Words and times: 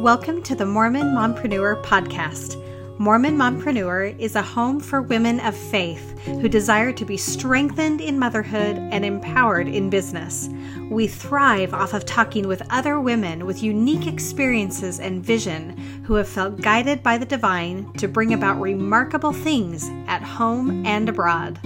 Welcome 0.00 0.42
to 0.44 0.54
the 0.54 0.64
Mormon 0.64 1.08
Mompreneur 1.08 1.84
Podcast. 1.84 2.56
Mormon 2.98 3.36
Mompreneur 3.36 4.18
is 4.18 4.34
a 4.34 4.40
home 4.40 4.80
for 4.80 5.02
women 5.02 5.40
of 5.40 5.54
faith 5.54 6.18
who 6.20 6.48
desire 6.48 6.90
to 6.90 7.04
be 7.04 7.18
strengthened 7.18 8.00
in 8.00 8.18
motherhood 8.18 8.78
and 8.78 9.04
empowered 9.04 9.68
in 9.68 9.90
business. 9.90 10.48
We 10.88 11.06
thrive 11.06 11.74
off 11.74 11.92
of 11.92 12.06
talking 12.06 12.48
with 12.48 12.62
other 12.70 12.98
women 12.98 13.44
with 13.44 13.62
unique 13.62 14.06
experiences 14.06 15.00
and 15.00 15.22
vision 15.22 15.76
who 16.06 16.14
have 16.14 16.28
felt 16.28 16.62
guided 16.62 17.02
by 17.02 17.18
the 17.18 17.26
divine 17.26 17.92
to 17.98 18.08
bring 18.08 18.32
about 18.32 18.58
remarkable 18.58 19.34
things 19.34 19.90
at 20.06 20.22
home 20.22 20.86
and 20.86 21.10
abroad. 21.10 21.60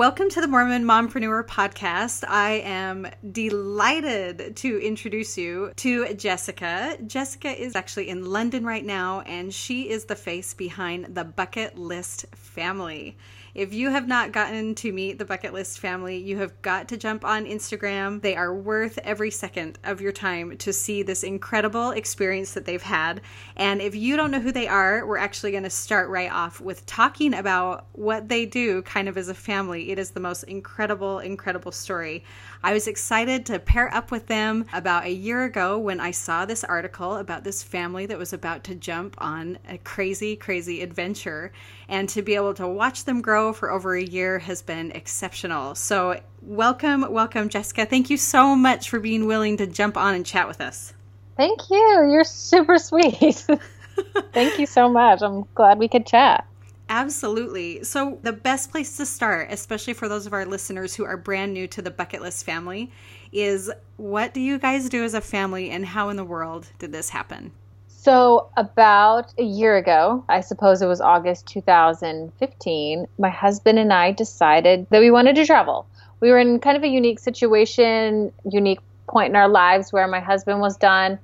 Welcome 0.00 0.30
to 0.30 0.40
the 0.40 0.48
Mormon 0.48 0.84
Mompreneur 0.86 1.44
podcast. 1.46 2.24
I 2.26 2.62
am 2.64 3.06
delighted 3.32 4.56
to 4.56 4.78
introduce 4.78 5.36
you 5.36 5.72
to 5.76 6.14
Jessica. 6.14 6.96
Jessica 7.06 7.50
is 7.50 7.76
actually 7.76 8.08
in 8.08 8.24
London 8.24 8.64
right 8.64 8.82
now, 8.82 9.20
and 9.20 9.52
she 9.52 9.90
is 9.90 10.06
the 10.06 10.16
face 10.16 10.54
behind 10.54 11.14
the 11.14 11.24
Bucket 11.24 11.76
List 11.76 12.24
family. 12.34 13.18
If 13.54 13.74
you 13.74 13.90
have 13.90 14.06
not 14.06 14.30
gotten 14.30 14.76
to 14.76 14.92
meet 14.92 15.18
the 15.18 15.24
Bucket 15.24 15.52
List 15.52 15.80
family, 15.80 16.16
you 16.16 16.36
have 16.38 16.62
got 16.62 16.88
to 16.88 16.96
jump 16.96 17.24
on 17.24 17.46
Instagram. 17.46 18.22
They 18.22 18.36
are 18.36 18.54
worth 18.54 18.98
every 18.98 19.32
second 19.32 19.78
of 19.82 20.00
your 20.00 20.12
time 20.12 20.56
to 20.58 20.72
see 20.72 21.02
this 21.02 21.24
incredible 21.24 21.90
experience 21.90 22.52
that 22.52 22.64
they've 22.64 22.80
had. 22.80 23.22
And 23.56 23.82
if 23.82 23.96
you 23.96 24.16
don't 24.16 24.30
know 24.30 24.40
who 24.40 24.52
they 24.52 24.68
are, 24.68 25.04
we're 25.04 25.18
actually 25.18 25.50
going 25.50 25.64
to 25.64 25.70
start 25.70 26.08
right 26.10 26.30
off 26.30 26.60
with 26.60 26.86
talking 26.86 27.34
about 27.34 27.86
what 27.92 28.28
they 28.28 28.46
do 28.46 28.82
kind 28.82 29.08
of 29.08 29.18
as 29.18 29.28
a 29.28 29.34
family. 29.34 29.90
It 29.90 29.98
is 29.98 30.12
the 30.12 30.20
most 30.20 30.44
incredible, 30.44 31.18
incredible 31.18 31.72
story. 31.72 32.24
I 32.62 32.74
was 32.74 32.86
excited 32.86 33.46
to 33.46 33.58
pair 33.58 33.92
up 33.94 34.10
with 34.10 34.26
them 34.26 34.66
about 34.74 35.04
a 35.04 35.12
year 35.12 35.44
ago 35.44 35.78
when 35.78 35.98
I 35.98 36.10
saw 36.10 36.44
this 36.44 36.62
article 36.62 37.16
about 37.16 37.42
this 37.42 37.62
family 37.62 38.04
that 38.04 38.18
was 38.18 38.34
about 38.34 38.64
to 38.64 38.74
jump 38.74 39.14
on 39.16 39.58
a 39.66 39.78
crazy, 39.78 40.36
crazy 40.36 40.82
adventure. 40.82 41.52
And 41.88 42.06
to 42.10 42.20
be 42.20 42.34
able 42.34 42.52
to 42.54 42.68
watch 42.68 43.04
them 43.04 43.22
grow 43.22 43.54
for 43.54 43.70
over 43.70 43.94
a 43.94 44.02
year 44.02 44.38
has 44.40 44.60
been 44.60 44.90
exceptional. 44.92 45.74
So, 45.74 46.20
welcome, 46.42 47.10
welcome, 47.10 47.48
Jessica. 47.48 47.86
Thank 47.86 48.10
you 48.10 48.18
so 48.18 48.54
much 48.54 48.90
for 48.90 49.00
being 49.00 49.26
willing 49.26 49.56
to 49.56 49.66
jump 49.66 49.96
on 49.96 50.14
and 50.14 50.26
chat 50.26 50.46
with 50.46 50.60
us. 50.60 50.92
Thank 51.38 51.70
you. 51.70 52.10
You're 52.12 52.24
super 52.24 52.76
sweet. 52.76 53.46
Thank 54.34 54.58
you 54.58 54.66
so 54.66 54.90
much. 54.90 55.22
I'm 55.22 55.44
glad 55.54 55.78
we 55.78 55.88
could 55.88 56.06
chat. 56.06 56.46
Absolutely. 56.90 57.84
So, 57.84 58.18
the 58.22 58.32
best 58.32 58.72
place 58.72 58.96
to 58.96 59.06
start, 59.06 59.46
especially 59.52 59.92
for 59.92 60.08
those 60.08 60.26
of 60.26 60.32
our 60.32 60.44
listeners 60.44 60.92
who 60.92 61.04
are 61.04 61.16
brand 61.16 61.54
new 61.54 61.68
to 61.68 61.80
the 61.80 61.90
Bucket 61.90 62.20
List 62.20 62.44
family, 62.44 62.90
is 63.30 63.70
what 63.96 64.34
do 64.34 64.40
you 64.40 64.58
guys 64.58 64.88
do 64.88 65.04
as 65.04 65.14
a 65.14 65.20
family 65.20 65.70
and 65.70 65.86
how 65.86 66.08
in 66.08 66.16
the 66.16 66.24
world 66.24 66.66
did 66.80 66.90
this 66.90 67.10
happen? 67.10 67.52
So, 67.86 68.50
about 68.56 69.32
a 69.38 69.44
year 69.44 69.76
ago, 69.76 70.24
I 70.28 70.40
suppose 70.40 70.82
it 70.82 70.86
was 70.86 71.00
August 71.00 71.46
2015, 71.46 73.06
my 73.20 73.28
husband 73.28 73.78
and 73.78 73.92
I 73.92 74.10
decided 74.10 74.88
that 74.90 75.00
we 75.00 75.12
wanted 75.12 75.36
to 75.36 75.46
travel. 75.46 75.86
We 76.18 76.30
were 76.30 76.40
in 76.40 76.58
kind 76.58 76.76
of 76.76 76.82
a 76.82 76.88
unique 76.88 77.20
situation, 77.20 78.32
unique 78.50 78.80
point 79.08 79.30
in 79.30 79.36
our 79.36 79.48
lives 79.48 79.92
where 79.92 80.08
my 80.08 80.20
husband 80.20 80.60
was 80.60 80.76
done 80.76 81.20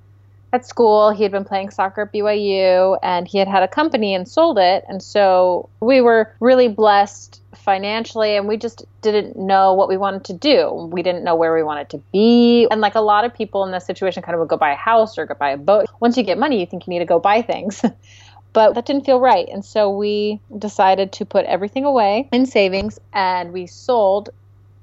at 0.56 0.66
school. 0.66 1.10
He 1.10 1.22
had 1.22 1.30
been 1.30 1.44
playing 1.44 1.70
soccer 1.70 2.02
at 2.02 2.12
BYU 2.12 2.98
and 3.02 3.28
he 3.28 3.38
had 3.38 3.46
had 3.46 3.62
a 3.62 3.68
company 3.68 4.14
and 4.14 4.26
sold 4.26 4.58
it. 4.58 4.84
And 4.88 5.00
so 5.00 5.68
we 5.80 6.00
were 6.00 6.34
really 6.40 6.66
blessed 6.66 7.40
financially 7.54 8.36
and 8.36 8.48
we 8.48 8.56
just 8.56 8.84
didn't 9.02 9.36
know 9.36 9.74
what 9.74 9.88
we 9.88 9.96
wanted 9.96 10.24
to 10.24 10.32
do. 10.32 10.90
We 10.92 11.02
didn't 11.02 11.22
know 11.22 11.36
where 11.36 11.54
we 11.54 11.62
wanted 11.62 11.90
to 11.90 11.98
be. 12.12 12.66
And 12.70 12.80
like 12.80 12.96
a 12.96 13.00
lot 13.00 13.24
of 13.24 13.32
people 13.34 13.64
in 13.64 13.70
this 13.70 13.86
situation 13.86 14.22
kind 14.22 14.34
of 14.34 14.40
would 14.40 14.48
go 14.48 14.56
buy 14.56 14.72
a 14.72 14.76
house 14.76 15.16
or 15.16 15.26
go 15.26 15.34
buy 15.34 15.50
a 15.50 15.56
boat. 15.56 15.86
Once 16.00 16.16
you 16.16 16.24
get 16.24 16.38
money, 16.38 16.58
you 16.58 16.66
think 16.66 16.86
you 16.86 16.90
need 16.90 17.00
to 17.00 17.04
go 17.04 17.20
buy 17.20 17.42
things. 17.42 17.82
but 18.52 18.74
that 18.74 18.86
didn't 18.86 19.06
feel 19.06 19.20
right. 19.20 19.48
And 19.48 19.64
so 19.64 19.90
we 19.90 20.40
decided 20.58 21.12
to 21.12 21.24
put 21.24 21.44
everything 21.46 21.84
away 21.84 22.28
in 22.32 22.46
savings 22.46 22.98
and 23.12 23.52
we 23.52 23.66
sold 23.66 24.30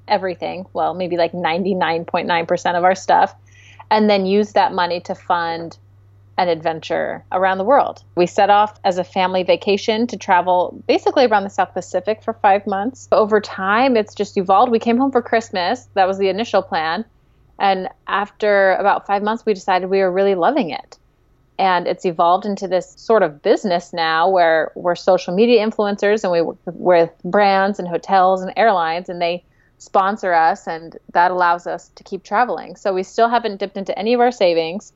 everything. 0.06 0.66
Well, 0.72 0.94
maybe 0.94 1.16
like 1.16 1.32
99.9% 1.32 2.74
of 2.76 2.84
our 2.84 2.94
stuff 2.94 3.34
and 3.94 4.10
then 4.10 4.26
use 4.26 4.54
that 4.54 4.72
money 4.72 4.98
to 4.98 5.14
fund 5.14 5.78
an 6.36 6.48
adventure 6.48 7.24
around 7.30 7.58
the 7.58 7.64
world. 7.64 8.02
We 8.16 8.26
set 8.26 8.50
off 8.50 8.76
as 8.82 8.98
a 8.98 9.04
family 9.04 9.44
vacation 9.44 10.08
to 10.08 10.16
travel 10.16 10.82
basically 10.88 11.26
around 11.26 11.44
the 11.44 11.50
South 11.50 11.72
Pacific 11.72 12.20
for 12.20 12.32
five 12.32 12.66
months. 12.66 13.06
Over 13.12 13.40
time, 13.40 13.96
it's 13.96 14.12
just 14.12 14.36
evolved. 14.36 14.72
We 14.72 14.80
came 14.80 14.98
home 14.98 15.12
for 15.12 15.22
Christmas, 15.22 15.88
that 15.94 16.08
was 16.08 16.18
the 16.18 16.28
initial 16.28 16.60
plan. 16.60 17.04
And 17.60 17.88
after 18.08 18.72
about 18.72 19.06
five 19.06 19.22
months, 19.22 19.46
we 19.46 19.54
decided 19.54 19.88
we 19.88 20.00
were 20.00 20.10
really 20.10 20.34
loving 20.34 20.70
it. 20.70 20.98
And 21.56 21.86
it's 21.86 22.04
evolved 22.04 22.46
into 22.46 22.66
this 22.66 22.94
sort 22.96 23.22
of 23.22 23.42
business 23.42 23.92
now 23.92 24.28
where 24.28 24.72
we're 24.74 24.96
social 24.96 25.32
media 25.32 25.64
influencers 25.64 26.24
and 26.24 26.32
we 26.32 26.42
work 26.42 26.58
with 26.66 27.10
brands 27.24 27.78
and 27.78 27.86
hotels 27.86 28.42
and 28.42 28.52
airlines, 28.56 29.08
and 29.08 29.22
they 29.22 29.44
sponsor 29.78 30.32
us, 30.32 30.66
and 30.66 30.96
that 31.12 31.30
allows 31.30 31.66
us 31.66 31.90
to 31.96 32.04
keep 32.04 32.22
traveling. 32.24 32.76
So 32.76 32.94
we 32.94 33.02
still 33.02 33.28
haven't 33.28 33.58
dipped 33.58 33.76
into 33.76 33.96
any 33.98 34.14
of 34.14 34.20
our 34.20 34.32
savings, 34.32 34.92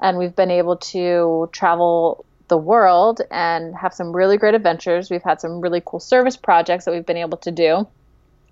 and 0.00 0.18
we've 0.18 0.34
been 0.34 0.50
able 0.50 0.76
to 0.76 1.48
travel 1.52 2.24
the 2.48 2.56
world 2.56 3.20
and 3.30 3.74
have 3.76 3.94
some 3.94 4.14
really 4.14 4.36
great 4.36 4.54
adventures. 4.54 5.10
We've 5.10 5.22
had 5.22 5.40
some 5.40 5.60
really 5.60 5.82
cool 5.84 6.00
service 6.00 6.36
projects 6.36 6.84
that 6.84 6.92
we've 6.92 7.06
been 7.06 7.16
able 7.16 7.38
to 7.38 7.50
do. 7.50 7.86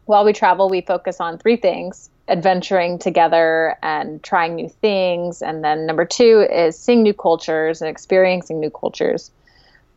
While 0.06 0.24
we 0.24 0.32
travel, 0.32 0.68
we 0.68 0.80
focus 0.80 1.20
on 1.20 1.38
three 1.38 1.56
things 1.56 2.08
adventuring 2.28 2.98
together 2.98 3.76
and 3.82 4.22
trying 4.22 4.54
new 4.54 4.68
things. 4.68 5.42
And 5.42 5.64
then 5.64 5.86
number 5.86 6.04
two 6.04 6.46
is 6.50 6.78
seeing 6.78 7.02
new 7.02 7.14
cultures 7.14 7.80
and 7.80 7.90
experiencing 7.90 8.60
new 8.60 8.70
cultures. 8.70 9.30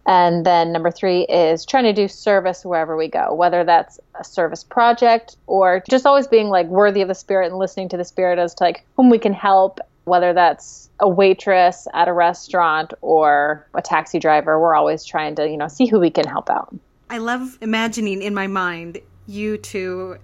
And 0.05 0.45
then 0.45 0.71
number 0.71 0.91
three 0.91 1.21
is 1.23 1.65
trying 1.65 1.83
to 1.83 1.93
do 1.93 2.07
service 2.07 2.65
wherever 2.65 2.97
we 2.97 3.07
go, 3.07 3.33
whether 3.33 3.63
that's 3.63 3.99
a 4.19 4.23
service 4.23 4.63
project 4.63 5.37
or 5.47 5.83
just 5.89 6.05
always 6.05 6.27
being 6.27 6.49
like 6.49 6.67
worthy 6.67 7.01
of 7.01 7.07
the 7.07 7.15
spirit 7.15 7.47
and 7.47 7.57
listening 7.57 7.89
to 7.89 7.97
the 7.97 8.05
spirit 8.05 8.39
as 8.39 8.55
to 8.55 8.63
like 8.63 8.83
whom 8.97 9.09
we 9.09 9.19
can 9.19 9.33
help, 9.33 9.79
whether 10.05 10.33
that's 10.33 10.89
a 10.99 11.07
waitress 11.07 11.87
at 11.93 12.07
a 12.07 12.13
restaurant 12.13 12.93
or 13.01 13.67
a 13.75 13.81
taxi 13.81 14.19
driver. 14.19 14.59
We're 14.59 14.75
always 14.75 15.05
trying 15.05 15.35
to, 15.35 15.47
you 15.47 15.57
know, 15.57 15.67
see 15.67 15.85
who 15.85 15.99
we 15.99 16.09
can 16.09 16.25
help 16.25 16.49
out. 16.49 16.75
I 17.09 17.19
love 17.19 17.57
imagining 17.61 18.21
in 18.21 18.33
my 18.33 18.47
mind 18.47 18.99
you 19.27 19.57
two 19.57 20.17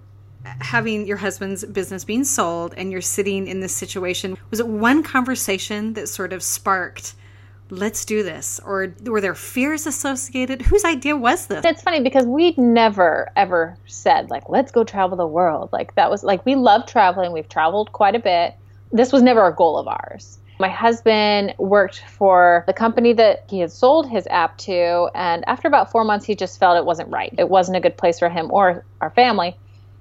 having 0.60 1.06
your 1.06 1.16
husband's 1.16 1.64
business 1.64 2.04
being 2.04 2.24
sold 2.24 2.74
and 2.76 2.90
you're 2.90 3.00
sitting 3.00 3.46
in 3.46 3.60
this 3.60 3.74
situation. 3.74 4.36
Was 4.50 4.60
it 4.60 4.66
one 4.66 5.02
conversation 5.02 5.92
that 5.94 6.08
sort 6.08 6.32
of 6.32 6.42
sparked? 6.42 7.14
Let's 7.70 8.04
do 8.04 8.22
this? 8.22 8.60
Or 8.64 8.94
were 9.04 9.20
there 9.20 9.34
fears 9.34 9.86
associated? 9.86 10.62
Whose 10.62 10.84
idea 10.84 11.16
was 11.16 11.46
this? 11.46 11.64
It's 11.64 11.82
funny 11.82 12.02
because 12.02 12.24
we 12.26 12.54
never 12.56 13.30
ever 13.36 13.76
said, 13.86 14.30
like, 14.30 14.48
let's 14.48 14.72
go 14.72 14.84
travel 14.84 15.16
the 15.16 15.26
world. 15.26 15.70
Like, 15.72 15.94
that 15.94 16.10
was 16.10 16.24
like, 16.24 16.44
we 16.44 16.54
love 16.54 16.86
traveling. 16.86 17.32
We've 17.32 17.48
traveled 17.48 17.92
quite 17.92 18.14
a 18.14 18.18
bit. 18.18 18.54
This 18.92 19.12
was 19.12 19.22
never 19.22 19.46
a 19.46 19.54
goal 19.54 19.78
of 19.78 19.88
ours. 19.88 20.38
My 20.60 20.68
husband 20.68 21.54
worked 21.58 22.02
for 22.08 22.64
the 22.66 22.72
company 22.72 23.12
that 23.12 23.44
he 23.48 23.60
had 23.60 23.70
sold 23.70 24.08
his 24.08 24.26
app 24.28 24.58
to. 24.58 25.08
And 25.14 25.44
after 25.46 25.68
about 25.68 25.92
four 25.92 26.02
months, 26.04 26.26
he 26.26 26.34
just 26.34 26.58
felt 26.58 26.76
it 26.76 26.84
wasn't 26.84 27.10
right. 27.10 27.32
It 27.38 27.48
wasn't 27.48 27.76
a 27.76 27.80
good 27.80 27.96
place 27.96 28.18
for 28.18 28.28
him 28.28 28.50
or 28.50 28.84
our 29.00 29.10
family. 29.10 29.56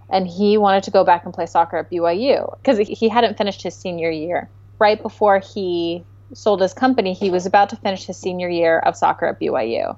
And 0.10 0.28
he 0.28 0.58
wanted 0.58 0.84
to 0.84 0.92
go 0.92 1.04
back 1.04 1.26
and 1.26 1.34
play 1.34 1.46
soccer 1.46 1.78
at 1.78 1.92
BYU 1.92 2.58
because 2.58 2.80
he 2.80 3.10
hadn't 3.10 3.38
finished 3.38 3.62
his 3.62 3.76
senior 3.76 4.10
year. 4.10 4.50
Right 4.80 5.02
before 5.02 5.40
he 5.40 6.04
sold 6.34 6.62
his 6.62 6.74
company, 6.74 7.14
he 7.14 7.30
was 7.30 7.46
about 7.46 7.70
to 7.70 7.76
finish 7.76 8.06
his 8.06 8.18
senior 8.18 8.50
year 8.50 8.80
of 8.80 8.96
soccer 8.96 9.26
at 9.26 9.40
BYU. 9.40 9.98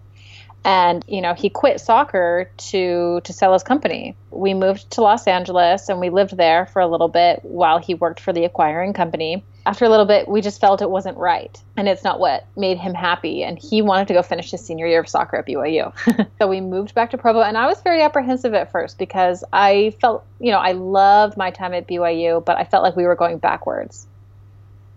And 0.66 1.06
you 1.08 1.22
know, 1.22 1.34
he 1.34 1.50
quit 1.50 1.80
soccer 1.80 2.52
to 2.58 3.22
to 3.24 3.34
sell 3.34 3.54
his 3.54 3.64
company. 3.64 4.16
We 4.30 4.54
moved 4.54 4.92
to 4.92 5.02
Los 5.02 5.26
Angeles 5.26 5.88
and 5.88 6.00
we 6.00 6.10
lived 6.10 6.36
there 6.36 6.66
for 6.66 6.82
a 6.82 6.88
little 6.88 7.08
bit 7.08 7.40
while 7.44 7.80
he 7.80 7.94
worked 7.94 8.20
for 8.20 8.34
the 8.34 8.44
acquiring 8.44 8.94
company. 8.94 9.44
After 9.66 9.86
a 9.86 9.90
little 9.90 10.06
bit, 10.06 10.28
we 10.28 10.42
just 10.42 10.60
felt 10.60 10.82
it 10.82 10.90
wasn't 10.90 11.18
right, 11.18 11.62
and 11.78 11.88
it's 11.88 12.04
not 12.04 12.20
what 12.20 12.46
made 12.58 12.80
him 12.80 12.94
happy. 12.94 13.44
And 13.44 13.60
he 13.60 13.82
wanted 13.82 14.08
to 14.08 14.16
go 14.16 14.24
finish 14.24 14.50
his 14.50 14.66
senior 14.66 14.88
year 14.88 15.00
of 15.00 15.08
soccer 15.08 15.38
at 15.38 15.46
BYU. 15.46 15.94
so 16.40 16.48
we 16.48 16.60
moved 16.60 16.96
back 16.96 17.12
to 17.12 17.18
Provo, 17.18 17.42
and 17.42 17.58
I 17.58 17.68
was 17.68 17.80
very 17.82 18.02
apprehensive 18.02 18.54
at 18.56 18.72
first 18.72 18.98
because 18.98 19.44
I 19.54 19.94
felt, 20.02 20.26
you 20.40 20.52
know, 20.52 20.58
I 20.58 20.72
loved 20.72 21.38
my 21.38 21.52
time 21.52 21.74
at 21.74 21.88
BYU, 21.88 22.44
but 22.44 22.58
I 22.58 22.64
felt 22.64 22.84
like 22.84 22.96
we 22.96 23.04
were 23.04 23.16
going 23.16 23.38
backwards 23.38 24.08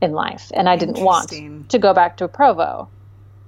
in 0.03 0.13
life, 0.13 0.51
and 0.55 0.69
I 0.69 0.77
didn't 0.77 1.01
want 1.01 1.33
to 1.69 1.79
go 1.79 1.95
back 1.95 2.17
to 2.19 2.29
Provo. 2.29 2.89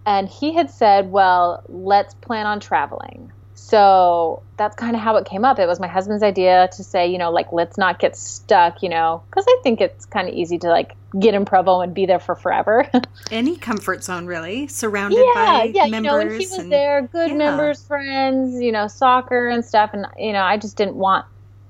And 0.07 0.29
he 0.29 0.55
had 0.55 0.71
said, 0.71 1.11
Well, 1.11 1.63
let's 1.69 2.15
plan 2.15 2.47
on 2.47 2.61
traveling. 2.61 3.33
So 3.55 4.43
that's 4.59 4.77
kind 4.77 4.95
of 4.95 5.01
how 5.01 5.17
it 5.17 5.25
came 5.25 5.45
up. 5.45 5.59
It 5.59 5.67
was 5.67 5.81
my 5.81 5.87
husband's 5.87 6.23
idea 6.23 6.69
to 6.77 6.85
say, 6.85 7.07
you 7.07 7.17
know, 7.17 7.31
like, 7.31 7.51
let's 7.51 7.79
not 7.79 7.99
get 7.99 8.15
stuck, 8.15 8.83
you 8.83 8.91
know, 8.91 9.23
because 9.31 9.47
I 9.49 9.61
think 9.63 9.81
it's 9.81 10.05
kind 10.05 10.29
of 10.29 10.35
easy 10.35 10.59
to 10.59 10.69
like 10.69 10.95
get 11.19 11.35
in 11.35 11.45
Provo 11.45 11.81
and 11.81 11.95
be 11.95 12.05
there 12.05 12.19
for 12.19 12.35
forever. 12.35 12.87
Any 13.31 13.57
comfort 13.57 14.05
zone, 14.05 14.27
really, 14.27 14.67
surrounded 14.67 15.19
yeah, 15.19 15.33
by 15.35 15.73
yeah, 15.75 15.87
members. 15.87 15.95
You 15.95 16.03
know, 16.03 16.19
and 16.19 16.31
he 16.33 16.37
was 16.47 16.59
and, 16.59 16.73
there, 16.73 17.03
good 17.03 17.31
yeah. 17.31 17.37
members, 17.37 17.83
friends, 17.83 18.61
you 18.61 18.71
know, 18.71 18.87
soccer 18.87 19.49
and 19.49 19.65
stuff. 19.65 19.91
And, 19.95 20.07
you 20.19 20.33
know, 20.33 20.43
I 20.43 20.59
just 20.59 20.77
didn't 20.77 20.97
want 20.97 21.25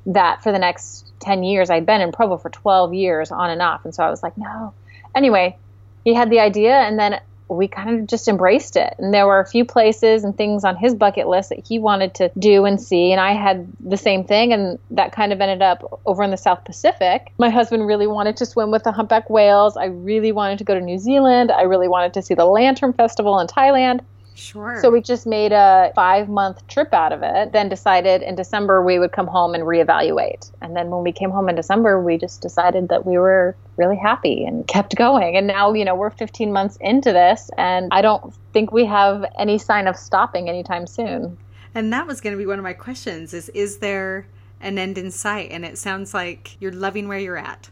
that 0.06 0.42
for 0.42 0.52
the 0.52 0.58
next 0.58 1.12
10 1.24 1.42
years. 1.42 1.70
I'd 1.70 1.86
been 1.86 2.00
in 2.00 2.12
Provo 2.12 2.36
for 2.36 2.50
12 2.50 2.94
years 2.94 3.30
on 3.30 3.50
and 3.50 3.62
off. 3.62 3.84
And 3.84 3.94
so 3.94 4.04
I 4.04 4.10
was 4.10 4.22
like, 4.22 4.36
no. 4.36 4.74
Anyway, 5.14 5.56
he 6.04 6.14
had 6.14 6.30
the 6.30 6.40
idea, 6.40 6.74
and 6.74 6.98
then 6.98 7.20
we 7.48 7.68
kind 7.68 7.90
of 7.90 8.06
just 8.06 8.26
embraced 8.26 8.76
it. 8.76 8.94
And 8.98 9.12
there 9.12 9.26
were 9.26 9.38
a 9.38 9.46
few 9.46 9.64
places 9.64 10.24
and 10.24 10.36
things 10.36 10.64
on 10.64 10.76
his 10.76 10.94
bucket 10.94 11.28
list 11.28 11.50
that 11.50 11.66
he 11.66 11.78
wanted 11.78 12.14
to 12.14 12.30
do 12.38 12.64
and 12.64 12.80
see. 12.80 13.12
And 13.12 13.20
I 13.20 13.32
had 13.32 13.66
the 13.80 13.96
same 13.96 14.24
thing. 14.24 14.52
And 14.52 14.78
that 14.90 15.12
kind 15.12 15.32
of 15.32 15.40
ended 15.40 15.62
up 15.62 16.00
over 16.06 16.22
in 16.22 16.30
the 16.30 16.36
South 16.36 16.64
Pacific. 16.64 17.32
My 17.38 17.50
husband 17.50 17.86
really 17.86 18.06
wanted 18.06 18.36
to 18.38 18.46
swim 18.46 18.70
with 18.70 18.84
the 18.84 18.92
humpback 18.92 19.28
whales. 19.28 19.76
I 19.76 19.86
really 19.86 20.32
wanted 20.32 20.58
to 20.58 20.64
go 20.64 20.74
to 20.74 20.80
New 20.80 20.98
Zealand. 20.98 21.52
I 21.52 21.62
really 21.62 21.88
wanted 21.88 22.14
to 22.14 22.22
see 22.22 22.34
the 22.34 22.46
Lantern 22.46 22.94
Festival 22.94 23.38
in 23.38 23.46
Thailand. 23.46 24.00
Sure. 24.34 24.78
So 24.80 24.90
we 24.90 25.00
just 25.00 25.26
made 25.26 25.52
a 25.52 25.92
five 25.94 26.28
month 26.28 26.66
trip 26.66 26.92
out 26.92 27.12
of 27.12 27.22
it, 27.22 27.52
then 27.52 27.68
decided 27.68 28.22
in 28.22 28.34
December 28.34 28.82
we 28.82 28.98
would 28.98 29.12
come 29.12 29.28
home 29.28 29.54
and 29.54 29.62
reevaluate. 29.62 30.50
And 30.60 30.74
then 30.76 30.90
when 30.90 31.04
we 31.04 31.12
came 31.12 31.30
home 31.30 31.48
in 31.48 31.54
December, 31.54 32.02
we 32.02 32.18
just 32.18 32.40
decided 32.40 32.88
that 32.88 33.06
we 33.06 33.16
were 33.16 33.54
really 33.76 33.96
happy 33.96 34.44
and 34.44 34.66
kept 34.66 34.96
going. 34.96 35.36
And 35.36 35.46
now, 35.46 35.72
you 35.72 35.84
know, 35.84 35.94
we're 35.94 36.10
15 36.10 36.52
months 36.52 36.76
into 36.80 37.12
this, 37.12 37.50
and 37.56 37.88
I 37.92 38.02
don't 38.02 38.34
think 38.52 38.72
we 38.72 38.84
have 38.86 39.24
any 39.38 39.58
sign 39.58 39.86
of 39.86 39.96
stopping 39.96 40.48
anytime 40.48 40.86
soon. 40.86 41.38
And 41.74 41.92
that 41.92 42.06
was 42.06 42.20
going 42.20 42.32
to 42.32 42.38
be 42.38 42.46
one 42.46 42.58
of 42.58 42.62
my 42.62 42.72
questions 42.72 43.34
is 43.34 43.48
is 43.50 43.78
there 43.78 44.26
an 44.60 44.78
end 44.78 44.98
in 44.98 45.10
sight? 45.10 45.50
And 45.50 45.64
it 45.64 45.78
sounds 45.78 46.12
like 46.14 46.60
you're 46.60 46.72
loving 46.72 47.06
where 47.06 47.18
you're 47.18 47.36
at. 47.36 47.70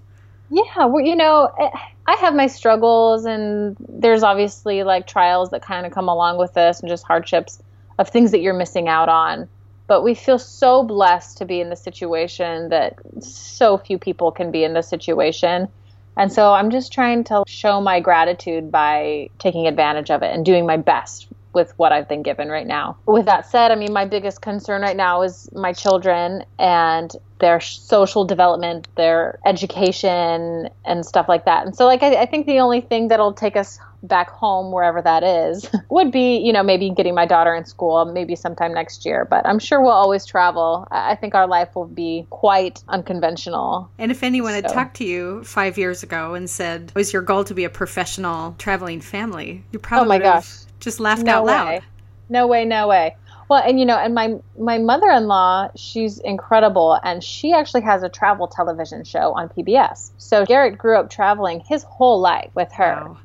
Yeah, 0.50 0.86
well, 0.86 1.04
you 1.04 1.16
know, 1.16 1.50
eh, 1.58 1.70
I 2.12 2.16
have 2.16 2.34
my 2.34 2.46
struggles, 2.46 3.24
and 3.24 3.74
there's 3.88 4.22
obviously 4.22 4.82
like 4.82 5.06
trials 5.06 5.48
that 5.50 5.62
kind 5.62 5.86
of 5.86 5.92
come 5.92 6.08
along 6.08 6.36
with 6.36 6.52
this 6.52 6.80
and 6.80 6.88
just 6.88 7.04
hardships 7.04 7.62
of 7.98 8.10
things 8.10 8.32
that 8.32 8.40
you're 8.40 8.52
missing 8.52 8.86
out 8.86 9.08
on. 9.08 9.48
But 9.86 10.02
we 10.02 10.14
feel 10.14 10.38
so 10.38 10.82
blessed 10.82 11.38
to 11.38 11.46
be 11.46 11.60
in 11.60 11.70
the 11.70 11.76
situation 11.76 12.68
that 12.68 12.98
so 13.20 13.78
few 13.78 13.98
people 13.98 14.30
can 14.30 14.50
be 14.50 14.62
in 14.62 14.74
this 14.74 14.88
situation. 14.88 15.68
And 16.14 16.30
so 16.30 16.52
I'm 16.52 16.70
just 16.70 16.92
trying 16.92 17.24
to 17.24 17.44
show 17.46 17.80
my 17.80 17.98
gratitude 18.00 18.70
by 18.70 19.30
taking 19.38 19.66
advantage 19.66 20.10
of 20.10 20.22
it 20.22 20.34
and 20.34 20.44
doing 20.44 20.66
my 20.66 20.76
best 20.76 21.28
with 21.54 21.72
what 21.78 21.92
I've 21.92 22.08
been 22.08 22.22
given 22.22 22.50
right 22.50 22.66
now. 22.66 22.98
With 23.06 23.24
that 23.24 23.50
said, 23.50 23.70
I 23.70 23.74
mean, 23.74 23.92
my 23.92 24.04
biggest 24.04 24.42
concern 24.42 24.82
right 24.82 24.96
now 24.96 25.22
is 25.22 25.50
my 25.52 25.72
children 25.72 26.44
and 26.58 27.10
their 27.42 27.60
social 27.60 28.24
development, 28.24 28.88
their 28.96 29.38
education, 29.44 30.70
and 30.86 31.04
stuff 31.04 31.28
like 31.28 31.44
that. 31.44 31.66
And 31.66 31.76
so, 31.76 31.84
like, 31.84 32.02
I, 32.02 32.22
I 32.22 32.26
think 32.26 32.46
the 32.46 32.60
only 32.60 32.80
thing 32.80 33.08
that'll 33.08 33.34
take 33.34 33.56
us 33.56 33.78
back 34.04 34.30
home, 34.30 34.72
wherever 34.72 35.02
that 35.02 35.22
is, 35.22 35.68
would 35.90 36.10
be, 36.10 36.38
you 36.38 36.52
know, 36.52 36.62
maybe 36.62 36.90
getting 36.90 37.14
my 37.14 37.26
daughter 37.26 37.54
in 37.54 37.64
school, 37.64 38.04
maybe 38.04 38.34
sometime 38.36 38.72
next 38.72 39.04
year. 39.04 39.26
But 39.28 39.44
I'm 39.46 39.58
sure 39.58 39.82
we'll 39.82 39.90
always 39.90 40.24
travel. 40.24 40.88
I 40.90 41.16
think 41.16 41.34
our 41.34 41.46
life 41.46 41.74
will 41.74 41.86
be 41.86 42.26
quite 42.30 42.82
unconventional. 42.88 43.90
And 43.98 44.10
if 44.10 44.22
anyone 44.22 44.52
so. 44.52 44.62
had 44.62 44.68
talked 44.68 44.96
to 44.96 45.04
you 45.04 45.44
five 45.44 45.76
years 45.76 46.02
ago 46.02 46.34
and 46.34 46.48
said, 46.48 46.92
was 46.94 47.12
your 47.12 47.22
goal 47.22 47.44
to 47.44 47.54
be 47.54 47.64
a 47.64 47.70
professional 47.70 48.54
traveling 48.58 49.00
family? 49.00 49.64
You 49.72 49.78
probably 49.78 50.06
oh 50.06 50.08
my 50.08 50.18
gosh 50.18 50.62
just 50.82 51.00
laughed 51.00 51.22
no 51.22 51.32
out 51.32 51.46
loud. 51.46 51.68
Way. 51.68 51.80
No 52.28 52.46
way, 52.46 52.64
no 52.64 52.88
way. 52.88 53.16
Well, 53.52 53.62
and 53.62 53.78
you 53.78 53.84
know, 53.84 53.98
and 53.98 54.14
my 54.14 54.36
my 54.58 54.78
mother-in-law, 54.78 55.72
she's 55.76 56.18
incredible, 56.18 56.98
and 57.04 57.22
she 57.22 57.52
actually 57.52 57.82
has 57.82 58.02
a 58.02 58.08
travel 58.08 58.48
television 58.48 59.04
show 59.04 59.34
on 59.34 59.50
PBS. 59.50 60.10
So 60.16 60.46
Garrett 60.46 60.78
grew 60.78 60.96
up 60.96 61.10
traveling 61.10 61.60
his 61.60 61.82
whole 61.82 62.18
life 62.18 62.48
with 62.54 62.72
her, 62.72 62.94
wow. 63.04 63.18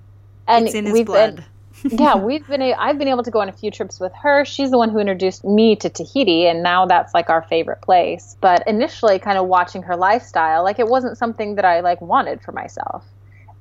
and 0.46 0.66
we've 0.92 1.06
blood. 1.06 1.46
Been, 1.82 1.98
yeah, 1.98 2.18
we've 2.18 2.46
been. 2.46 2.62
I've 2.62 2.98
been 2.98 3.08
able 3.08 3.24
to 3.24 3.32
go 3.32 3.40
on 3.40 3.48
a 3.48 3.54
few 3.54 3.72
trips 3.72 4.02
with 4.02 4.12
her. 4.16 4.44
She's 4.44 4.70
the 4.70 4.78
one 4.78 4.90
who 4.90 5.00
introduced 5.00 5.46
me 5.46 5.78
to 5.78 5.88
Tahiti, 5.88 6.46
and 6.46 6.62
now 6.62 6.86
that's 6.88 7.14
like 7.14 7.30
our 7.30 7.44
favorite 7.44 7.82
place. 7.82 8.36
But 8.42 8.68
initially, 8.68 9.20
kind 9.20 9.38
of 9.38 9.48
watching 9.48 9.84
her 9.84 9.96
lifestyle, 9.96 10.62
like 10.62 10.78
it 10.78 10.90
wasn't 10.90 11.18
something 11.18 11.56
that 11.56 11.64
I 11.64 11.80
like 11.80 12.02
wanted 12.02 12.42
for 12.42 12.52
myself, 12.52 13.06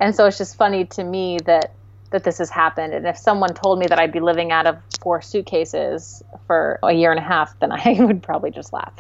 and 0.01 0.17
so 0.17 0.27
it's 0.27 0.39
just 0.39 0.57
funny 0.57 0.87
to 0.87 1.05
me 1.05 1.39
that 1.45 1.75
that 2.11 2.25
this 2.25 2.39
has 2.39 2.51
happened. 2.51 2.95
And 2.95 3.07
if 3.07 3.17
someone 3.17 3.55
told 3.55 3.79
me 3.79 3.87
that 3.87 3.99
I'd 3.99 4.13
be 4.13 4.21
living 4.21 4.53
out 4.53 4.67
of 4.67 4.79
four 5.01 5.21
suitcases 5.21 6.23
for 6.47 6.79
a 6.83 6.93
year 6.93 7.11
and 7.11 7.19
a 7.19 7.23
half, 7.23 7.59
then 7.61 7.73
I 7.73 7.97
would 8.01 8.23
probably 8.23 8.51
just 8.51 8.73
laugh. 8.73 8.93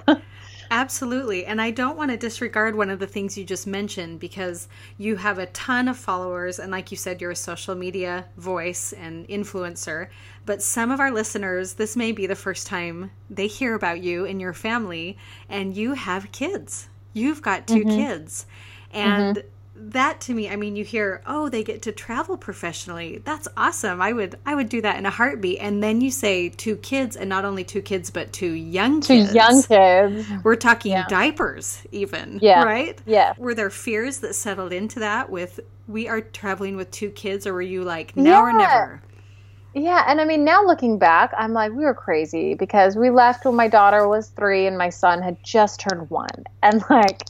Absolutely. 0.70 1.47
And 1.47 1.61
I 1.61 1.70
don't 1.70 1.97
want 1.97 2.11
to 2.11 2.17
disregard 2.17 2.75
one 2.75 2.91
of 2.91 2.99
the 2.99 3.06
things 3.06 3.38
you 3.38 3.44
just 3.44 3.67
mentioned 3.67 4.20
because 4.20 4.69
you 4.99 5.17
have 5.17 5.38
a 5.38 5.47
ton 5.47 5.88
of 5.88 5.97
followers. 5.97 6.58
And 6.58 6.73
like 6.73 6.91
you 6.91 6.97
said, 6.97 7.20
you're 7.20 7.31
a 7.31 7.37
social 7.37 7.75
media 7.75 8.26
voice 8.37 8.93
and 8.93 9.26
influencer. 9.29 10.09
But 10.44 10.62
some 10.62 10.91
of 10.91 11.00
our 11.00 11.11
listeners, 11.11 11.75
this 11.75 11.97
may 11.97 12.12
be 12.12 12.26
the 12.26 12.35
first 12.35 12.67
time 12.67 13.11
they 13.31 13.47
hear 13.47 13.75
about 13.75 14.00
you 14.00 14.26
and 14.26 14.41
your 14.41 14.52
family, 14.52 15.19
and 15.49 15.76
you 15.76 15.94
have 15.94 16.31
kids. 16.32 16.88
You've 17.12 17.43
got 17.43 17.67
2 17.67 17.75
mm-hmm. 17.75 17.88
kids. 17.91 18.47
And 18.93 19.37
mm-hmm 19.37 19.49
that 19.78 20.20
to 20.20 20.34
me 20.34 20.49
i 20.49 20.56
mean 20.56 20.76
you 20.76 20.84
hear 20.84 21.23
oh 21.26 21.49
they 21.49 21.62
get 21.62 21.82
to 21.82 21.93
travel 21.93 22.37
professionally. 22.37 23.23
That's 23.25 23.49
awesome. 23.56 24.00
I 24.00 24.12
would 24.12 24.38
i 24.46 24.55
would 24.55 24.69
do 24.69 24.81
that 24.82 24.99
in 24.99 25.06
a 25.06 25.11
heartbeat. 25.11 25.58
And 25.61 25.82
then 25.82 26.00
you 26.00 26.11
say 26.11 26.49
two 26.49 26.76
kids 26.76 27.17
and 27.17 27.28
not 27.28 27.44
only 27.44 27.64
two 27.64 27.82
kids 27.82 28.11
but 28.11 28.32
two 28.32 28.52
young 28.52 29.00
kids 29.00 29.31
two 29.31 29.34
young 29.34 29.62
kids. 29.62 30.28
we're 30.43 30.56
talking 30.56 30.93
yeah. 30.93 31.06
diapers 31.08 31.82
even 31.93 32.38
yeah. 32.43 32.62
right? 32.62 33.00
Yeah. 33.06 33.34
Were 33.38 33.55
there 33.55 33.70
fears 33.70 34.19
that 34.19 34.34
settled 34.34 34.73
into 34.73 35.00
that 35.00 35.31
with 35.31 35.61
we 35.88 36.08
are 36.08 36.20
traveling 36.20 36.76
with 36.76 36.90
two 36.90 37.11
kids 37.11 37.46
or 37.46 37.52
were 37.52 37.62
you 37.62 37.82
like 37.82 38.17
now 38.17 38.31
yeah. 38.31 38.43
or 38.43 38.52
never 38.52 39.02
yeah, 39.78 40.05
and 40.08 40.23
I 40.23 40.25
mean 40.25 40.43
now 40.43 40.64
looking 40.64 40.99
back, 40.99 41.34
I'm 41.37 41.52
like 41.52 41.70
we 41.70 41.84
were 41.84 41.93
crazy 41.93 42.55
because 42.55 42.96
we 42.96 43.11
left 43.11 43.44
when 43.44 43.56
my 43.56 43.69
daughter 43.69 44.08
was 44.08 44.28
3 44.28 44.67
and 44.67 44.78
my 44.78 44.88
son 44.88 45.20
had 45.20 45.37
just 45.44 45.81
turned 45.81 46.08
1. 46.08 46.28
And 46.62 46.82
like 46.88 47.20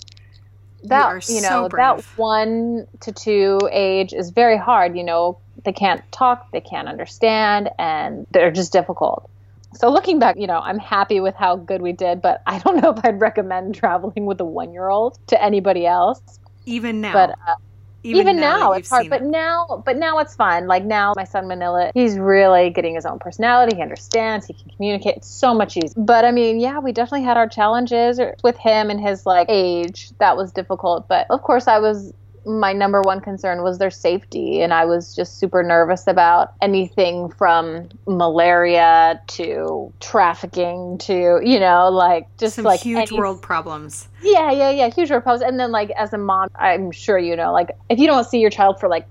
that 0.89 1.29
you, 1.29 1.41
know 1.41 1.69
so 1.69 1.77
that 1.77 2.05
one 2.17 2.87
to 3.01 3.13
two 3.13 3.59
age 3.71 4.13
is 4.13 4.31
very 4.31 4.57
hard 4.57 4.97
you 4.97 5.05
know. 5.05 5.39
They 5.65 5.73
can't 5.73 6.03
talk 6.13 6.51
they 6.53 6.61
can't 6.61 6.87
understand 6.87 7.71
and 7.79 8.27
they're 8.31 8.53
just 8.53 8.73
difficult. 8.73 9.29
So 9.75 9.91
looking 9.91 10.19
back 10.19 10.37
you 10.39 10.47
know 10.47 10.59
i'm 10.59 10.79
happy 10.79 11.21
with 11.21 11.35
how 11.35 11.57
good 11.57 11.83
we 11.83 11.93
did 11.93 12.23
but 12.23 12.43
i 12.47 12.59
don't 12.59 12.77
know 12.83 12.93
if 12.93 13.05
i'd 13.05 13.21
recommend 13.21 13.75
traveling 13.75 14.27
with 14.27 14.41
a 14.41 14.45
one 14.45 14.73
year 14.73 14.89
old 14.89 15.19
to 15.29 15.43
anybody 15.43 15.87
else. 15.87 16.21
Even 16.67 17.01
now. 17.01 17.13
But 17.13 17.31
uh, 17.31 17.55
even, 18.03 18.21
even 18.21 18.37
now, 18.37 18.59
now 18.59 18.73
it's 18.73 18.89
hard 18.89 19.09
but 19.11 19.23
it. 19.23 19.27
now 19.27 19.83
but 19.85 19.97
now 19.97 20.19
it's 20.19 20.35
fun 20.35 20.67
like 20.67 20.85
now 20.85 21.13
my 21.17 21.25
son 21.25 21.49
Manoa 21.49 21.91
he's 21.95 22.19
really 22.19 22.71
getting 22.71 22.95
his 22.95 23.07
own 23.07 23.19
personality. 23.19 23.77
He 23.77 23.83
understands 23.83 24.47
he 24.47 24.55
can 24.55 24.71
communicate. 24.71 25.17
It's 25.17 25.29
so 25.29 25.55
much 25.55 25.77
easier. 25.77 25.95
But 25.97 26.25
i 26.25 26.31
mean 26.31 26.61
yeah 26.61 26.79
we 26.79 26.93
definitely 26.93 27.25
had 27.25 27.37
our 27.37 27.49
challenges 27.49 28.21
with 28.43 28.57
him 28.59 28.91
and 28.91 29.01
his 29.01 29.27
like 29.27 29.49
age. 29.51 30.11
That 30.19 30.37
was 30.37 30.53
difficult 30.53 31.09
but 31.09 31.27
of 31.31 31.43
course 31.43 31.69
i 31.69 31.79
was 31.79 32.13
my 32.47 32.73
number 32.73 33.03
one 33.03 33.21
concern 33.21 33.63
was 33.63 33.79
their 33.79 33.91
safety 33.91 34.63
and 34.63 34.73
i 34.73 34.85
was 34.85 35.15
just 35.15 35.39
super 35.39 35.63
nervous 35.63 36.07
about 36.07 36.55
anything 36.63 37.29
from 37.31 37.89
malaria 38.07 39.21
to 39.27 39.93
trafficking 40.01 40.97
to 40.99 41.41
you 41.43 41.59
know 41.59 41.89
like 41.91 42.25
just 42.39 42.57
Some 42.57 42.65
like 42.65 42.81
huge 42.81 43.11
any... 43.11 43.19
world 43.19 43.43
problems 43.43 44.09
yeah 44.23 44.53
yeah 44.53 44.71
yeah 44.71 44.89
huge 44.89 45.11
world 45.11 45.25
problems 45.25 45.43
and 45.43 45.59
then 45.59 45.73
like 45.73 45.91
as 45.91 46.13
a 46.13 46.19
mom 46.19 46.49
i'm 46.55 46.93
sure 46.93 47.19
you 47.19 47.35
know 47.35 47.53
like 47.53 47.71
if 47.91 47.99
you 47.99 48.07
don't 48.07 48.25
see 48.25 48.39
your 48.39 48.51
child 48.51 48.79
for 48.79 48.89
like 48.89 49.07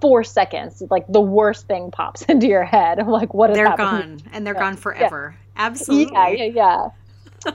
four 0.00 0.24
seconds 0.24 0.82
like 0.90 1.06
the 1.08 1.20
worst 1.20 1.68
thing 1.68 1.90
pops 1.90 2.22
into 2.28 2.48
your 2.48 2.64
head 2.64 2.98
I'm 2.98 3.08
like 3.08 3.32
what 3.34 3.50
is 3.50 3.56
they're 3.56 3.68
happening? 3.68 4.18
gone 4.18 4.30
and 4.32 4.46
they're 4.46 4.54
yeah. 4.54 4.60
gone 4.60 4.76
forever 4.76 5.36
yeah. 5.36 5.64
absolutely 5.64 6.12
yeah 6.12 6.28
yeah 6.28 6.44
yeah 6.44 6.88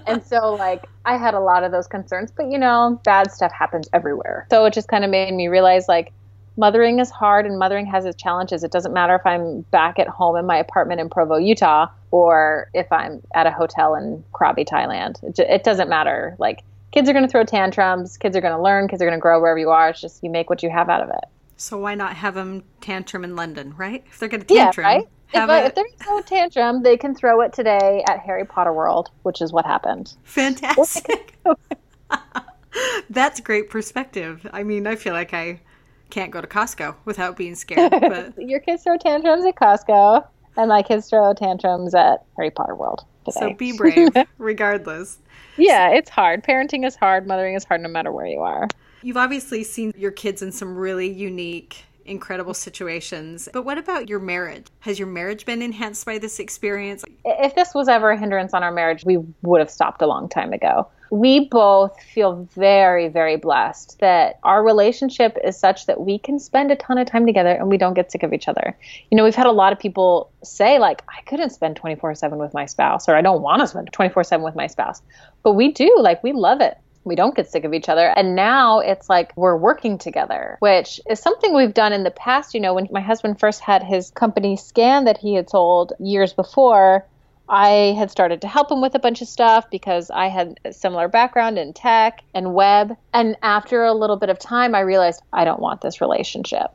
and 0.08 0.24
so 0.24 0.54
like 0.54 0.86
I 1.06 1.18
had 1.18 1.34
a 1.34 1.40
lot 1.40 1.64
of 1.64 1.72
those 1.72 1.88
concerns, 1.88 2.32
but 2.32 2.52
you 2.52 2.58
know, 2.58 3.00
bad 3.04 3.32
stuff 3.32 3.52
happens 3.52 3.88
everywhere. 3.94 4.48
So 4.50 4.66
it 4.66 4.74
just 4.74 4.88
kind 4.88 5.04
of 5.04 5.10
made 5.10 5.34
me 5.34 5.48
realize 5.48 5.88
like 5.88 6.12
mothering 6.58 7.00
is 7.00 7.10
hard 7.10 7.46
and 7.46 7.60
mothering 7.60 7.86
has 7.86 8.06
its 8.06 8.22
challenges. 8.22 8.64
It 8.64 8.72
doesn't 8.72 8.94
matter 8.94 9.16
if 9.16 9.26
I'm 9.26 9.62
back 9.72 10.00
at 10.00 10.08
home 10.08 10.38
in 10.38 10.46
my 10.46 10.58
apartment 10.58 11.02
in 11.02 11.10
Provo, 11.10 11.38
Utah, 11.38 11.88
or 12.12 12.70
if 12.74 12.92
I'm 12.92 13.22
at 13.34 13.46
a 13.46 13.52
hotel 13.52 13.96
in 13.96 14.24
Krabi, 14.34 14.68
Thailand. 14.68 15.24
It, 15.24 15.40
it 15.40 15.64
doesn't 15.64 15.90
matter. 15.90 16.36
Like 16.40 16.64
kids 16.92 17.10
are 17.10 17.14
going 17.14 17.26
to 17.26 17.32
throw 17.32 17.44
tantrums, 17.44 18.18
kids 18.18 18.36
are 18.36 18.42
going 18.42 18.56
to 18.56 18.62
learn, 18.62 18.88
kids 18.88 19.02
are 19.02 19.06
going 19.06 19.18
to 19.18 19.22
grow 19.22 19.40
wherever 19.40 19.60
you 19.60 19.70
are. 19.70 19.90
It's 19.90 20.02
just 20.02 20.24
you 20.24 20.30
make 20.30 20.50
what 20.50 20.64
you 20.64 20.70
have 20.70 20.90
out 20.90 21.02
of 21.02 21.10
it. 21.10 21.26
So 21.58 21.78
why 21.78 21.96
not 21.96 22.16
have 22.16 22.36
them 22.36 22.64
tantrum 22.82 23.24
in 23.24 23.36
London, 23.36 23.74
right? 23.78 24.04
If 24.08 24.20
they're 24.20 24.30
going 24.30 24.42
to 24.42 24.48
tantrum, 24.48 24.84
yeah, 24.84 24.96
right? 24.98 25.08
If, 25.34 25.50
I, 25.50 25.66
if, 25.66 25.76
there's 25.76 25.92
no 26.06 26.22
tantrum, 26.22 26.84
they 26.84 26.98
can 26.98 27.16
throw 27.16 27.42
it 27.42 27.54
today 27.54 28.04
at 28.08 28.20
Harry 28.20 28.46
Potter 28.46 28.72
World, 28.72 29.10
which 29.24 29.42
is 29.42 29.52
what 29.52 29.66
happened. 29.66 30.16
Fantastic. 30.24 31.38
That's 33.10 33.40
great 33.40 33.70
perspective. 33.70 34.48
I 34.54 34.64
mean, 34.64 34.88
I 34.88 34.96
feel 34.96 35.14
like 35.14 35.34
I 35.34 35.62
can't 36.10 36.32
go 36.32 36.42
to 36.42 36.48
Costco 36.48 36.96
without 37.06 37.38
being 37.38 37.56
scared. 37.56 37.92
But 38.02 38.38
your 38.38 38.60
kids 38.60 38.84
throw 38.84 38.98
tantrums 38.98 39.46
at 39.46 39.56
Costco, 39.56 40.26
and 40.58 40.70
my 40.70 40.82
kids 40.82 41.10
throw 41.10 41.34
tantrums 41.34 41.96
at 41.96 42.24
Harry 42.38 42.52
Potter 42.52 42.76
World. 42.76 43.06
Today. 43.26 43.40
So 43.40 43.54
be 43.54 43.76
brave, 43.76 44.10
regardless. 44.38 45.18
Yeah, 45.58 45.90
it's 45.90 46.10
hard. 46.10 46.44
Parenting 46.44 46.86
is 46.86 46.96
hard. 46.96 47.28
Mothering 47.28 47.56
is 47.56 47.64
hard, 47.64 47.82
no 47.82 47.90
matter 47.90 48.12
where 48.12 48.28
you 48.28 48.40
are. 48.40 48.68
You've 49.02 49.18
obviously 49.18 49.64
seen 49.64 49.94
your 49.98 50.12
kids 50.12 50.42
in 50.42 50.52
some 50.52 50.76
really 50.76 51.12
unique 51.12 51.86
incredible 52.06 52.54
situations. 52.54 53.50
But 53.52 53.64
what 53.64 53.78
about 53.78 54.10
your 54.10 54.20
marriage? 54.20 54.68
Has 54.80 55.00
your 55.00 55.08
marriage 55.08 55.46
been 55.46 55.62
enhanced 55.62 56.06
by 56.06 56.18
this 56.18 56.40
experience? 56.40 57.04
If 57.24 57.56
this 57.56 57.74
was 57.74 57.88
ever 57.88 58.12
a 58.12 58.18
hindrance 58.18 58.54
on 58.54 58.64
our 58.64 58.72
marriage, 58.72 59.04
we 59.06 59.18
would 59.42 59.60
have 59.60 59.70
stopped 59.70 60.02
a 60.02 60.08
long 60.08 60.30
time 60.30 60.54
ago. 60.54 60.88
we 61.12 61.48
both 61.48 62.02
feel 62.02 62.48
very, 62.56 63.08
very 63.08 63.36
blessed 63.38 64.00
that 64.00 64.40
our 64.44 64.64
relationship 64.64 65.38
is 65.44 65.58
such 65.58 65.86
that 65.86 66.02
we 66.02 66.18
can 66.18 66.40
spend 66.40 66.72
a 66.72 66.76
ton 66.76 66.98
of 66.98 67.08
time 67.08 67.26
together 67.26 67.52
and 67.52 67.70
we 67.70 67.78
don't 67.78 67.94
get 67.94 68.12
sick 68.12 68.24
of 68.24 68.34
each 68.34 68.48
other. 68.48 68.76
You 69.12 69.18
know, 69.18 69.24
we've 69.24 69.36
had 69.36 69.46
a 69.46 69.52
lot 69.52 69.72
of 69.72 69.80
people 69.80 70.32
say, 70.44 70.80
like, 70.80 71.04
I 71.08 71.22
couldn't 71.22 71.52
spend 71.52 71.76
24 71.76 72.16
7 72.16 72.38
with 72.40 72.54
my 72.54 72.66
spouse, 72.66 73.08
or 73.08 73.16
I 73.16 73.22
don't 73.22 73.42
want 73.42 73.62
to 73.62 73.68
spend 73.68 73.92
24 73.92 74.24
7 74.24 74.44
with 74.44 74.56
my 74.56 74.68
spouse. 74.68 75.02
But 75.44 75.54
we 75.54 75.72
do, 75.72 75.96
like, 76.00 76.24
we 76.24 76.34
love 76.34 76.62
it 76.62 76.78
we 77.06 77.16
don't 77.16 77.36
get 77.36 77.50
sick 77.50 77.64
of 77.64 77.74
each 77.74 77.88
other. 77.88 78.08
And 78.18 78.36
now 78.36 78.80
it's 78.80 79.10
like 79.10 79.32
we're 79.38 79.56
working 79.56 79.98
together, 79.98 80.58
which 80.60 81.00
is 81.10 81.20
something 81.20 81.54
we've 81.54 81.74
done 81.74 81.94
in 81.94 82.04
the 82.04 82.12
past. 82.12 82.54
You 82.54 82.60
know, 82.60 82.74
when 82.74 82.88
my 82.92 83.00
husband 83.00 83.40
first 83.40 83.62
had 83.62 83.84
his 83.84 84.12
company 84.12 84.58
scan 84.58 85.06
that 85.06 85.18
he 85.18 85.36
had 85.36 85.50
sold 85.50 85.94
years 86.00 86.34
before, 86.34 87.06
I 87.48 87.96
had 87.98 88.10
started 88.10 88.42
to 88.42 88.48
help 88.48 88.72
him 88.72 88.82
with 88.82 88.96
a 88.96 89.00
bunch 89.00 89.22
of 89.22 89.28
stuff 89.28 89.70
because 89.70 90.10
I 90.10 90.28
had 90.28 90.60
a 90.66 90.74
similar 90.74 91.08
background 91.08 91.60
in 91.60 91.74
tech 91.74 92.24
and 92.34 92.56
web. 92.56 92.98
And 93.14 93.38
after 93.44 93.84
a 93.84 93.94
little 93.94 94.18
bit 94.18 94.30
of 94.30 94.40
time, 94.40 94.74
I 94.74 94.80
realized 94.80 95.22
I 95.32 95.46
don't 95.46 95.60
want 95.60 95.82
this 95.82 96.02
relationship. 96.02 96.72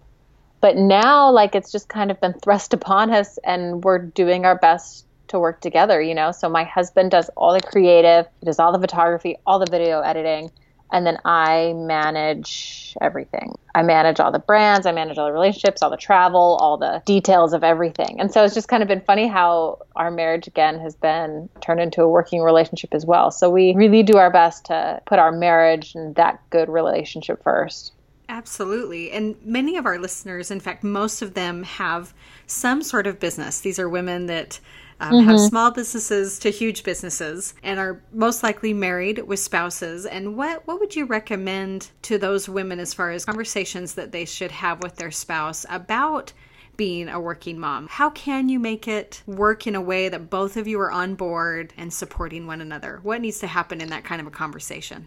But 0.60 0.76
now, 0.76 1.30
like, 1.30 1.54
it's 1.54 1.72
just 1.72 1.88
kind 1.88 2.10
of 2.10 2.20
been 2.20 2.34
thrust 2.34 2.74
upon 2.80 3.10
us, 3.10 3.38
and 3.44 3.82
we're 3.82 3.98
doing 3.98 4.44
our 4.44 4.56
best 4.56 5.06
to 5.30 5.38
work 5.38 5.60
together, 5.60 6.00
you 6.00 6.14
know? 6.14 6.30
So 6.32 6.48
my 6.48 6.64
husband 6.64 7.10
does 7.10 7.28
all 7.36 7.52
the 7.52 7.60
creative, 7.60 8.26
does 8.44 8.58
all 8.58 8.72
the 8.72 8.78
photography, 8.78 9.36
all 9.46 9.58
the 9.58 9.70
video 9.70 10.00
editing 10.00 10.50
and 10.92 11.06
then 11.06 11.18
I 11.24 11.72
manage 11.76 12.96
everything. 13.00 13.56
I 13.74 13.82
manage 13.82 14.18
all 14.18 14.32
the 14.32 14.40
brands, 14.40 14.86
I 14.86 14.92
manage 14.92 15.18
all 15.18 15.26
the 15.26 15.32
relationships, 15.32 15.82
all 15.82 15.90
the 15.90 15.96
travel, 15.96 16.58
all 16.60 16.76
the 16.76 17.02
details 17.06 17.52
of 17.52 17.62
everything. 17.62 18.20
And 18.20 18.32
so 18.32 18.44
it's 18.44 18.54
just 18.54 18.68
kind 18.68 18.82
of 18.82 18.88
been 18.88 19.00
funny 19.00 19.28
how 19.28 19.78
our 19.94 20.10
marriage 20.10 20.46
again 20.46 20.80
has 20.80 20.96
been 20.96 21.48
turned 21.60 21.80
into 21.80 22.02
a 22.02 22.08
working 22.08 22.42
relationship 22.42 22.92
as 22.92 23.06
well. 23.06 23.30
So 23.30 23.48
we 23.48 23.74
really 23.74 24.02
do 24.02 24.16
our 24.16 24.30
best 24.30 24.64
to 24.66 25.00
put 25.06 25.18
our 25.18 25.30
marriage 25.30 25.94
and 25.94 26.14
that 26.16 26.40
good 26.50 26.68
relationship 26.68 27.42
first. 27.42 27.92
Absolutely. 28.28 29.10
And 29.10 29.36
many 29.44 29.76
of 29.76 29.86
our 29.86 29.98
listeners, 29.98 30.50
in 30.50 30.60
fact, 30.60 30.84
most 30.84 31.20
of 31.20 31.34
them 31.34 31.64
have 31.64 32.14
some 32.46 32.82
sort 32.82 33.06
of 33.06 33.18
business. 33.18 33.60
These 33.60 33.78
are 33.78 33.88
women 33.88 34.26
that 34.26 34.60
um, 35.00 35.12
mm-hmm. 35.12 35.30
have 35.30 35.40
small 35.40 35.70
businesses 35.70 36.38
to 36.40 36.50
huge 36.50 36.84
businesses, 36.84 37.54
and 37.62 37.80
are 37.80 38.00
most 38.12 38.42
likely 38.42 38.72
married 38.72 39.18
with 39.26 39.40
spouses. 39.40 40.06
And 40.06 40.36
what 40.36 40.66
what 40.66 40.78
would 40.80 40.94
you 40.94 41.06
recommend 41.06 41.90
to 42.02 42.18
those 42.18 42.48
women 42.48 42.78
as 42.78 42.94
far 42.94 43.10
as 43.10 43.24
conversations 43.24 43.94
that 43.94 44.12
they 44.12 44.24
should 44.24 44.50
have 44.50 44.82
with 44.82 44.96
their 44.96 45.10
spouse 45.10 45.66
about? 45.68 46.32
being 46.76 47.10
a 47.10 47.20
working 47.20 47.58
mom? 47.58 47.86
How 47.90 48.08
can 48.08 48.48
you 48.48 48.58
make 48.58 48.88
it 48.88 49.22
work 49.26 49.66
in 49.66 49.74
a 49.74 49.82
way 49.82 50.08
that 50.08 50.30
both 50.30 50.56
of 50.56 50.66
you 50.66 50.80
are 50.80 50.90
on 50.90 51.14
board 51.14 51.74
and 51.76 51.92
supporting 51.92 52.46
one 52.46 52.62
another? 52.62 53.00
What 53.02 53.20
needs 53.20 53.38
to 53.40 53.46
happen 53.46 53.82
in 53.82 53.90
that 53.90 54.02
kind 54.02 54.18
of 54.18 54.26
a 54.26 54.30
conversation? 54.30 55.06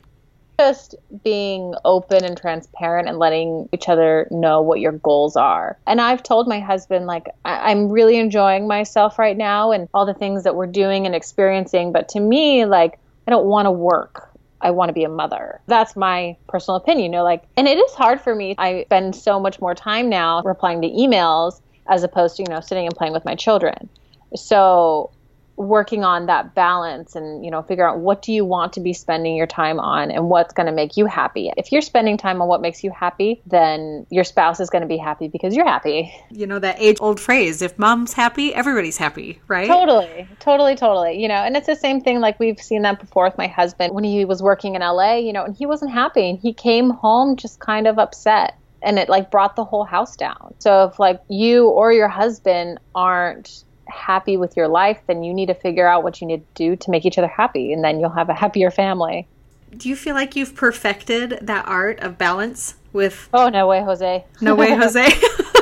Just 0.59 0.95
being 1.23 1.73
open 1.83 2.23
and 2.23 2.37
transparent 2.37 3.07
and 3.07 3.19
letting 3.19 3.67
each 3.73 3.89
other 3.89 4.27
know 4.31 4.61
what 4.61 4.79
your 4.79 4.91
goals 4.91 5.35
are. 5.35 5.77
And 5.87 5.99
I've 5.99 6.23
told 6.23 6.47
my 6.47 6.59
husband, 6.59 7.07
like, 7.07 7.29
I- 7.45 7.71
am 7.71 7.89
really 7.89 8.17
enjoying 8.17 8.67
myself 8.67 9.17
right 9.17 9.37
now 9.37 9.71
and 9.71 9.87
all 9.93 10.05
the 10.05 10.13
things 10.13 10.43
that 10.43 10.55
we're 10.55 10.67
doing 10.67 11.05
and 11.05 11.15
experiencing. 11.15 11.91
But 11.91 12.09
to 12.09 12.19
me, 12.19 12.65
like, 12.65 12.99
I 13.27 13.31
don't 13.31 13.45
want 13.45 13.65
to 13.65 13.71
work. 13.71 14.29
I 14.61 14.71
want 14.71 14.89
to 14.89 14.93
be 14.93 15.03
a 15.03 15.09
mother. 15.09 15.59
That's 15.67 15.95
my 15.95 16.37
personal 16.47 16.77
opinion, 16.77 17.11
you 17.11 17.17
know, 17.17 17.23
like, 17.23 17.43
and 17.57 17.67
it 17.67 17.77
is 17.77 17.93
hard 17.93 18.21
for 18.21 18.33
me. 18.33 18.55
I 18.57 18.83
spend 18.85 19.15
so 19.15 19.39
much 19.39 19.59
more 19.59 19.75
time 19.75 20.09
now 20.09 20.41
replying 20.43 20.81
to 20.81 20.89
emails 20.89 21.59
as 21.89 22.03
opposed 22.03 22.37
to, 22.37 22.43
you 22.43 22.47
know, 22.49 22.61
sitting 22.61 22.85
and 22.85 22.95
playing 22.95 23.13
with 23.13 23.25
my 23.25 23.35
children. 23.35 23.89
So 24.35 25.11
working 25.55 26.03
on 26.03 26.25
that 26.25 26.55
balance 26.55 27.15
and 27.15 27.45
you 27.45 27.51
know 27.51 27.61
figure 27.61 27.87
out 27.87 27.99
what 27.99 28.21
do 28.21 28.33
you 28.33 28.43
want 28.43 28.73
to 28.73 28.79
be 28.79 28.91
spending 28.93 29.35
your 29.35 29.45
time 29.45 29.79
on 29.79 30.09
and 30.09 30.29
what's 30.29 30.53
going 30.53 30.65
to 30.65 30.71
make 30.71 30.97
you 30.97 31.05
happy. 31.05 31.51
If 31.57 31.71
you're 31.71 31.81
spending 31.81 32.17
time 32.17 32.41
on 32.41 32.47
what 32.47 32.61
makes 32.61 32.83
you 32.83 32.91
happy 32.91 33.41
then 33.45 34.05
your 34.09 34.23
spouse 34.23 34.59
is 34.59 34.69
going 34.69 34.81
to 34.81 34.87
be 34.87 34.97
happy 34.97 35.27
because 35.27 35.55
you're 35.55 35.67
happy. 35.67 36.13
You 36.31 36.47
know 36.47 36.59
that 36.59 36.77
age 36.79 36.97
old 36.99 37.19
phrase 37.19 37.61
if 37.61 37.77
mom's 37.77 38.13
happy 38.13 38.53
everybody's 38.53 38.97
happy 38.97 39.41
right? 39.47 39.67
Totally 39.67 40.27
totally 40.39 40.75
totally 40.75 41.21
you 41.21 41.27
know 41.27 41.35
and 41.35 41.55
it's 41.55 41.67
the 41.67 41.75
same 41.75 42.01
thing 42.01 42.19
like 42.19 42.39
we've 42.39 42.59
seen 42.59 42.81
that 42.83 42.99
before 42.99 43.25
with 43.25 43.37
my 43.37 43.47
husband. 43.47 43.93
When 43.93 44.03
he 44.03 44.25
was 44.25 44.41
working 44.41 44.75
in 44.75 44.81
LA 44.81 45.17
you 45.17 45.33
know 45.33 45.43
and 45.43 45.55
he 45.55 45.65
wasn't 45.65 45.91
happy 45.91 46.29
and 46.29 46.39
he 46.39 46.53
came 46.53 46.89
home 46.89 47.35
just 47.35 47.59
kind 47.59 47.87
of 47.87 47.99
upset 47.99 48.57
and 48.83 48.99
it 48.99 49.09
like 49.09 49.31
brought 49.31 49.55
the 49.55 49.63
whole 49.63 49.85
house 49.85 50.15
down. 50.15 50.53
So 50.59 50.85
if 50.85 50.99
like 50.99 51.21
you 51.29 51.67
or 51.69 51.91
your 51.91 52.09
husband 52.09 52.79
aren't 52.93 53.63
happy 53.87 54.37
with 54.37 54.55
your 54.55 54.67
life, 54.67 54.99
then 55.07 55.23
you 55.23 55.33
need 55.33 55.47
to 55.47 55.53
figure 55.53 55.87
out 55.87 56.03
what 56.03 56.21
you 56.21 56.27
need 56.27 56.39
to 56.39 56.53
do 56.55 56.75
to 56.75 56.91
make 56.91 57.05
each 57.05 57.17
other 57.17 57.27
happy, 57.27 57.73
and 57.73 57.83
then 57.83 57.99
you'll 57.99 58.09
have 58.09 58.29
a 58.29 58.33
happier 58.33 58.71
family. 58.71 59.27
Do 59.75 59.89
you 59.89 59.95
feel 59.95 60.15
like 60.15 60.35
you've 60.35 60.55
perfected 60.55 61.39
that 61.41 61.67
art 61.67 61.99
of 61.99 62.17
balance 62.17 62.75
with? 62.91 63.29
Oh 63.33 63.49
no 63.49 63.67
way, 63.67 63.81
Jose! 63.81 64.23
No 64.41 64.55
way, 64.55 64.71
Jose! 64.75 65.09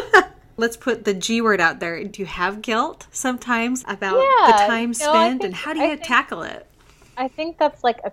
Let's 0.57 0.77
put 0.77 1.05
the 1.05 1.13
G 1.13 1.41
word 1.41 1.61
out 1.61 1.79
there. 1.79 2.03
Do 2.03 2.21
you 2.21 2.25
have 2.25 2.61
guilt 2.61 3.07
sometimes 3.11 3.83
about 3.87 4.17
yeah, 4.17 4.47
the 4.47 4.57
time 4.67 4.93
spent, 4.93 5.41
think, 5.41 5.43
and 5.45 5.55
how 5.55 5.73
do 5.73 5.79
you 5.79 5.95
think, 5.95 6.03
tackle 6.03 6.43
it? 6.43 6.67
I 7.17 7.27
think 7.29 7.57
that's 7.57 7.83
like 7.83 7.99
a 8.03 8.11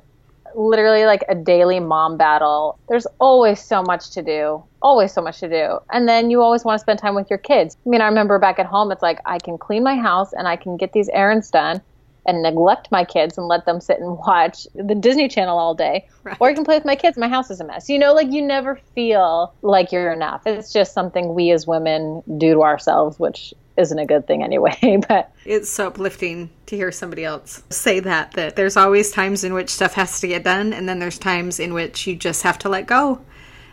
literally 0.54 1.04
like 1.04 1.24
a 1.28 1.34
daily 1.34 1.80
mom 1.80 2.16
battle. 2.16 2.78
There's 2.88 3.06
always 3.20 3.60
so 3.60 3.82
much 3.82 4.10
to 4.10 4.22
do, 4.22 4.62
always 4.82 5.12
so 5.12 5.22
much 5.22 5.40
to 5.40 5.48
do. 5.48 5.78
And 5.92 6.08
then 6.08 6.30
you 6.30 6.42
always 6.42 6.64
want 6.64 6.78
to 6.78 6.80
spend 6.80 6.98
time 6.98 7.14
with 7.14 7.28
your 7.30 7.38
kids. 7.38 7.76
I 7.86 7.88
mean, 7.88 8.00
I 8.00 8.06
remember 8.06 8.38
back 8.38 8.58
at 8.58 8.66
home, 8.66 8.92
it's 8.92 9.02
like 9.02 9.20
I 9.26 9.38
can 9.38 9.58
clean 9.58 9.82
my 9.82 9.96
house 9.96 10.32
and 10.32 10.48
I 10.48 10.56
can 10.56 10.76
get 10.76 10.92
these 10.92 11.08
errands 11.10 11.50
done 11.50 11.80
and 12.26 12.42
neglect 12.42 12.92
my 12.92 13.04
kids 13.04 13.38
and 13.38 13.48
let 13.48 13.64
them 13.64 13.80
sit 13.80 13.98
and 13.98 14.18
watch 14.18 14.66
the 14.74 14.94
Disney 14.94 15.28
Channel 15.28 15.58
all 15.58 15.74
day. 15.74 16.06
Right. 16.24 16.36
Or 16.38 16.50
I 16.50 16.54
can 16.54 16.64
play 16.64 16.76
with 16.76 16.84
my 16.84 16.94
kids. 16.94 17.16
My 17.16 17.28
house 17.28 17.50
is 17.50 17.58
a 17.58 17.64
mess. 17.64 17.88
You 17.88 17.98
know, 17.98 18.12
like 18.12 18.30
you 18.30 18.42
never 18.42 18.76
feel 18.94 19.54
like 19.62 19.92
you're 19.92 20.12
enough. 20.12 20.42
It's 20.46 20.72
just 20.72 20.92
something 20.92 21.34
we 21.34 21.50
as 21.52 21.66
women 21.66 22.22
do 22.36 22.52
to 22.52 22.62
ourselves, 22.62 23.18
which 23.18 23.54
isn't 23.78 23.98
a 23.98 24.06
good 24.06 24.26
thing 24.26 24.42
anyway. 24.42 24.76
But 25.08 25.30
it's 25.44 25.70
so 25.70 25.86
uplifting 25.86 26.50
to 26.66 26.76
hear 26.76 26.92
somebody 26.92 27.24
else 27.24 27.62
say 27.70 28.00
that 28.00 28.32
that 28.32 28.56
there's 28.56 28.76
always 28.76 29.10
times 29.10 29.44
in 29.44 29.54
which 29.54 29.70
stuff 29.70 29.94
has 29.94 30.20
to 30.20 30.28
get 30.28 30.44
done, 30.44 30.72
and 30.72 30.88
then 30.88 30.98
there's 30.98 31.18
times 31.18 31.60
in 31.60 31.72
which 31.72 32.06
you 32.06 32.16
just 32.16 32.42
have 32.42 32.58
to 32.58 32.68
let 32.68 32.86
go 32.86 33.20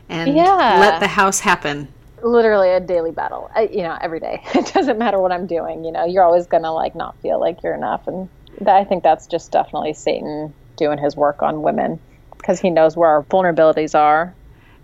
and 0.08 0.36
yeah. 0.36 0.78
let 0.80 1.00
the 1.00 1.08
house 1.08 1.40
happen. 1.40 1.88
Literally 2.22 2.70
a 2.70 2.80
daily 2.80 3.12
battle, 3.12 3.52
you 3.72 3.84
know, 3.84 3.98
every 4.00 4.20
day. 4.20 4.42
It 4.56 4.72
doesn't 4.74 4.98
matter 4.98 5.20
what 5.20 5.32
I'm 5.32 5.48
doing. 5.48 5.84
You 5.84 5.92
know, 5.92 6.06
you're 6.06 6.24
always 6.24 6.48
gonna 6.48 6.74
like 6.74 6.96
not 6.96 7.18
feel 7.22 7.40
like 7.40 7.64
you're 7.64 7.76
enough, 7.76 8.08
and 8.08 8.30
that, 8.62 8.76
I 8.76 8.84
think 8.84 9.04
that's 9.04 9.28
just 9.28 9.52
definitely 9.52 9.94
Satan 9.94 10.54
doing 10.78 10.98
his 10.98 11.16
work 11.16 11.42
on 11.42 11.62
women 11.62 12.00
because 12.38 12.60
he 12.60 12.70
knows 12.70 12.96
where 12.96 13.10
our 13.10 13.24
vulnerabilities 13.24 13.96
are. 13.96 14.34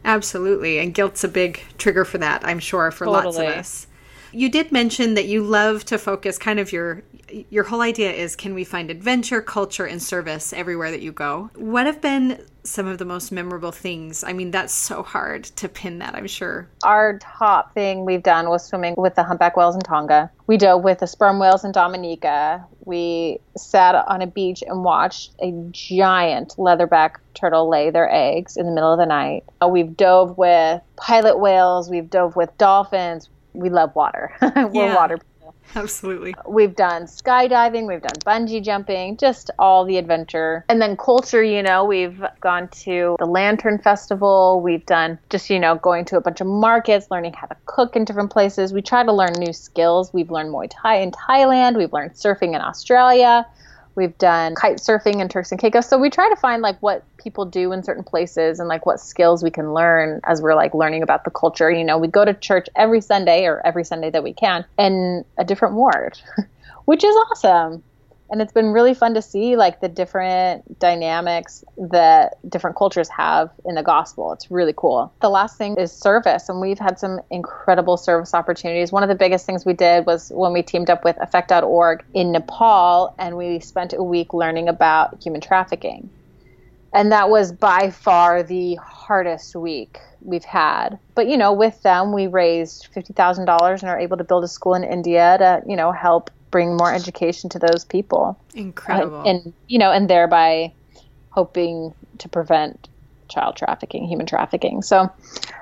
Absolutely, 0.03 0.79
and 0.79 0.93
guilt's 0.93 1.23
a 1.23 1.27
big 1.27 1.63
trigger 1.77 2.03
for 2.05 2.17
that. 2.17 2.43
I'm 2.43 2.59
sure 2.59 2.89
for 2.91 3.05
totally. 3.05 3.25
lots 3.25 3.37
of 3.37 3.45
us. 3.45 3.87
You 4.33 4.49
did 4.49 4.71
mention 4.71 5.15
that 5.15 5.25
you 5.25 5.43
love 5.43 5.83
to 5.85 5.97
focus 5.97 6.37
kind 6.37 6.59
of 6.59 6.71
your 6.71 7.03
your 7.49 7.63
whole 7.63 7.81
idea 7.81 8.11
is 8.11 8.35
can 8.35 8.53
we 8.53 8.63
find 8.63 8.91
adventure, 8.91 9.41
culture 9.41 9.85
and 9.85 10.01
service 10.01 10.53
everywhere 10.53 10.91
that 10.91 11.01
you 11.01 11.11
go? 11.11 11.49
What 11.55 11.85
have 11.85 12.01
been 12.01 12.45
some 12.63 12.87
of 12.87 12.97
the 12.97 13.05
most 13.05 13.31
memorable 13.31 13.71
things? 13.71 14.23
I 14.23 14.33
mean, 14.33 14.51
that's 14.51 14.73
so 14.73 15.01
hard 15.01 15.45
to 15.45 15.69
pin 15.69 15.99
that, 15.99 16.13
I'm 16.13 16.27
sure. 16.27 16.67
Our 16.83 17.19
top 17.19 17.73
thing 17.73 18.05
we've 18.05 18.21
done 18.21 18.49
was 18.49 18.65
swimming 18.65 18.95
with 18.97 19.15
the 19.15 19.23
humpback 19.23 19.55
whales 19.55 19.75
in 19.75 19.81
Tonga. 19.81 20.29
We 20.47 20.57
dove 20.57 20.83
with 20.83 20.99
the 20.99 21.07
sperm 21.07 21.39
whales 21.39 21.63
in 21.63 21.71
Dominica. 21.71 22.65
We 22.85 23.39
sat 23.57 23.95
on 23.95 24.21
a 24.21 24.27
beach 24.27 24.63
and 24.67 24.83
watched 24.83 25.33
a 25.41 25.51
giant 25.71 26.55
leatherback 26.57 27.15
turtle 27.33 27.69
lay 27.69 27.89
their 27.89 28.09
eggs 28.11 28.57
in 28.57 28.65
the 28.65 28.71
middle 28.71 28.91
of 28.91 28.99
the 28.99 29.05
night. 29.05 29.45
Uh, 29.61 29.67
we've 29.67 29.95
dove 29.95 30.37
with 30.37 30.81
pilot 30.97 31.39
whales, 31.39 31.89
we've 31.89 32.09
dove 32.09 32.35
with 32.35 32.55
dolphins 32.57 33.29
we 33.53 33.69
love 33.69 33.95
water. 33.95 34.35
We're 34.41 34.69
yeah, 34.73 34.95
water 34.95 35.17
people. 35.17 35.31
Absolutely. 35.75 36.35
We've 36.47 36.75
done 36.75 37.03
skydiving, 37.03 37.87
we've 37.87 38.01
done 38.01 38.19
bungee 38.25 38.63
jumping, 38.63 39.17
just 39.17 39.51
all 39.57 39.85
the 39.85 39.97
adventure. 39.97 40.65
And 40.69 40.81
then 40.81 40.97
culture, 40.97 41.43
you 41.43 41.63
know, 41.63 41.85
we've 41.85 42.21
gone 42.41 42.67
to 42.69 43.15
the 43.19 43.25
Lantern 43.25 43.79
Festival, 43.79 44.61
we've 44.61 44.85
done 44.85 45.17
just, 45.29 45.49
you 45.49 45.59
know, 45.59 45.75
going 45.75 46.05
to 46.05 46.17
a 46.17 46.21
bunch 46.21 46.41
of 46.41 46.47
markets, 46.47 47.07
learning 47.09 47.33
how 47.33 47.47
to 47.47 47.55
cook 47.65 47.95
in 47.95 48.05
different 48.05 48.31
places. 48.31 48.73
We 48.73 48.81
try 48.81 49.03
to 49.03 49.13
learn 49.13 49.33
new 49.37 49.53
skills. 49.53 50.13
We've 50.13 50.31
learned 50.31 50.53
Muay 50.53 50.69
Thai 50.69 50.97
in 50.97 51.11
Thailand, 51.11 51.77
we've 51.77 51.93
learned 51.93 52.11
surfing 52.11 52.55
in 52.55 52.61
Australia. 52.61 53.45
We've 53.95 54.17
done 54.17 54.55
kite 54.55 54.77
surfing 54.77 55.21
in 55.21 55.27
Turks 55.27 55.51
and 55.51 55.59
Caicos. 55.59 55.87
So 55.87 55.97
we 55.97 56.09
try 56.09 56.29
to 56.29 56.35
find 56.35 56.61
like 56.61 56.79
what 56.81 57.03
people 57.17 57.45
do 57.45 57.71
in 57.71 57.83
certain 57.83 58.03
places 58.03 58.59
and 58.59 58.69
like 58.69 58.85
what 58.85 58.99
skills 58.99 59.43
we 59.43 59.51
can 59.51 59.73
learn 59.73 60.21
as 60.23 60.41
we're 60.41 60.55
like 60.55 60.73
learning 60.73 61.03
about 61.03 61.23
the 61.25 61.31
culture. 61.31 61.69
You 61.69 61.83
know, 61.83 61.97
we 61.97 62.07
go 62.07 62.23
to 62.23 62.33
church 62.33 62.67
every 62.75 63.01
Sunday 63.01 63.45
or 63.45 63.65
every 63.65 63.83
Sunday 63.83 64.09
that 64.09 64.23
we 64.23 64.33
can 64.33 64.65
in 64.77 65.25
a 65.37 65.43
different 65.43 65.75
ward, 65.75 66.19
which 66.85 67.03
is 67.03 67.15
awesome 67.31 67.83
and 68.31 68.41
it's 68.41 68.53
been 68.53 68.71
really 68.71 68.93
fun 68.93 69.13
to 69.13 69.21
see 69.21 69.57
like 69.57 69.81
the 69.81 69.89
different 69.89 70.79
dynamics 70.79 71.65
that 71.77 72.37
different 72.49 72.77
cultures 72.77 73.09
have 73.09 73.51
in 73.65 73.75
the 73.75 73.83
gospel. 73.83 74.31
It's 74.31 74.49
really 74.49 74.73
cool. 74.75 75.13
The 75.19 75.29
last 75.29 75.57
thing 75.57 75.75
is 75.75 75.91
service 75.91 76.47
and 76.47 76.61
we've 76.61 76.79
had 76.79 76.97
some 76.97 77.19
incredible 77.29 77.97
service 77.97 78.33
opportunities. 78.33 78.93
One 78.93 79.03
of 79.03 79.09
the 79.09 79.15
biggest 79.15 79.45
things 79.45 79.65
we 79.65 79.73
did 79.73 80.05
was 80.05 80.31
when 80.33 80.53
we 80.53 80.63
teamed 80.63 80.89
up 80.89 81.03
with 81.03 81.17
effect.org 81.19 82.05
in 82.13 82.31
nepal 82.31 83.13
and 83.19 83.35
we 83.35 83.59
spent 83.59 83.91
a 83.93 84.01
week 84.01 84.33
learning 84.33 84.69
about 84.69 85.21
human 85.21 85.41
trafficking. 85.41 86.09
And 86.93 87.11
that 87.11 87.29
was 87.29 87.51
by 87.51 87.89
far 87.89 88.43
the 88.43 88.75
hardest 88.75 89.55
week 89.55 89.99
we've 90.21 90.43
had. 90.43 90.99
But, 91.15 91.27
you 91.27 91.37
know, 91.37 91.51
with 91.53 91.81
them, 91.83 92.13
we 92.13 92.27
raised 92.27 92.93
$50,000 92.93 93.81
and 93.81 93.89
are 93.89 93.99
able 93.99 94.17
to 94.17 94.23
build 94.23 94.43
a 94.43 94.47
school 94.47 94.73
in 94.73 94.83
India 94.83 95.37
to, 95.37 95.63
you 95.67 95.75
know, 95.75 95.91
help 95.91 96.31
bring 96.51 96.77
more 96.77 96.93
education 96.93 97.49
to 97.49 97.59
those 97.59 97.85
people. 97.85 98.37
Incredible. 98.53 99.19
Uh, 99.19 99.23
and, 99.23 99.53
you 99.67 99.79
know, 99.79 99.91
and 99.91 100.09
thereby 100.09 100.71
hoping 101.29 101.93
to 102.19 102.29
prevent 102.29 102.89
child 103.29 103.55
trafficking, 103.55 104.05
human 104.05 104.25
trafficking. 104.25 104.81
So 104.81 105.09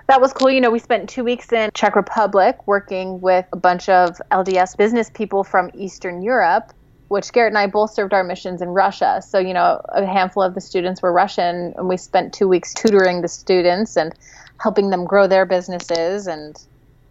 that 0.08 0.19
was 0.19 0.34
cool. 0.34 0.50
You 0.50 0.60
know, 0.60 0.72
we 0.72 0.79
spent 0.79 1.08
two 1.08 1.24
weeks 1.24 1.53
in 1.53 1.69
Czech 1.74 1.96
Republic 1.96 2.67
working 2.67 3.22
with 3.22 3.46
a 3.53 3.58
bunch 3.58 3.88
of 3.88 4.19
LDS 4.31 4.75
business 4.75 5.10
people 5.10 5.43
from 5.43 5.69
Eastern 5.75 6.24
Europe, 6.24 6.74
which 7.10 7.31
Garrett 7.31 7.51
and 7.51 7.58
I 7.58 7.67
both 7.67 7.91
served 7.91 8.13
our 8.13 8.24
missions 8.24 8.62
in 8.62 8.69
Russia. 8.69 9.22
So, 9.25 9.39
you 9.39 9.53
know, 9.53 9.81
a 9.89 10.05
handful 10.05 10.43
of 10.43 10.55
the 10.55 10.62
students 10.62 11.01
were 11.01 11.13
Russian, 11.13 11.74
and 11.77 11.88
we 11.88 11.98
spent 11.98 12.34
two 12.34 12.48
weeks 12.48 12.74
tutoring 12.74 13.22
the 13.22 13.27
students 13.27 13.96
and 13.96 14.13
helping 14.60 14.89
them 14.89 15.05
grow 15.05 15.27
their 15.27 15.46
businesses 15.46 16.27
and 16.27 16.60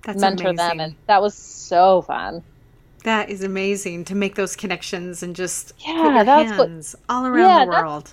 That's 0.05 0.21
mentor 0.21 0.49
amazing. 0.49 0.57
them. 0.57 0.81
And 0.81 0.95
that 1.07 1.23
was 1.23 1.35
so 1.35 2.03
fun. 2.03 2.43
That 3.09 3.31
is 3.31 3.43
amazing 3.43 4.05
to 4.05 4.15
make 4.15 4.35
those 4.35 4.55
connections 4.55 5.23
and 5.23 5.35
just 5.35 5.73
Yeah, 5.79 6.03
put 6.03 6.15
your 6.15 6.25
that's 6.25 6.59
what- 6.59 6.69
hands 6.69 6.95
all 7.09 7.25
around 7.27 7.39
Yeah, 7.49 7.65
the 7.65 7.71
world. 7.71 8.13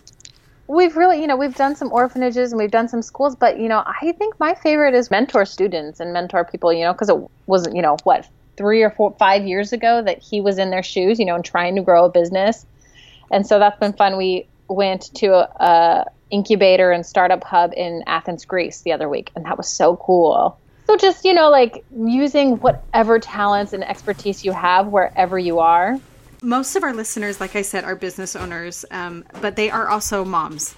We've 0.67 0.95
really, 0.95 1.19
you 1.19 1.27
know, 1.27 1.35
we've 1.35 1.53
done 1.53 1.75
some 1.75 1.91
orphanages 1.91 2.53
and 2.53 2.57
we've 2.61 2.71
done 2.71 2.87
some 2.87 3.01
schools, 3.01 3.35
but 3.35 3.59
you 3.59 3.67
know, 3.67 3.83
I 3.85 4.13
think 4.13 4.39
my 4.39 4.53
favorite 4.55 4.93
is 4.95 5.11
mentor 5.11 5.43
students 5.45 5.99
and 5.99 6.13
mentor 6.13 6.45
people, 6.45 6.71
you 6.71 6.85
know, 6.85 6.93
because 6.93 7.09
it 7.09 7.17
wasn't, 7.45 7.75
you 7.75 7.81
know, 7.81 7.97
what 8.05 8.25
three 8.55 8.83
or 8.83 8.89
four, 8.89 9.13
five 9.19 9.45
years 9.45 9.73
ago 9.73 10.01
that 10.01 10.19
he 10.19 10.39
was 10.39 10.57
in 10.57 10.69
their 10.69 10.81
shoes, 10.81 11.19
you 11.19 11.25
know, 11.25 11.35
and 11.35 11.43
trying 11.43 11.75
to 11.75 11.81
grow 11.81 12.05
a 12.05 12.09
business, 12.09 12.65
and 13.29 13.45
so 13.45 13.59
that's 13.59 13.77
been 13.81 13.91
fun. 13.91 14.15
We 14.15 14.47
went 14.69 15.13
to 15.15 15.27
a, 15.33 15.49
a 15.59 16.05
incubator 16.31 16.89
and 16.91 17.05
startup 17.05 17.43
hub 17.43 17.73
in 17.75 18.01
Athens, 18.07 18.45
Greece, 18.45 18.79
the 18.81 18.93
other 18.93 19.09
week, 19.09 19.29
and 19.35 19.43
that 19.45 19.57
was 19.57 19.67
so 19.67 19.97
cool. 19.97 20.57
So 20.87 20.95
just 20.95 21.25
you 21.25 21.33
know, 21.33 21.49
like 21.49 21.83
using 21.95 22.57
whatever 22.57 23.19
talents 23.19 23.73
and 23.73 23.83
expertise 23.83 24.45
you 24.45 24.51
have 24.51 24.87
wherever 24.87 25.37
you 25.39 25.59
are. 25.59 25.99
most 26.41 26.75
of 26.75 26.83
our 26.83 26.93
listeners, 26.93 27.39
like 27.39 27.55
I 27.55 27.63
said, 27.63 27.83
are 27.83 27.95
business 27.95 28.35
owners, 28.35 28.85
um, 28.91 29.23
but 29.41 29.55
they 29.55 29.69
are 29.71 29.87
also 29.89 30.23
moms. 30.23 30.75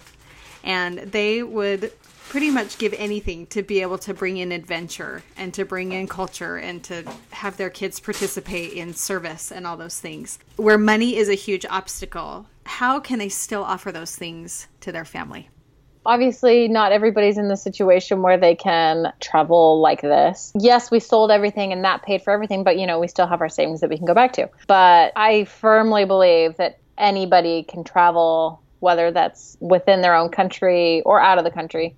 And 0.63 0.99
they 0.99 1.43
would 1.43 1.91
pretty 2.29 2.49
much 2.51 2.77
give 2.77 2.93
anything 2.97 3.47
to 3.47 3.61
be 3.61 3.81
able 3.81 3.97
to 3.97 4.13
bring 4.13 4.37
in 4.37 4.51
adventure 4.51 5.23
and 5.37 5.53
to 5.53 5.63
bring 5.63 5.93
in 5.93 6.07
culture 6.07 6.57
and 6.57 6.83
to 6.83 7.03
have 7.31 7.55
their 7.55 7.69
kids 7.69 7.99
participate 7.99 8.73
in 8.73 8.93
service 8.93 9.51
and 9.51 9.65
all 9.65 9.77
those 9.77 9.99
things. 9.99 10.39
Where 10.57 10.77
money 10.77 11.15
is 11.15 11.29
a 11.29 11.35
huge 11.35 11.65
obstacle, 11.69 12.47
how 12.65 12.99
can 12.99 13.19
they 13.19 13.29
still 13.29 13.63
offer 13.63 13.91
those 13.93 14.15
things 14.15 14.67
to 14.81 14.91
their 14.91 15.05
family? 15.05 15.49
Obviously 16.07 16.69
not 16.69 16.93
everybody's 16.93 17.37
in 17.37 17.49
the 17.49 17.57
situation 17.57 18.21
where 18.21 18.37
they 18.37 18.55
can 18.55 19.11
travel 19.19 19.81
like 19.81 20.01
this. 20.01 20.53
Yes, 20.57 20.89
we 20.89 20.99
sold 20.99 21.29
everything 21.29 21.73
and 21.73 21.83
that 21.83 22.01
paid 22.01 22.21
for 22.23 22.31
everything, 22.31 22.63
but 22.63 22.79
you 22.79 22.87
know, 22.87 22.97
we 22.97 23.07
still 23.07 23.27
have 23.27 23.41
our 23.41 23.49
savings 23.49 23.81
that 23.81 23.89
we 23.89 23.97
can 23.97 24.05
go 24.05 24.13
back 24.13 24.31
to. 24.33 24.49
But 24.67 25.11
I 25.15 25.43
firmly 25.43 26.05
believe 26.05 26.55
that 26.57 26.79
anybody 26.97 27.63
can 27.63 27.83
travel 27.83 28.61
whether 28.79 29.11
that's 29.11 29.57
within 29.59 30.01
their 30.01 30.15
own 30.15 30.29
country 30.29 31.01
or 31.01 31.19
out 31.19 31.37
of 31.37 31.43
the 31.43 31.51
country. 31.51 31.95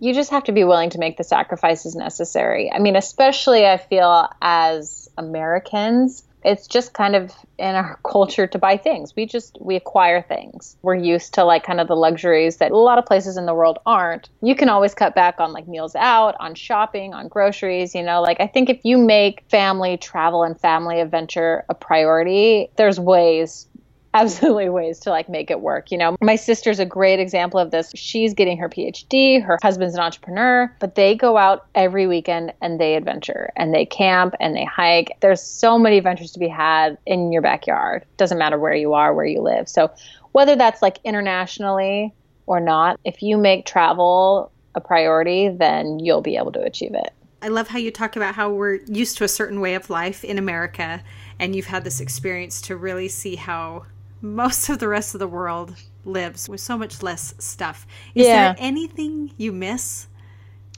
You 0.00 0.14
just 0.14 0.30
have 0.30 0.44
to 0.44 0.52
be 0.52 0.62
willing 0.62 0.90
to 0.90 0.98
make 0.98 1.16
the 1.16 1.24
sacrifices 1.24 1.96
necessary. 1.96 2.70
I 2.72 2.78
mean, 2.78 2.94
especially 2.94 3.66
I 3.66 3.78
feel 3.78 4.28
as 4.40 5.08
Americans, 5.18 6.22
it's 6.44 6.66
just 6.66 6.94
kind 6.94 7.16
of 7.16 7.32
in 7.58 7.74
our 7.76 8.00
culture 8.10 8.46
to 8.48 8.58
buy 8.58 8.76
things. 8.76 9.14
We 9.16 9.26
just 9.26 9.58
we 9.60 9.76
acquire 9.76 10.22
things. 10.22 10.76
We're 10.82 10.96
used 10.96 11.34
to 11.34 11.44
like 11.44 11.64
kind 11.64 11.80
of 11.80 11.88
the 11.88 11.96
luxuries 11.96 12.58
that 12.58 12.72
a 12.72 12.78
lot 12.78 12.98
of 12.98 13.06
places 13.06 13.36
in 13.36 13.46
the 13.46 13.54
world 13.54 13.78
aren't. 13.86 14.30
You 14.42 14.56
can 14.56 14.68
always 14.68 14.94
cut 14.94 15.14
back 15.14 15.40
on 15.40 15.52
like 15.52 15.68
meals 15.68 15.96
out, 15.96 16.36
on 16.40 16.54
shopping, 16.56 17.14
on 17.14 17.28
groceries, 17.28 17.94
you 17.94 18.02
know, 18.02 18.22
like 18.22 18.40
I 18.40 18.48
think 18.48 18.70
if 18.70 18.80
you 18.84 18.98
make 18.98 19.44
family 19.50 19.96
travel 19.96 20.44
and 20.44 20.60
family 20.60 21.00
adventure 21.00 21.64
a 21.68 21.74
priority, 21.74 22.70
there's 22.76 23.00
ways 23.00 23.67
absolutely 24.14 24.68
ways 24.68 24.98
to 25.00 25.10
like 25.10 25.28
make 25.28 25.50
it 25.50 25.60
work. 25.60 25.90
You 25.90 25.98
know, 25.98 26.16
my 26.20 26.36
sister's 26.36 26.78
a 26.78 26.86
great 26.86 27.20
example 27.20 27.60
of 27.60 27.70
this. 27.70 27.92
She's 27.94 28.34
getting 28.34 28.56
her 28.58 28.68
PhD, 28.68 29.42
her 29.44 29.58
husband's 29.62 29.94
an 29.94 30.00
entrepreneur, 30.00 30.74
but 30.80 30.94
they 30.94 31.14
go 31.14 31.36
out 31.36 31.66
every 31.74 32.06
weekend 32.06 32.52
and 32.62 32.80
they 32.80 32.94
adventure 32.94 33.50
and 33.56 33.74
they 33.74 33.84
camp 33.84 34.34
and 34.40 34.56
they 34.56 34.64
hike. 34.64 35.12
There's 35.20 35.42
so 35.42 35.78
many 35.78 35.98
adventures 35.98 36.32
to 36.32 36.38
be 36.38 36.48
had 36.48 36.96
in 37.06 37.32
your 37.32 37.42
backyard. 37.42 38.04
Doesn't 38.16 38.38
matter 38.38 38.58
where 38.58 38.74
you 38.74 38.94
are, 38.94 39.14
where 39.14 39.26
you 39.26 39.40
live. 39.40 39.68
So, 39.68 39.90
whether 40.32 40.56
that's 40.56 40.82
like 40.82 40.98
internationally 41.04 42.14
or 42.46 42.60
not, 42.60 43.00
if 43.04 43.22
you 43.22 43.36
make 43.36 43.66
travel 43.66 44.52
a 44.74 44.80
priority, 44.80 45.48
then 45.48 45.98
you'll 45.98 46.22
be 46.22 46.36
able 46.36 46.52
to 46.52 46.62
achieve 46.62 46.94
it. 46.94 47.12
I 47.40 47.48
love 47.48 47.68
how 47.68 47.78
you 47.78 47.90
talk 47.90 48.16
about 48.16 48.34
how 48.34 48.50
we're 48.50 48.80
used 48.86 49.16
to 49.18 49.24
a 49.24 49.28
certain 49.28 49.60
way 49.60 49.74
of 49.74 49.90
life 49.90 50.24
in 50.24 50.38
America, 50.38 51.02
and 51.38 51.54
you've 51.54 51.66
had 51.66 51.84
this 51.84 52.00
experience 52.00 52.60
to 52.62 52.76
really 52.76 53.08
see 53.08 53.36
how 53.36 53.84
most 54.20 54.68
of 54.68 54.78
the 54.78 54.88
rest 54.88 55.14
of 55.14 55.18
the 55.20 55.28
world 55.28 55.74
lives 56.04 56.48
with 56.48 56.60
so 56.60 56.76
much 56.78 57.02
less 57.02 57.34
stuff. 57.38 57.86
Is 58.14 58.26
Yeah. 58.26 58.52
there 58.54 58.56
anything 58.58 59.32
you 59.36 59.52
miss 59.52 60.06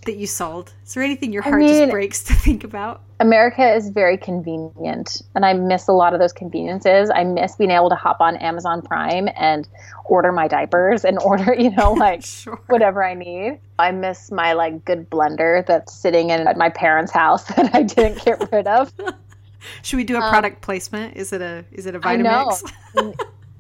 that 0.07 0.16
you 0.16 0.26
sold? 0.26 0.72
Is 0.87 0.94
there 0.94 1.03
anything 1.03 1.33
your 1.33 1.42
heart 1.42 1.59
mean- 1.59 1.68
just 1.68 1.90
breaks 1.90 2.22
to 2.24 2.35
think 2.35 2.64
about? 2.64 3.03
America 3.20 3.74
is 3.74 3.90
very 3.90 4.16
convenient, 4.16 5.20
and 5.35 5.44
I 5.44 5.53
miss 5.53 5.88
a 5.88 5.92
lot 5.92 6.14
of 6.14 6.20
those 6.20 6.33
conveniences. 6.33 7.11
I 7.14 7.22
miss 7.24 7.55
being 7.57 7.70
able 7.70 7.90
to 7.90 7.94
hop 7.94 8.16
on 8.20 8.37
Amazon 8.38 8.81
Prime 8.81 9.29
and 9.37 9.68
order 10.07 10.33
my 10.33 10.48
diapers 10.48 11.05
and 11.05 11.18
order, 11.22 11.55
you 11.55 11.70
know, 11.70 11.92
like 11.98 12.24
Sure. 12.24 12.59
whatever 12.68 13.05
I 13.05 13.12
need. 13.12 13.61
I 13.79 13.90
miss 13.92 14.31
my 14.31 14.55
like 14.55 14.87
good 14.87 15.11
blender 15.11 15.66
that's 15.66 15.92
sitting 15.94 16.31
in 16.31 16.48
at 16.48 16.57
my 16.57 16.70
parents' 16.70 17.12
house 17.12 17.44
that 17.57 17.74
I 17.74 17.83
didn't 17.83 18.24
get 18.24 18.50
rid 18.50 18.66
of. 18.66 18.90
Should 19.83 19.96
we 19.96 20.05
do 20.05 20.16
a 20.16 20.20
product 20.20 20.61
placement? 20.62 21.16
Is 21.16 21.33
it 21.33 21.42
a 21.42 21.64
is 21.73 21.87
it 21.87 21.94
a 21.94 21.99
Um. 21.99 22.03
Vitamix? 22.03 22.62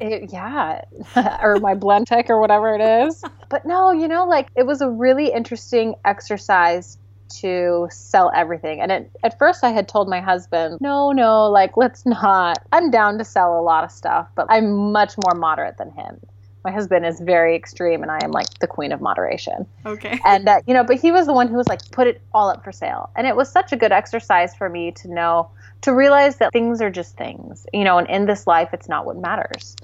It, 0.00 0.32
yeah, 0.32 0.80
or 1.42 1.56
my 1.60 1.74
Blendtec 1.74 2.30
or 2.30 2.40
whatever 2.40 2.74
it 2.74 2.80
is. 2.80 3.22
But 3.50 3.66
no, 3.66 3.90
you 3.92 4.08
know, 4.08 4.24
like 4.26 4.48
it 4.56 4.64
was 4.64 4.80
a 4.80 4.88
really 4.88 5.30
interesting 5.30 5.94
exercise 6.06 6.96
to 7.40 7.86
sell 7.90 8.32
everything. 8.34 8.80
And 8.80 8.90
it, 8.90 9.10
at 9.22 9.38
first, 9.38 9.62
I 9.62 9.70
had 9.70 9.88
told 9.88 10.08
my 10.08 10.20
husband, 10.20 10.78
no, 10.80 11.12
no, 11.12 11.48
like 11.50 11.76
let's 11.76 12.06
not. 12.06 12.58
I'm 12.72 12.90
down 12.90 13.18
to 13.18 13.24
sell 13.24 13.58
a 13.58 13.62
lot 13.62 13.84
of 13.84 13.90
stuff, 13.90 14.28
but 14.34 14.46
I'm 14.48 14.90
much 14.90 15.14
more 15.22 15.34
moderate 15.38 15.76
than 15.76 15.90
him. 15.90 16.18
My 16.64 16.70
husband 16.70 17.06
is 17.06 17.20
very 17.20 17.54
extreme, 17.56 18.02
and 18.02 18.10
I 18.10 18.18
am 18.22 18.32
like 18.32 18.58
the 18.58 18.66
queen 18.66 18.92
of 18.92 19.00
moderation 19.00 19.66
Okay. 19.86 20.18
and 20.26 20.46
uh, 20.48 20.60
you 20.66 20.74
know 20.74 20.84
but 20.84 20.96
he 21.00 21.10
was 21.10 21.26
the 21.26 21.32
one 21.32 21.48
who 21.48 21.56
was 21.56 21.68
like 21.68 21.80
put 21.90 22.06
it 22.06 22.20
all 22.34 22.50
up 22.50 22.62
for 22.62 22.70
sale 22.70 23.08
and 23.16 23.26
it 23.26 23.34
was 23.34 23.50
such 23.50 23.72
a 23.72 23.76
good 23.76 23.92
exercise 23.92 24.54
for 24.54 24.68
me 24.68 24.92
to 24.92 25.08
know 25.08 25.50
to 25.82 25.94
realize 25.94 26.36
that 26.36 26.52
things 26.52 26.80
are 26.80 26.90
just 26.90 27.16
things 27.16 27.66
you 27.72 27.84
know 27.84 27.98
and 27.98 28.08
in 28.08 28.26
this 28.26 28.46
life 28.46 28.70
it's 28.72 28.88
not 28.88 29.06
what 29.06 29.16
matters. 29.16 29.76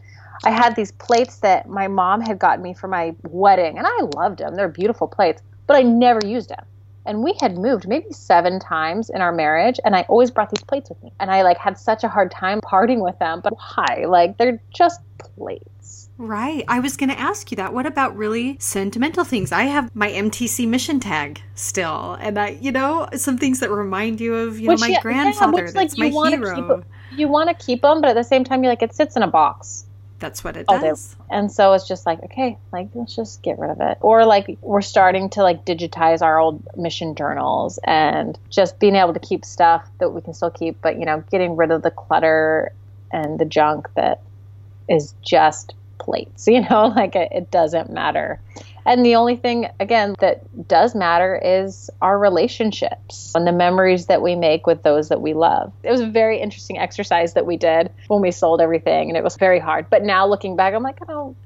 I 0.44 0.50
had 0.50 0.76
these 0.76 0.92
plates 0.92 1.38
that 1.38 1.66
my 1.66 1.88
mom 1.88 2.20
had 2.20 2.38
gotten 2.38 2.62
me 2.62 2.74
for 2.74 2.88
my 2.88 3.14
wedding 3.22 3.78
and 3.78 3.87
i 3.87 3.98
loved 4.14 4.38
them 4.38 4.54
they're 4.54 4.68
beautiful 4.68 5.09
plates 5.09 5.42
but 5.66 5.76
i 5.76 5.82
never 5.82 6.20
used 6.26 6.50
them 6.50 6.64
and 7.06 7.22
we 7.22 7.35
had 7.40 7.56
moved 7.56 7.88
maybe 7.88 8.12
seven 8.12 8.59
times 8.59 9.09
in 9.09 9.20
our 9.22 9.32
marriage 9.32 9.80
and 9.85 9.96
i 9.96 10.02
always 10.02 10.30
brought 10.30 10.50
these 10.50 10.64
plates 10.64 10.90
with 10.90 11.02
me. 11.02 11.12
And 11.20 11.30
i 11.30 11.42
like 11.42 11.59
had 11.59 11.78
such 11.78 12.04
a 12.04 12.09
hard 12.09 12.30
time 12.30 12.61
parting 12.61 13.00
with 13.00 13.18
them 13.18 13.40
but 13.42 13.54
why? 13.54 14.04
Like 14.06 14.37
they're 14.37 14.61
just 14.74 15.00
plates 15.18 16.05
Right. 16.18 16.64
I 16.66 16.81
was 16.81 16.96
going 16.96 17.11
to 17.11 17.18
ask 17.18 17.50
you 17.50 17.57
that. 17.57 17.74
What 17.74 17.85
about 17.85 18.16
really 18.16 18.57
sentimental 18.59 19.24
things? 19.24 19.52
I 19.52 19.64
have 19.64 19.94
my 19.94 20.09
MTC 20.09 20.66
mission 20.66 20.98
tag 20.98 21.42
still, 21.55 22.14
and 22.20 22.38
I, 22.38 22.50
you 22.61 22.72
know, 22.72 23.09
some 23.16 23.37
things 23.37 23.61
that 23.61 23.70
remind 23.70 24.20
you 24.20 24.35
of, 24.35 24.59
you 24.59 24.68
Which, 24.68 24.81
know, 24.81 24.87
my 24.87 24.88
yeah, 24.88 24.94
yeah, 24.94 25.02
grandfather. 25.02 25.64
which, 25.64 25.72
That's 25.74 25.98
you 25.98 26.11
my 26.11 26.31
hero. 26.31 26.79
keep 26.79 26.87
you 27.18 27.29
want 27.29 27.48
to 27.48 27.66
keep 27.66 27.83
them, 27.83 28.00
but 28.00 28.11
at 28.11 28.14
the 28.14 28.24
same 28.24 28.44
time, 28.44 28.62
you're 28.62 28.72
like, 28.72 28.83
it 28.83 28.94
sits 28.94 29.16
in 29.16 29.22
a 29.22 29.26
box. 29.26 29.85
That's 30.18 30.42
what 30.42 30.57
it 30.57 30.66
does. 30.66 31.14
And 31.31 31.52
so 31.52 31.74
it's 31.74 31.87
just 31.87 32.07
like, 32.07 32.22
okay, 32.24 32.57
like, 32.72 32.88
let's 32.94 33.14
just 33.14 33.42
get 33.42 33.59
rid 33.59 33.70
of 33.70 33.81
it. 33.81 33.98
Or 34.00 34.24
like, 34.24 34.57
we're 34.62 34.81
starting 34.81 35.29
to 35.31 35.42
like 35.42 35.66
digitize 35.66 36.22
our 36.22 36.38
old 36.38 36.66
mission 36.76 37.14
journals 37.14 37.79
and 37.85 38.38
just 38.48 38.79
being 38.79 38.96
able 38.96 39.12
to 39.12 39.20
keep 39.20 39.44
stuff 39.44 39.87
that 39.98 40.11
we 40.11 40.22
can 40.22 40.33
still 40.33 40.50
keep, 40.50 40.81
but, 40.81 40.98
you 40.98 41.05
know, 41.05 41.22
getting 41.31 41.57
rid 41.57 41.70
of 41.70 41.83
the 41.83 41.90
clutter 41.90 42.72
and 43.12 43.38
the 43.38 43.44
junk 43.44 43.88
that 43.94 44.22
is 44.88 45.14
just 45.22 45.74
plates, 46.06 46.46
you 46.54 46.62
know, 46.62 46.86
like 46.96 47.14
it, 47.14 47.28
it 47.32 47.50
doesn't 47.50 47.90
matter. 47.90 48.40
And 48.86 49.04
the 49.04 49.16
only 49.16 49.34
thing, 49.34 49.66
again, 49.80 50.14
that 50.20 50.68
does 50.68 50.94
matter 50.94 51.38
is 51.44 51.90
our 52.00 52.16
relationships 52.20 53.32
and 53.34 53.44
the 53.44 53.50
memories 53.52 54.06
that 54.06 54.22
we 54.22 54.36
make 54.36 54.64
with 54.66 54.84
those 54.84 55.08
that 55.08 55.20
we 55.20 55.34
love. 55.34 55.72
It 55.82 55.90
was 55.90 56.00
a 56.00 56.06
very 56.06 56.40
interesting 56.40 56.78
exercise 56.78 57.34
that 57.34 57.46
we 57.46 57.56
did 57.56 57.90
when 58.06 58.22
we 58.22 58.30
sold 58.30 58.60
everything, 58.60 59.08
and 59.10 59.16
it 59.16 59.24
was 59.24 59.36
very 59.36 59.58
hard. 59.58 59.90
But 59.90 60.04
now 60.04 60.24
looking 60.26 60.54
back, 60.54 60.72
I'm 60.72 60.84
like, 60.84 61.02
I 61.02 61.06
don't, 61.06 61.36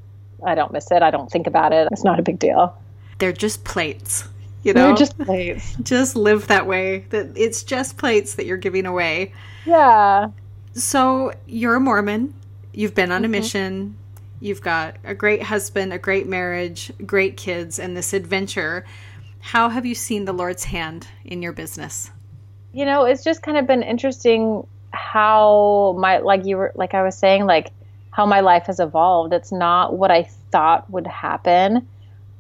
I 0.47 0.55
don't 0.55 0.71
miss 0.71 0.91
it. 0.91 1.03
I 1.03 1.11
don't 1.11 1.31
think 1.33 1.47
about 1.47 1.73
it. 1.73 1.89
It's 1.91 2.05
not 2.05 2.19
a 2.21 2.23
big 2.23 2.39
deal. 2.39 2.77
They're 3.19 3.33
just 3.33 3.65
plates. 3.65 4.29
You 4.63 4.75
know, 4.75 4.89
They're 4.89 4.97
just 4.97 5.17
plates. 5.19 5.77
just 5.83 6.17
live 6.17 6.49
that 6.49 6.67
way. 6.67 7.07
That 7.09 7.29
it's 7.37 7.63
just 7.63 7.97
plates 7.97 8.35
that 8.35 8.45
you're 8.45 8.59
giving 8.59 8.85
away. 8.85 9.33
Yeah. 9.65 10.29
So 10.75 11.33
you're 11.47 11.77
a 11.77 11.81
Mormon. 11.81 12.35
You've 12.75 12.95
been 12.95 13.11
on 13.11 13.25
a 13.25 13.29
Mhm. 13.29 13.31
mission. 13.31 13.97
You've 14.41 14.63
got 14.63 14.97
a 15.05 15.15
great 15.15 15.43
husband, 15.43 15.93
a 15.93 15.99
great 15.99 16.27
marriage, 16.27 16.91
great 17.05 17.37
kids, 17.37 17.79
and 17.79 17.95
this 17.95 18.15
adventure. 18.15 18.87
How 19.41 19.69
have 19.69 19.85
you 19.85 19.95
seen 19.95 20.25
the 20.25 20.33
Lord's 20.33 20.65
hand 20.65 21.07
in 21.25 21.43
your 21.43 21.53
business? 21.53 22.11
You 22.73 22.87
know, 22.87 23.05
it's 23.05 23.23
just 23.23 23.43
kind 23.43 23.59
of 23.59 23.67
been 23.67 23.83
interesting 23.83 24.67
how 24.93 25.95
my 25.99 26.19
like 26.19 26.47
you 26.47 26.57
were 26.57 26.73
like 26.75 26.95
I 26.95 27.03
was 27.03 27.17
saying 27.17 27.47
like 27.47 27.71
how 28.11 28.27
my 28.27 28.41
life 28.41 28.65
has 28.67 28.81
evolved. 28.81 29.33
It's 29.33 29.53
not 29.53 29.97
what 29.97 30.11
I 30.11 30.25
thought 30.51 30.91
would 30.91 31.07
happen, 31.07 31.87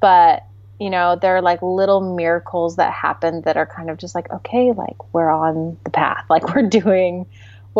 but 0.00 0.44
you 0.78 0.88
know, 0.88 1.16
there 1.20 1.36
are 1.36 1.42
like 1.42 1.60
little 1.60 2.16
miracles 2.16 2.76
that 2.76 2.92
happen 2.92 3.42
that 3.42 3.58
are 3.58 3.66
kind 3.66 3.90
of 3.90 3.98
just 3.98 4.14
like, 4.14 4.32
okay, 4.32 4.72
like 4.72 5.12
we're 5.12 5.30
on 5.30 5.76
the 5.84 5.90
path, 5.90 6.24
like 6.30 6.54
we're 6.54 6.68
doing 6.68 7.26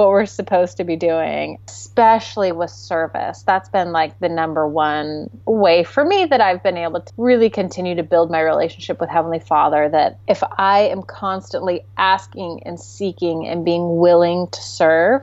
what 0.01 0.09
we're 0.09 0.25
supposed 0.25 0.79
to 0.79 0.85
be 0.85 0.97
doing, 0.97 1.59
especially 1.69 2.53
with 2.53 2.71
service. 2.71 3.43
That's 3.43 3.69
been 3.69 3.93
like 3.93 4.19
the 4.19 4.31
number 4.31 4.67
one 4.67 5.29
way 5.45 5.85
for 5.85 6.07
me 6.07 6.25
that 6.25 6.41
I've 6.41 6.63
been 6.63 6.79
able 6.79 7.03
to 7.03 7.13
really 7.19 7.51
continue 7.51 7.95
to 7.97 8.03
build 8.03 8.31
my 8.31 8.41
relationship 8.41 8.99
with 8.99 9.11
Heavenly 9.11 9.41
Father. 9.41 9.91
That 9.91 10.19
if 10.27 10.43
I 10.57 10.89
am 10.89 11.03
constantly 11.03 11.85
asking 11.99 12.63
and 12.65 12.81
seeking 12.81 13.47
and 13.47 13.63
being 13.63 13.99
willing 13.99 14.49
to 14.49 14.63
serve, 14.63 15.21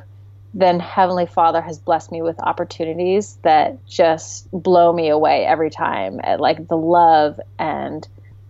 then 0.54 0.80
Heavenly 0.80 1.26
Father 1.26 1.60
has 1.60 1.80
blessed 1.80 2.12
me 2.12 2.22
with 2.22 2.40
opportunities 2.40 3.40
that 3.42 3.84
just 3.88 4.48
blow 4.52 4.94
me 4.94 5.10
away 5.10 5.44
every 5.44 5.72
time 5.72 6.20
at 6.24 6.40
like 6.40 6.68
the 6.68 6.78
love 6.78 7.40
and 7.58 8.08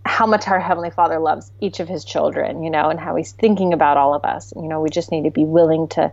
how 0.08 0.26
much 0.26 0.48
our 0.48 0.58
heavenly 0.58 0.90
father 0.90 1.18
loves 1.18 1.52
each 1.60 1.80
of 1.80 1.88
his 1.88 2.02
children 2.02 2.62
you 2.62 2.70
know 2.70 2.88
and 2.88 2.98
how 2.98 3.14
he's 3.14 3.32
thinking 3.32 3.74
about 3.74 3.98
all 3.98 4.14
of 4.14 4.24
us. 4.24 4.54
You 4.56 4.66
know 4.66 4.80
we 4.80 4.88
just 4.88 5.12
need 5.12 5.24
to 5.24 5.30
be 5.30 5.44
willing 5.44 5.86
to 5.88 6.10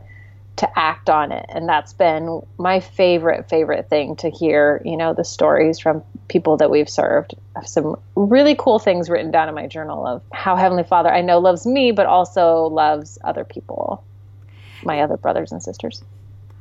to 0.58 0.79
act 0.79 1.10
on 1.10 1.31
it. 1.31 1.45
And 1.49 1.67
that's 1.67 1.93
been 1.93 2.41
my 2.58 2.81
favorite 2.81 3.49
favorite 3.49 3.89
thing 3.89 4.17
to 4.17 4.29
hear 4.29 4.81
you 4.84 4.97
know 4.97 5.13
the 5.13 5.23
stories 5.23 5.79
from 5.79 6.03
people 6.27 6.58
that 6.58 6.69
we've 6.69 6.89
served. 6.89 7.36
Some 7.65 7.95
really 8.15 8.55
cool 8.60 8.79
things 8.79 9.10
written 9.10 9.31
down 9.31 9.47
in 9.47 9.55
my 9.55 9.67
journal 9.67 10.05
of 10.05 10.21
how 10.31 10.58
heavenly 10.58 10.84
father 10.84 11.10
i 11.10 11.21
know 11.21 11.39
loves 11.39 11.65
me 11.65 11.91
but 11.91 12.05
also 12.05 12.63
loves 12.65 13.17
other 13.23 13.45
people 13.45 14.03
my 14.84 15.01
other 15.01 15.17
brothers 15.17 15.51
and 15.51 15.63
sisters 15.63 16.03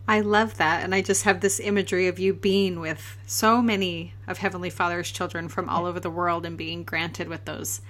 I 0.07 0.21
love 0.21 0.59
that. 0.59 0.83
And 0.83 0.95
I 0.95 1.01
just 1.01 1.25
have 1.25 1.40
this 1.40 1.61
imagery 1.61 2.09
of 2.09 2.19
you 2.19 2.35
being 2.35 2.79
with 2.81 3.17
so 3.27 3.62
many 3.62 4.14
of 4.27 4.38
Heavenly 4.38 4.71
Father's 4.71 5.11
children 5.11 5.49
from 5.49 5.69
all 5.69 5.87
over 5.87 5.99
the 5.99 6.11
world 6.11 6.45
and 6.45 6.59
being 6.59 6.85
granted 6.85 7.29
with 7.29 7.45
those 7.45 7.81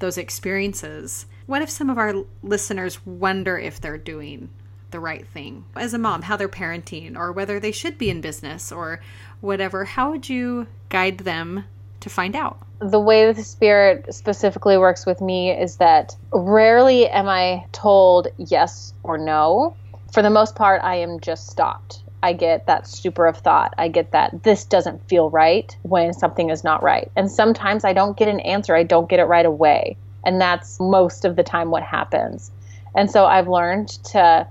those 0.00 0.18
experiences. 0.18 1.26
What 1.46 1.62
if 1.62 1.70
some 1.70 1.88
of 1.88 1.96
our 1.96 2.24
listeners 2.42 3.06
wonder 3.06 3.56
if 3.56 3.80
they're 3.80 3.96
doing 3.96 4.50
the 4.90 4.98
right 4.98 5.24
thing 5.26 5.64
as 5.76 5.94
a 5.94 5.98
mom, 5.98 6.22
how 6.22 6.36
they're 6.36 6.48
parenting, 6.48 7.16
or 7.16 7.30
whether 7.30 7.60
they 7.60 7.70
should 7.70 7.98
be 7.98 8.10
in 8.10 8.20
business 8.20 8.72
or 8.72 9.00
whatever? 9.40 9.84
How 9.84 10.10
would 10.10 10.28
you 10.28 10.66
guide 10.88 11.18
them 11.18 11.64
to 12.00 12.10
find 12.10 12.34
out? 12.34 12.58
The 12.80 12.98
way 12.98 13.32
the 13.32 13.44
Spirit 13.44 14.12
specifically 14.12 14.76
works 14.76 15.06
with 15.06 15.20
me 15.20 15.52
is 15.52 15.76
that 15.76 16.16
rarely 16.32 17.08
am 17.08 17.28
I 17.28 17.66
told 17.70 18.26
yes 18.38 18.92
or 19.04 19.18
no 19.18 19.76
for 20.12 20.22
the 20.22 20.30
most 20.30 20.54
part, 20.54 20.82
I 20.84 20.96
am 20.96 21.20
just 21.20 21.48
stopped. 21.48 22.02
I 22.22 22.34
get 22.34 22.66
that 22.66 22.86
stupor 22.86 23.26
of 23.26 23.38
thought. 23.38 23.74
I 23.78 23.88
get 23.88 24.12
that 24.12 24.44
this 24.44 24.64
doesn't 24.64 25.08
feel 25.08 25.28
right 25.30 25.74
when 25.82 26.12
something 26.12 26.50
is 26.50 26.62
not 26.62 26.82
right. 26.82 27.10
And 27.16 27.30
sometimes 27.30 27.84
I 27.84 27.92
don't 27.94 28.16
get 28.16 28.28
an 28.28 28.40
answer, 28.40 28.76
I 28.76 28.84
don't 28.84 29.08
get 29.08 29.18
it 29.18 29.24
right 29.24 29.46
away. 29.46 29.96
And 30.24 30.40
that's 30.40 30.78
most 30.78 31.24
of 31.24 31.34
the 31.34 31.42
time 31.42 31.70
what 31.70 31.82
happens. 31.82 32.52
And 32.94 33.10
so 33.10 33.24
I've 33.24 33.48
learned 33.48 33.88
to 34.04 34.46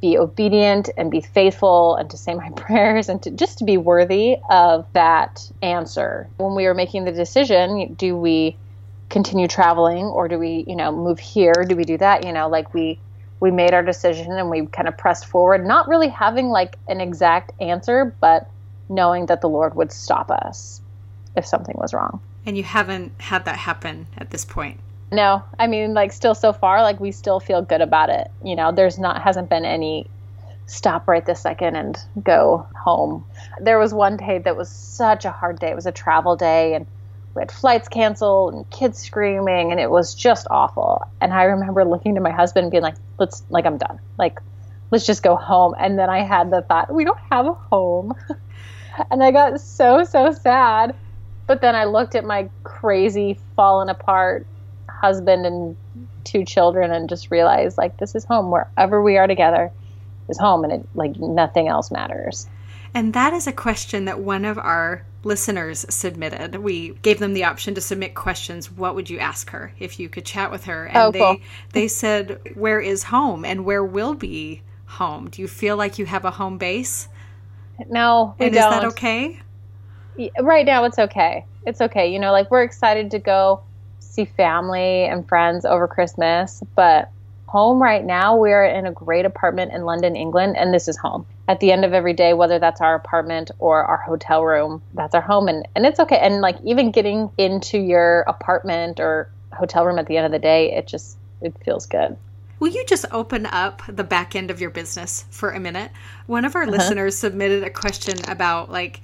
be 0.00 0.16
obedient 0.16 0.88
and 0.96 1.10
be 1.10 1.20
faithful 1.20 1.96
and 1.96 2.08
to 2.10 2.16
say 2.16 2.34
my 2.34 2.50
prayers 2.56 3.08
and 3.08 3.22
to 3.24 3.30
just 3.30 3.58
to 3.58 3.64
be 3.64 3.76
worthy 3.76 4.36
of 4.48 4.86
that 4.94 5.50
answer. 5.60 6.28
When 6.38 6.54
we 6.54 6.64
were 6.64 6.74
making 6.74 7.04
the 7.04 7.12
decision, 7.12 7.94
do 7.94 8.16
we 8.16 8.56
continue 9.10 9.48
traveling 9.48 10.06
or 10.06 10.28
do 10.28 10.38
we, 10.38 10.64
you 10.66 10.76
know, 10.76 10.92
move 10.92 11.18
here? 11.18 11.52
Do 11.68 11.76
we 11.76 11.84
do 11.84 11.98
that? 11.98 12.24
You 12.24 12.32
know, 12.32 12.48
like 12.48 12.72
we 12.72 12.98
we 13.42 13.50
made 13.50 13.74
our 13.74 13.82
decision 13.82 14.38
and 14.38 14.48
we 14.48 14.66
kind 14.66 14.86
of 14.86 14.96
pressed 14.96 15.26
forward, 15.26 15.66
not 15.66 15.88
really 15.88 16.06
having 16.06 16.48
like 16.48 16.76
an 16.86 17.00
exact 17.00 17.50
answer, 17.60 18.14
but 18.20 18.48
knowing 18.88 19.26
that 19.26 19.40
the 19.40 19.48
Lord 19.48 19.74
would 19.74 19.90
stop 19.90 20.30
us 20.30 20.80
if 21.36 21.44
something 21.44 21.74
was 21.76 21.92
wrong. 21.92 22.20
And 22.46 22.56
you 22.56 22.62
haven't 22.62 23.10
had 23.20 23.44
that 23.46 23.56
happen 23.56 24.06
at 24.16 24.30
this 24.30 24.44
point. 24.44 24.78
No, 25.10 25.42
I 25.58 25.66
mean, 25.66 25.92
like, 25.92 26.12
still 26.12 26.36
so 26.36 26.52
far, 26.52 26.82
like, 26.82 27.00
we 27.00 27.10
still 27.10 27.40
feel 27.40 27.62
good 27.62 27.80
about 27.80 28.10
it. 28.10 28.30
You 28.44 28.54
know, 28.54 28.70
there's 28.70 28.96
not, 28.96 29.20
hasn't 29.20 29.48
been 29.50 29.64
any 29.64 30.06
stop 30.66 31.08
right 31.08 31.26
this 31.26 31.40
second 31.40 31.74
and 31.74 31.98
go 32.22 32.64
home. 32.80 33.24
There 33.60 33.78
was 33.80 33.92
one 33.92 34.18
day 34.18 34.38
that 34.38 34.56
was 34.56 34.68
such 34.70 35.24
a 35.24 35.32
hard 35.32 35.58
day. 35.58 35.70
It 35.70 35.74
was 35.74 35.86
a 35.86 35.92
travel 35.92 36.36
day, 36.36 36.74
and 36.74 36.86
we 37.34 37.40
had 37.40 37.50
flights 37.50 37.88
canceled 37.88 38.54
and 38.54 38.68
kids 38.70 38.98
screaming 38.98 39.70
and 39.70 39.80
it 39.80 39.90
was 39.90 40.14
just 40.14 40.46
awful. 40.50 41.06
And 41.20 41.32
i 41.32 41.44
remember 41.44 41.84
looking 41.84 42.14
to 42.14 42.20
my 42.20 42.30
husband 42.30 42.64
and 42.64 42.70
being 42.70 42.82
like 42.82 42.96
let's 43.18 43.42
like 43.50 43.66
i'm 43.66 43.78
done. 43.78 43.98
Like 44.18 44.40
let's 44.90 45.06
just 45.06 45.22
go 45.22 45.36
home. 45.36 45.74
And 45.78 45.98
then 45.98 46.10
i 46.10 46.22
had 46.22 46.50
the 46.50 46.62
thought 46.62 46.92
we 46.92 47.04
don't 47.04 47.20
have 47.30 47.46
a 47.46 47.54
home. 47.54 48.14
And 49.10 49.24
i 49.24 49.30
got 49.30 49.58
so 49.58 50.04
so 50.04 50.32
sad. 50.32 50.94
But 51.46 51.60
then 51.62 51.74
i 51.74 51.84
looked 51.84 52.14
at 52.14 52.24
my 52.24 52.50
crazy 52.62 53.38
fallen 53.56 53.88
apart 53.88 54.46
husband 54.88 55.46
and 55.46 55.76
two 56.24 56.44
children 56.44 56.92
and 56.92 57.08
just 57.08 57.30
realized 57.30 57.78
like 57.78 57.96
this 57.96 58.14
is 58.14 58.24
home. 58.24 58.50
Wherever 58.50 59.02
we 59.02 59.16
are 59.16 59.26
together 59.26 59.72
is 60.28 60.38
home 60.38 60.64
and 60.64 60.72
it 60.72 60.88
like 60.94 61.16
nothing 61.18 61.68
else 61.68 61.90
matters. 61.90 62.46
And 62.94 63.14
that 63.14 63.32
is 63.32 63.46
a 63.46 63.52
question 63.52 64.04
that 64.04 64.20
one 64.20 64.44
of 64.44 64.58
our 64.58 65.04
listeners 65.24 65.86
submitted. 65.88 66.56
We 66.56 66.90
gave 67.02 67.18
them 67.18 67.34
the 67.34 67.44
option 67.44 67.74
to 67.74 67.80
submit 67.80 68.14
questions. 68.14 68.70
What 68.70 68.94
would 68.94 69.08
you 69.10 69.18
ask 69.18 69.50
her 69.50 69.72
if 69.78 70.00
you 70.00 70.08
could 70.08 70.24
chat 70.24 70.50
with 70.50 70.64
her? 70.64 70.86
And 70.86 70.96
oh, 70.96 71.10
they 71.10 71.18
cool. 71.18 71.36
they 71.72 71.88
said, 71.88 72.40
"Where 72.54 72.80
is 72.80 73.04
home 73.04 73.44
and 73.44 73.64
where 73.64 73.84
will 73.84 74.14
be 74.14 74.62
home? 74.86 75.30
Do 75.30 75.42
you 75.42 75.48
feel 75.48 75.76
like 75.76 75.98
you 75.98 76.06
have 76.06 76.24
a 76.24 76.30
home 76.30 76.58
base?" 76.58 77.08
No, 77.88 78.34
and 78.38 78.52
don't. 78.52 78.72
is 78.72 78.80
that 78.80 78.84
okay? 78.92 79.40
Right 80.40 80.66
now, 80.66 80.84
it's 80.84 80.98
okay. 80.98 81.46
It's 81.66 81.80
okay. 81.80 82.12
You 82.12 82.18
know, 82.18 82.32
like 82.32 82.50
we're 82.50 82.62
excited 82.62 83.10
to 83.12 83.18
go 83.18 83.62
see 83.98 84.24
family 84.24 85.04
and 85.04 85.26
friends 85.26 85.64
over 85.64 85.88
Christmas, 85.88 86.62
but 86.76 87.10
home 87.52 87.82
right 87.82 88.02
now. 88.02 88.34
We're 88.34 88.64
in 88.64 88.86
a 88.86 88.92
great 88.92 89.26
apartment 89.26 89.74
in 89.74 89.84
London, 89.84 90.16
England, 90.16 90.56
and 90.56 90.72
this 90.72 90.88
is 90.88 90.96
home. 90.96 91.26
At 91.48 91.60
the 91.60 91.70
end 91.70 91.84
of 91.84 91.92
every 91.92 92.14
day, 92.14 92.32
whether 92.32 92.58
that's 92.58 92.80
our 92.80 92.94
apartment 92.94 93.50
or 93.58 93.84
our 93.84 93.98
hotel 93.98 94.42
room, 94.42 94.80
that's 94.94 95.14
our 95.14 95.20
home. 95.20 95.48
And, 95.48 95.68
and 95.76 95.84
it's 95.84 96.00
okay. 96.00 96.16
And 96.16 96.40
like 96.40 96.56
even 96.64 96.90
getting 96.90 97.30
into 97.36 97.78
your 97.78 98.20
apartment 98.20 99.00
or 99.00 99.30
hotel 99.52 99.84
room 99.84 99.98
at 99.98 100.06
the 100.06 100.16
end 100.16 100.24
of 100.24 100.32
the 100.32 100.38
day, 100.38 100.72
it 100.72 100.86
just, 100.86 101.18
it 101.42 101.54
feels 101.62 101.84
good. 101.84 102.16
Will 102.58 102.70
you 102.70 102.86
just 102.86 103.04
open 103.12 103.44
up 103.44 103.82
the 103.86 104.04
back 104.04 104.34
end 104.34 104.50
of 104.50 104.58
your 104.58 104.70
business 104.70 105.26
for 105.30 105.50
a 105.50 105.60
minute? 105.60 105.90
One 106.26 106.46
of 106.46 106.56
our 106.56 106.62
uh-huh. 106.62 106.70
listeners 106.70 107.18
submitted 107.18 107.64
a 107.64 107.70
question 107.70 108.16
about 108.28 108.70
like, 108.70 109.02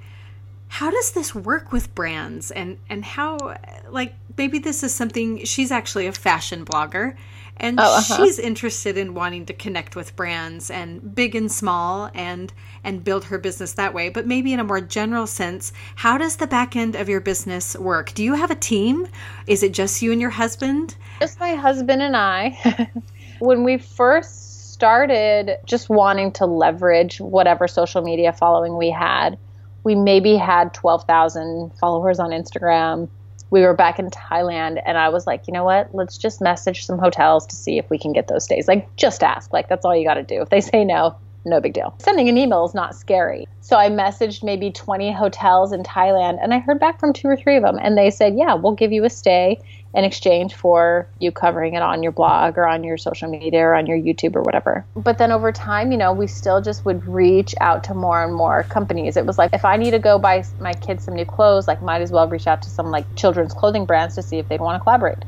how 0.69 0.89
does 0.89 1.11
this 1.11 1.35
work 1.35 1.71
with 1.71 1.93
brands 1.93 2.51
and 2.51 2.77
and 2.89 3.03
how 3.03 3.57
like 3.89 4.13
maybe 4.37 4.59
this 4.59 4.83
is 4.83 4.93
something 4.93 5.43
she's 5.43 5.71
actually 5.71 6.05
a 6.05 6.11
fashion 6.11 6.63
blogger 6.63 7.15
and 7.59 7.79
oh, 7.79 7.83
uh-huh. 7.83 8.17
she's 8.17 8.39
interested 8.39 8.97
in 8.97 9.13
wanting 9.13 9.45
to 9.47 9.53
connect 9.53 9.95
with 9.95 10.15
brands 10.15 10.69
and 10.71 11.13
big 11.13 11.35
and 11.35 11.51
small 11.51 12.09
and 12.13 12.53
and 12.83 13.03
build 13.03 13.25
her 13.25 13.37
business 13.37 13.73
that 13.73 13.93
way. 13.93 14.09
But 14.09 14.25
maybe 14.27 14.53
in 14.53 14.59
a 14.59 14.63
more 14.63 14.81
general 14.81 15.27
sense 15.27 15.73
how 15.95 16.17
does 16.17 16.37
the 16.37 16.47
back 16.47 16.75
end 16.75 16.95
of 16.95 17.09
your 17.09 17.21
business 17.21 17.75
work? 17.77 18.13
Do 18.13 18.23
you 18.23 18.33
have 18.33 18.51
a 18.51 18.55
team? 18.55 19.07
Is 19.47 19.63
it 19.63 19.73
just 19.73 20.01
you 20.01 20.11
and 20.11 20.21
your 20.21 20.29
husband? 20.29 20.95
Just 21.19 21.39
my 21.39 21.55
husband 21.55 22.01
and 22.01 22.15
i. 22.15 22.91
When 23.39 23.63
we 23.63 23.77
first 23.77 24.73
started 24.73 25.57
just 25.65 25.89
wanting 25.89 26.33
to 26.33 26.45
leverage 26.45 27.21
whatever 27.21 27.69
social 27.69 28.01
media 28.01 28.33
following 28.33 28.77
we 28.77 28.89
had 28.89 29.37
we 29.83 29.95
maybe 29.95 30.35
had 30.35 30.73
12,000 30.73 31.71
followers 31.79 32.19
on 32.19 32.31
Instagram 32.31 33.09
we 33.51 33.61
were 33.61 33.73
back 33.73 33.99
in 33.99 34.09
Thailand 34.09 34.81
and 34.85 34.97
I 34.97 35.09
was 35.09 35.25
like, 35.25 35.47
you 35.47 35.53
know 35.53 35.63
what? 35.63 35.93
Let's 35.93 36.17
just 36.17 36.41
message 36.41 36.85
some 36.85 36.99
hotels 36.99 37.45
to 37.47 37.55
see 37.55 37.77
if 37.77 37.89
we 37.89 37.97
can 37.97 38.13
get 38.13 38.27
those 38.27 38.43
stays. 38.43 38.67
Like, 38.67 38.95
just 38.95 39.23
ask. 39.23 39.51
Like, 39.53 39.69
that's 39.69 39.85
all 39.85 39.95
you 39.95 40.05
got 40.05 40.15
to 40.15 40.23
do. 40.23 40.41
If 40.41 40.49
they 40.49 40.61
say 40.61 40.85
no, 40.85 41.15
no 41.45 41.59
big 41.59 41.73
deal. 41.73 41.95
Sending 41.99 42.29
an 42.29 42.37
email 42.37 42.65
is 42.65 42.73
not 42.73 42.95
scary. 42.95 43.47
So 43.61 43.77
I 43.77 43.89
messaged 43.89 44.43
maybe 44.43 44.71
20 44.71 45.11
hotels 45.11 45.71
in 45.71 45.83
Thailand 45.83 46.39
and 46.41 46.53
I 46.53 46.59
heard 46.59 46.79
back 46.79 46.99
from 46.99 47.13
two 47.13 47.27
or 47.27 47.37
three 47.37 47.55
of 47.55 47.63
them. 47.63 47.77
And 47.81 47.97
they 47.97 48.09
said, 48.09 48.35
yeah, 48.35 48.53
we'll 48.53 48.75
give 48.75 48.91
you 48.91 49.03
a 49.05 49.09
stay 49.09 49.59
in 49.93 50.03
exchange 50.03 50.53
for 50.53 51.07
you 51.19 51.31
covering 51.31 51.73
it 51.73 51.81
on 51.81 52.03
your 52.03 52.11
blog 52.11 52.57
or 52.57 52.67
on 52.67 52.83
your 52.83 52.97
social 52.97 53.29
media 53.29 53.61
or 53.61 53.75
on 53.75 53.87
your 53.87 53.97
YouTube 53.97 54.35
or 54.35 54.41
whatever. 54.41 54.85
But 54.95 55.17
then 55.17 55.31
over 55.31 55.51
time, 55.51 55.91
you 55.91 55.97
know, 55.97 56.13
we 56.13 56.27
still 56.27 56.61
just 56.61 56.85
would 56.85 57.05
reach 57.07 57.55
out 57.59 57.83
to 57.85 57.93
more 57.93 58.23
and 58.23 58.33
more 58.33 58.63
companies. 58.63 59.17
It 59.17 59.25
was 59.25 59.37
like 59.37 59.53
if 59.53 59.65
I 59.65 59.77
need 59.77 59.91
to 59.91 59.99
go 59.99 60.19
buy 60.19 60.43
my 60.59 60.73
kids 60.73 61.05
some 61.05 61.15
new 61.15 61.25
clothes, 61.25 61.67
like 61.67 61.81
might 61.81 62.01
as 62.01 62.11
well 62.11 62.27
reach 62.27 62.45
out 62.45 62.61
to 62.63 62.69
some 62.69 62.91
like 62.91 63.15
children's 63.15 63.53
clothing 63.53 63.85
brands 63.85 64.15
to 64.15 64.21
see 64.21 64.37
if 64.37 64.47
they'd 64.47 64.61
want 64.61 64.79
to 64.79 64.83
collaborate. 64.83 65.23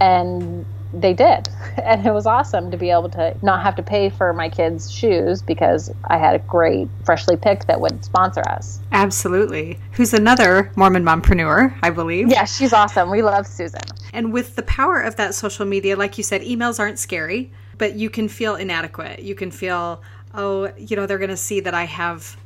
And 0.00 0.64
they 0.92 1.14
did. 1.14 1.48
And 1.80 2.06
it 2.06 2.12
was 2.12 2.26
awesome 2.26 2.70
to 2.72 2.76
be 2.76 2.90
able 2.90 3.08
to 3.10 3.34
not 3.42 3.62
have 3.62 3.74
to 3.76 3.82
pay 3.82 4.10
for 4.10 4.32
my 4.32 4.48
kids' 4.48 4.92
shoes 4.92 5.40
because 5.40 5.90
I 6.04 6.18
had 6.18 6.34
a 6.34 6.38
great 6.40 6.88
freshly 7.04 7.36
picked 7.36 7.68
that 7.68 7.80
would 7.80 8.04
sponsor 8.04 8.42
us. 8.48 8.80
Absolutely. 8.92 9.78
Who's 9.92 10.12
another 10.12 10.70
Mormon 10.76 11.04
mompreneur, 11.04 11.74
I 11.82 11.90
believe. 11.90 12.28
Yeah, 12.28 12.44
she's 12.44 12.72
awesome. 12.72 13.10
We 13.10 13.22
love 13.22 13.46
Susan. 13.46 13.80
And 14.12 14.32
with 14.32 14.56
the 14.56 14.62
power 14.64 15.00
of 15.00 15.16
that 15.16 15.34
social 15.34 15.64
media, 15.64 15.96
like 15.96 16.18
you 16.18 16.24
said, 16.24 16.42
emails 16.42 16.78
aren't 16.78 16.98
scary, 16.98 17.50
but 17.78 17.94
you 17.94 18.10
can 18.10 18.28
feel 18.28 18.56
inadequate. 18.56 19.20
You 19.20 19.34
can 19.34 19.50
feel, 19.50 20.02
oh, 20.34 20.70
you 20.76 20.96
know, 20.96 21.06
they're 21.06 21.18
going 21.18 21.30
to 21.30 21.36
see 21.36 21.60
that 21.60 21.72
I 21.72 21.84
have 21.84 22.36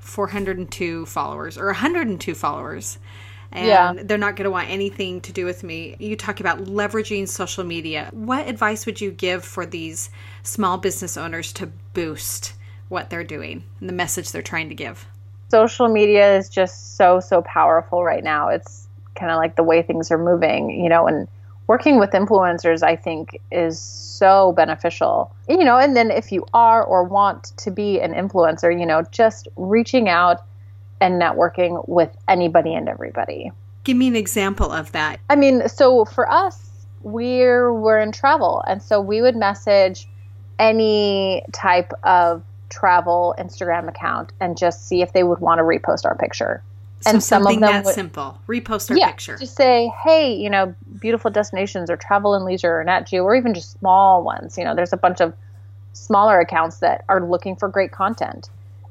402 0.00 1.06
followers 1.06 1.56
or 1.56 1.66
102 1.66 2.34
followers 2.34 2.98
and 3.52 3.66
yeah. 3.66 3.92
they're 4.04 4.18
not 4.18 4.36
going 4.36 4.44
to 4.44 4.50
want 4.50 4.70
anything 4.70 5.20
to 5.22 5.32
do 5.32 5.44
with 5.44 5.62
me. 5.62 5.96
You 5.98 6.16
talk 6.16 6.40
about 6.40 6.64
leveraging 6.64 7.28
social 7.28 7.64
media. 7.64 8.08
What 8.12 8.48
advice 8.48 8.86
would 8.86 9.00
you 9.00 9.10
give 9.10 9.44
for 9.44 9.66
these 9.66 10.10
small 10.42 10.78
business 10.78 11.16
owners 11.16 11.52
to 11.54 11.66
boost 11.92 12.54
what 12.88 13.10
they're 13.10 13.24
doing 13.24 13.64
and 13.80 13.88
the 13.88 13.94
message 13.94 14.30
they're 14.30 14.42
trying 14.42 14.68
to 14.68 14.74
give? 14.74 15.06
Social 15.48 15.88
media 15.88 16.36
is 16.36 16.48
just 16.48 16.96
so, 16.96 17.18
so 17.18 17.42
powerful 17.42 18.04
right 18.04 18.22
now. 18.22 18.48
It's 18.48 18.86
kind 19.16 19.32
of 19.32 19.38
like 19.38 19.56
the 19.56 19.64
way 19.64 19.82
things 19.82 20.10
are 20.12 20.18
moving, 20.18 20.70
you 20.82 20.88
know, 20.88 21.08
and 21.08 21.26
working 21.66 21.98
with 21.98 22.10
influencers, 22.10 22.82
I 22.82 22.96
think, 22.96 23.40
is 23.50 23.80
so 23.80 24.52
beneficial. 24.52 25.32
You 25.48 25.64
know, 25.64 25.76
and 25.76 25.96
then 25.96 26.10
if 26.10 26.30
you 26.30 26.46
are 26.54 26.84
or 26.84 27.02
want 27.04 27.52
to 27.58 27.70
be 27.70 28.00
an 28.00 28.12
influencer, 28.12 28.76
you 28.78 28.86
know, 28.86 29.02
just 29.10 29.48
reaching 29.56 30.08
out 30.08 30.42
and 31.00 31.20
networking 31.20 31.86
with 31.88 32.14
anybody 32.28 32.74
and 32.74 32.88
everybody. 32.88 33.52
Give 33.84 33.96
me 33.96 34.08
an 34.08 34.16
example 34.16 34.70
of 34.70 34.92
that. 34.92 35.20
I 35.30 35.36
mean, 35.36 35.68
so 35.68 36.04
for 36.04 36.30
us, 36.30 36.68
we're 37.02 37.72
we're 37.72 37.98
in 37.98 38.12
travel, 38.12 38.62
and 38.66 38.82
so 38.82 39.00
we 39.00 39.22
would 39.22 39.36
message 39.36 40.06
any 40.58 41.42
type 41.52 41.92
of 42.04 42.42
travel 42.68 43.34
Instagram 43.38 43.88
account 43.88 44.32
and 44.40 44.56
just 44.56 44.86
see 44.86 45.02
if 45.02 45.12
they 45.12 45.24
would 45.24 45.40
want 45.40 45.58
to 45.58 45.62
repost 45.62 46.04
our 46.04 46.14
picture. 46.14 46.62
So 47.00 47.10
and 47.12 47.22
some 47.22 47.46
of 47.46 47.52
them 47.52 47.60
that 47.60 47.84
would, 47.86 47.94
simple. 47.94 48.38
Repost 48.46 48.90
our 48.90 48.96
yeah, 48.98 49.10
picture. 49.10 49.38
Just 49.38 49.56
say, 49.56 49.90
hey, 50.04 50.34
you 50.34 50.50
know, 50.50 50.74
beautiful 51.00 51.30
destinations 51.30 51.88
or 51.90 51.96
travel 51.96 52.34
and 52.34 52.44
leisure 52.44 52.78
or 52.78 52.84
Nat 52.84 53.06
Geo 53.06 53.24
or 53.24 53.34
even 53.34 53.54
just 53.54 53.78
small 53.78 54.22
ones. 54.22 54.58
You 54.58 54.64
know, 54.64 54.74
there's 54.74 54.92
a 54.92 54.98
bunch 54.98 55.22
of 55.22 55.32
smaller 55.94 56.38
accounts 56.40 56.78
that 56.80 57.06
are 57.08 57.24
looking 57.24 57.56
for 57.56 57.68
great 57.68 57.90
content. 57.90 58.50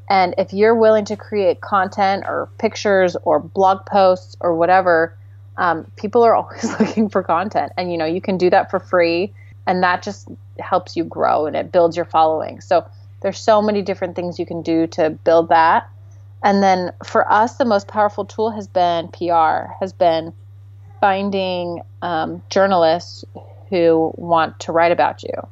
And 0.10 0.34
if 0.38 0.54
you're 0.54 0.76
willing 0.76 1.06
to 1.06 1.16
create 1.16 1.62
content 1.62 2.26
or 2.28 2.50
pictures 2.58 3.16
or 3.24 3.40
blog 3.40 3.86
posts 3.86 4.36
or 4.40 4.56
whatever, 4.56 5.16
um, 5.58 5.86
people 5.96 6.24
are 6.24 6.36
always 6.36 6.64
looking 6.80 7.10
for 7.10 7.24
content. 7.24 7.72
And, 7.78 7.92
you 7.92 7.98
know, 7.98 8.06
you 8.06 8.22
can 8.22 8.38
do 8.38 8.50
that 8.50 8.72
for 8.72 8.80
free. 8.80 9.34
And 9.68 9.84
that 9.84 10.02
just 10.02 10.28
helps 10.58 10.98
you 10.98 11.04
grow 11.04 11.46
and 11.46 11.56
it 11.56 11.72
builds 11.72 11.96
your 11.96 12.06
following. 12.06 12.60
So 12.60 12.86
there's 13.22 13.40
so 13.40 13.62
many 13.62 13.84
different 13.84 14.16
things 14.16 14.40
you 14.40 14.46
can 14.46 14.64
do 14.64 14.88
to 14.88 15.12
build 15.12 15.50
that. 15.50 15.88
And 16.42 16.64
then 16.64 16.92
for 17.04 17.30
us, 17.32 17.58
the 17.58 17.66
most 17.66 17.88
powerful 17.88 18.26
tool 18.26 18.50
has 18.52 18.68
been 18.68 19.10
PR, 19.10 19.72
has 19.80 19.94
been 19.94 20.34
finding 21.00 21.82
um, 22.02 22.42
journalists 22.50 23.26
who 23.70 24.12
want 24.16 24.60
to 24.62 24.72
write 24.72 24.92
about 24.92 25.22
you 25.22 25.48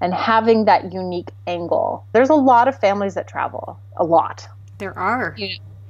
and 0.00 0.14
having 0.14 0.66
that 0.66 0.92
unique 0.92 1.30
angle. 1.46 2.06
There's 2.12 2.30
a 2.30 2.34
lot 2.34 2.68
of 2.68 2.78
families 2.78 3.14
that 3.14 3.26
travel, 3.28 3.78
a 3.96 4.04
lot. 4.04 4.48
There 4.78 4.96
are. 4.96 5.36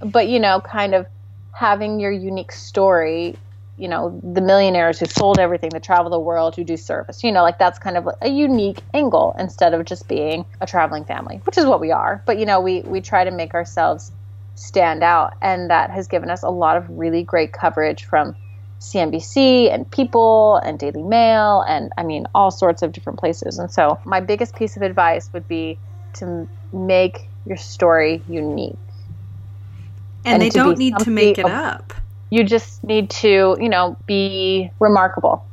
but, 0.01 0.29
you 0.29 0.41
know, 0.41 0.61
kind 0.61 0.95
of 0.95 1.07
having 1.53 2.01
your 2.01 2.11
unique 2.11 2.53
story, 2.53 3.37
you 3.77 3.89
know, 3.89 4.19
the 4.23 4.41
millionaires 4.41 4.99
who 4.99 5.07
sold 5.07 5.39
everything 5.39 5.71
to 5.71 5.81
travel 5.81 6.11
the 6.11 6.19
world, 6.19 6.57
who 6.57 6.65
do 6.65 6.77
service, 6.77 7.23
you 7.23 7.33
know, 7.33 7.43
like 7.43 7.59
that's 7.59 7.79
kind 7.79 7.97
of 7.97 8.09
a 8.23 8.29
unique 8.29 8.81
angle 8.95 9.35
instead 9.39 9.75
of 9.75 9.85
just 9.85 10.09
being 10.09 10.45
a 10.61 10.67
traveling 10.67 11.05
family, 11.05 11.41
which 11.45 11.59
is 11.59 11.67
what 11.67 11.81
we 11.81 11.91
are. 11.91 12.23
But, 12.27 12.39
you 12.39 12.47
know, 12.47 12.61
we, 12.61 12.81
we 12.83 13.01
try 13.01 13.25
to 13.25 13.31
make 13.31 13.55
ourselves 13.55 14.11
stand 14.55 15.03
out. 15.03 15.35
And 15.43 15.71
that 15.71 15.91
has 15.91 16.09
given 16.09 16.31
us 16.31 16.43
a 16.43 16.51
lot 16.51 16.77
of 16.77 16.89
really 16.91 17.23
great 17.23 17.53
coverage 17.53 18.05
from 18.05 18.37
CNBC 18.81 19.73
and 19.73 19.91
People 19.91 20.57
and 20.57 20.79
Daily 20.79 21.03
Mail 21.03 21.65
and 21.69 21.93
I 21.99 22.03
mean 22.05 22.27
all 22.35 22.51
sorts 22.51 22.83
of 22.83 22.93
different 22.93 23.19
places. 23.19 23.59
And 23.59 23.71
so 23.71 23.99
my 24.05 24.21
biggest 24.21 24.55
piece 24.55 24.77
of 24.77 24.83
advice 24.83 25.33
would 25.33 25.49
be 25.49 25.79
to 26.15 26.49
make 26.73 27.29
your 27.47 27.57
story 27.57 28.23
unique. 28.29 28.77
And, 30.25 30.35
and 30.35 30.43
they 30.43 30.51
don't 30.51 30.79
need 30.79 30.99
to 30.99 31.11
make 31.11 31.39
it 31.39 31.47
up. 31.47 31.93
You 32.31 32.45
just 32.45 32.85
need 32.85 33.09
to, 33.11 33.57
you 33.59 33.69
know, 33.69 33.97
be 34.07 34.71
remarkable. 34.79 35.45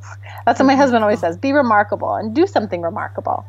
That's 0.44 0.60
what 0.60 0.66
my 0.66 0.74
husband 0.74 1.02
always 1.02 1.20
says, 1.20 1.36
be 1.36 1.52
remarkable 1.52 2.14
and 2.14 2.34
do 2.34 2.46
something 2.46 2.82
remarkable. 2.82 3.44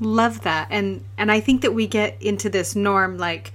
Love 0.00 0.42
that. 0.42 0.66
And 0.70 1.04
and 1.16 1.30
I 1.30 1.40
think 1.40 1.62
that 1.62 1.72
we 1.72 1.86
get 1.86 2.20
into 2.20 2.50
this 2.50 2.74
norm 2.74 3.16
like 3.16 3.52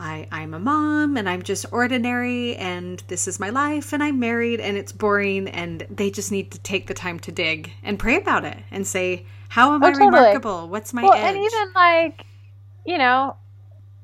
I, 0.00 0.26
I'm 0.32 0.54
a 0.54 0.58
mom 0.58 1.18
and 1.18 1.28
I'm 1.28 1.42
just 1.42 1.66
ordinary 1.72 2.56
and 2.56 3.02
this 3.08 3.28
is 3.28 3.38
my 3.38 3.50
life 3.50 3.92
and 3.92 4.02
I'm 4.02 4.18
married 4.18 4.58
and 4.58 4.76
it's 4.76 4.92
boring 4.92 5.48
and 5.48 5.86
they 5.90 6.10
just 6.10 6.32
need 6.32 6.50
to 6.52 6.58
take 6.60 6.86
the 6.86 6.94
time 6.94 7.20
to 7.20 7.32
dig 7.32 7.70
and 7.82 7.98
pray 7.98 8.16
about 8.16 8.44
it 8.44 8.56
and 8.70 8.86
say, 8.86 9.26
How 9.50 9.74
am 9.74 9.82
oh, 9.82 9.86
I 9.86 9.92
totally. 9.92 10.06
remarkable? 10.06 10.68
What's 10.68 10.94
my 10.94 11.02
well, 11.02 11.12
edge? 11.12 11.36
And 11.36 11.44
even 11.44 11.72
like, 11.74 12.24
you 12.86 12.96
know, 12.96 13.36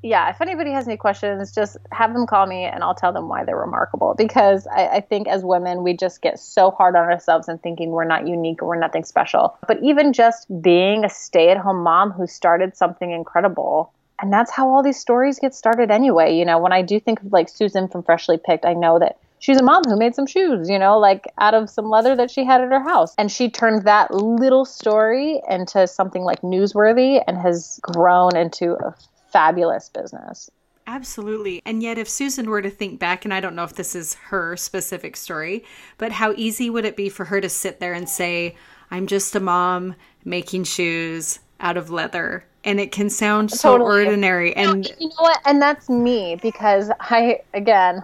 yeah, 0.02 0.28
if 0.28 0.40
anybody 0.42 0.70
has 0.70 0.86
any 0.86 0.98
questions, 0.98 1.52
just 1.52 1.78
have 1.90 2.12
them 2.12 2.26
call 2.26 2.46
me 2.46 2.64
and 2.64 2.84
I'll 2.84 2.94
tell 2.94 3.12
them 3.12 3.28
why 3.28 3.44
they're 3.44 3.56
remarkable. 3.56 4.14
Because 4.16 4.66
I, 4.66 4.88
I 4.88 5.00
think 5.00 5.26
as 5.28 5.42
women, 5.42 5.82
we 5.82 5.96
just 5.96 6.20
get 6.20 6.38
so 6.38 6.70
hard 6.70 6.94
on 6.94 7.04
ourselves 7.04 7.48
and 7.48 7.60
thinking 7.62 7.90
we're 7.90 8.04
not 8.04 8.28
unique 8.28 8.62
or 8.62 8.68
we're 8.68 8.78
nothing 8.78 9.04
special. 9.04 9.56
But 9.66 9.82
even 9.82 10.12
just 10.12 10.46
being 10.60 11.04
a 11.04 11.08
stay 11.08 11.48
at 11.48 11.56
home 11.56 11.82
mom 11.82 12.12
who 12.12 12.26
started 12.26 12.76
something 12.76 13.10
incredible 13.10 13.92
and 14.20 14.32
that's 14.32 14.50
how 14.50 14.68
all 14.68 14.82
these 14.82 14.98
stories 14.98 15.38
get 15.38 15.54
started 15.54 15.90
anyway. 15.90 16.36
You 16.36 16.44
know, 16.44 16.58
when 16.58 16.72
I 16.72 16.82
do 16.82 16.98
think 17.00 17.22
of 17.22 17.32
like 17.32 17.48
Susan 17.48 17.88
from 17.88 18.02
Freshly 18.02 18.38
Picked, 18.38 18.64
I 18.64 18.74
know 18.74 18.98
that 18.98 19.18
she's 19.38 19.58
a 19.58 19.62
mom 19.62 19.82
who 19.84 19.96
made 19.96 20.14
some 20.14 20.26
shoes, 20.26 20.68
you 20.68 20.78
know, 20.78 20.98
like 20.98 21.26
out 21.38 21.54
of 21.54 21.68
some 21.70 21.88
leather 21.88 22.16
that 22.16 22.30
she 22.30 22.44
had 22.44 22.60
at 22.60 22.70
her 22.70 22.82
house. 22.82 23.14
And 23.18 23.30
she 23.30 23.50
turned 23.50 23.84
that 23.84 24.12
little 24.12 24.64
story 24.64 25.40
into 25.48 25.86
something 25.86 26.22
like 26.22 26.40
newsworthy 26.42 27.22
and 27.26 27.38
has 27.38 27.78
grown 27.82 28.36
into 28.36 28.72
a 28.72 28.94
fabulous 29.32 29.88
business. 29.88 30.50
Absolutely. 30.88 31.60
And 31.66 31.82
yet, 31.82 31.98
if 31.98 32.08
Susan 32.08 32.48
were 32.48 32.62
to 32.62 32.70
think 32.70 33.00
back, 33.00 33.24
and 33.24 33.34
I 33.34 33.40
don't 33.40 33.56
know 33.56 33.64
if 33.64 33.74
this 33.74 33.96
is 33.96 34.14
her 34.14 34.56
specific 34.56 35.16
story, 35.16 35.64
but 35.98 36.12
how 36.12 36.32
easy 36.36 36.70
would 36.70 36.84
it 36.84 36.96
be 36.96 37.08
for 37.08 37.24
her 37.24 37.40
to 37.40 37.48
sit 37.48 37.80
there 37.80 37.92
and 37.92 38.08
say, 38.08 38.54
I'm 38.88 39.08
just 39.08 39.34
a 39.34 39.40
mom 39.40 39.96
making 40.24 40.62
shoes 40.62 41.40
out 41.58 41.76
of 41.76 41.90
leather 41.90 42.46
and 42.66 42.80
it 42.80 42.92
can 42.92 43.08
sound 43.08 43.50
so 43.50 43.78
totally. 43.78 44.04
ordinary 44.04 44.54
and 44.56 44.86
you 44.98 45.08
know 45.08 45.14
what? 45.20 45.40
And 45.46 45.62
that's 45.62 45.88
me 45.88 46.36
because 46.42 46.90
i 47.00 47.40
again 47.54 48.02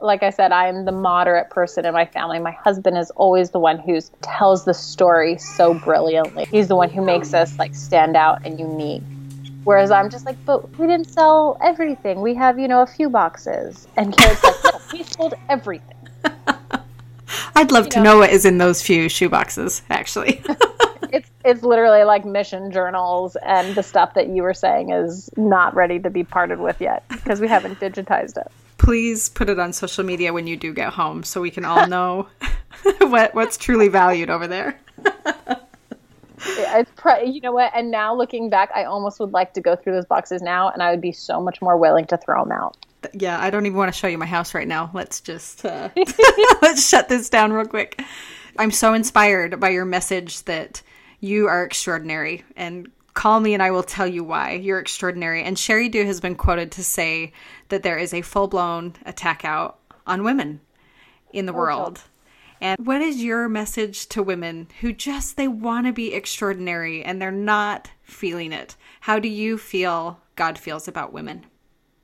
like 0.00 0.22
i 0.22 0.30
said 0.30 0.52
i'm 0.52 0.84
the 0.84 0.92
moderate 0.92 1.48
person 1.48 1.86
in 1.86 1.94
my 1.94 2.04
family. 2.04 2.38
My 2.38 2.50
husband 2.50 2.98
is 2.98 3.10
always 3.12 3.50
the 3.50 3.60
one 3.60 3.78
who 3.78 4.00
tells 4.20 4.64
the 4.64 4.74
story 4.74 5.38
so 5.38 5.72
brilliantly. 5.72 6.44
He's 6.50 6.68
the 6.68 6.76
one 6.76 6.90
who 6.90 7.02
makes 7.02 7.32
us 7.32 7.58
like 7.58 7.74
stand 7.74 8.16
out 8.16 8.44
and 8.44 8.58
unique. 8.58 9.02
Whereas 9.62 9.90
i'm 9.90 10.10
just 10.10 10.26
like 10.26 10.36
but 10.44 10.76
we 10.78 10.86
didn't 10.86 11.08
sell 11.08 11.56
everything. 11.62 12.20
We 12.20 12.34
have 12.34 12.58
you 12.58 12.68
know 12.68 12.82
a 12.82 12.86
few 12.86 13.08
boxes. 13.08 13.86
And 13.96 14.14
Garrett's 14.14 14.44
like 14.44 14.64
no 14.64 14.80
we 14.92 15.02
sold 15.04 15.34
everything. 15.48 15.96
I'd 17.56 17.70
love 17.70 17.84
you 17.84 17.90
to 17.92 17.98
know, 18.00 18.14
know 18.14 18.18
what 18.18 18.30
is 18.30 18.44
in 18.44 18.58
those 18.58 18.82
few 18.82 19.08
shoe 19.08 19.28
boxes, 19.28 19.82
actually. 19.90 20.42
it's 21.12 21.30
it's 21.44 21.62
literally 21.62 22.04
like 22.04 22.24
mission 22.24 22.70
journals 22.70 23.36
and 23.44 23.74
the 23.74 23.82
stuff 23.82 24.14
that 24.14 24.28
you 24.28 24.42
were 24.42 24.54
saying 24.54 24.90
is 24.90 25.30
not 25.36 25.74
ready 25.74 25.98
to 25.98 26.10
be 26.10 26.24
parted 26.24 26.58
with 26.58 26.80
yet 26.80 27.04
because 27.08 27.40
we 27.40 27.48
haven't 27.48 27.80
digitized 27.80 28.36
it. 28.36 28.50
Please 28.78 29.28
put 29.28 29.48
it 29.48 29.58
on 29.58 29.72
social 29.72 30.04
media 30.04 30.32
when 30.32 30.46
you 30.46 30.56
do 30.56 30.72
get 30.72 30.92
home 30.92 31.22
so 31.22 31.40
we 31.40 31.50
can 31.50 31.64
all 31.64 31.86
know 31.88 32.28
what 32.98 33.34
what's 33.34 33.56
truly 33.56 33.88
valued 33.88 34.30
over 34.30 34.46
there. 34.46 34.78
it's 36.46 36.90
pre- 36.96 37.24
you 37.24 37.40
know 37.40 37.52
what 37.52 37.72
and 37.74 37.90
now 37.90 38.14
looking 38.14 38.50
back 38.50 38.70
i 38.74 38.84
almost 38.84 39.18
would 39.18 39.32
like 39.32 39.54
to 39.54 39.62
go 39.62 39.74
through 39.74 39.94
those 39.94 40.04
boxes 40.04 40.42
now 40.42 40.68
and 40.68 40.82
i 40.82 40.90
would 40.90 41.00
be 41.00 41.12
so 41.12 41.40
much 41.40 41.62
more 41.62 41.78
willing 41.78 42.04
to 42.04 42.18
throw 42.18 42.42
them 42.42 42.52
out 42.52 42.76
yeah 43.14 43.40
i 43.40 43.48
don't 43.48 43.64
even 43.64 43.78
want 43.78 43.92
to 43.92 43.98
show 43.98 44.06
you 44.06 44.18
my 44.18 44.26
house 44.26 44.52
right 44.52 44.68
now 44.68 44.90
let's 44.92 45.20
just 45.20 45.64
uh, 45.64 45.88
let's 46.62 46.86
shut 46.86 47.08
this 47.08 47.30
down 47.30 47.50
real 47.52 47.64
quick 47.66 48.02
i'm 48.58 48.70
so 48.70 48.92
inspired 48.92 49.58
by 49.58 49.70
your 49.70 49.86
message 49.86 50.42
that 50.44 50.82
you 51.24 51.48
are 51.48 51.64
extraordinary 51.64 52.44
and 52.54 52.90
call 53.14 53.40
me 53.40 53.54
and 53.54 53.62
I 53.62 53.70
will 53.70 53.82
tell 53.82 54.06
you 54.06 54.22
why. 54.22 54.52
You're 54.52 54.78
extraordinary. 54.78 55.42
And 55.42 55.56
Sheri 55.56 55.90
Dew 55.90 56.04
has 56.04 56.20
been 56.20 56.34
quoted 56.34 56.70
to 56.72 56.84
say 56.84 57.32
that 57.70 57.82
there 57.82 57.96
is 57.96 58.12
a 58.12 58.22
full 58.22 58.46
blown 58.46 58.94
attack 59.06 59.44
out 59.44 59.78
on 60.06 60.22
women 60.22 60.60
in 61.32 61.46
the 61.46 61.52
oh, 61.52 61.56
world. 61.56 62.02
And 62.60 62.86
what 62.86 63.00
is 63.00 63.22
your 63.22 63.48
message 63.48 64.08
to 64.08 64.22
women 64.22 64.68
who 64.80 64.92
just 64.92 65.36
they 65.36 65.48
want 65.48 65.86
to 65.86 65.92
be 65.92 66.12
extraordinary 66.12 67.02
and 67.02 67.20
they're 67.20 67.30
not 67.30 67.90
feeling 68.02 68.52
it? 68.52 68.76
How 69.00 69.18
do 69.18 69.28
you 69.28 69.56
feel 69.58 70.20
God 70.36 70.58
feels 70.58 70.88
about 70.88 71.12
women? 71.12 71.46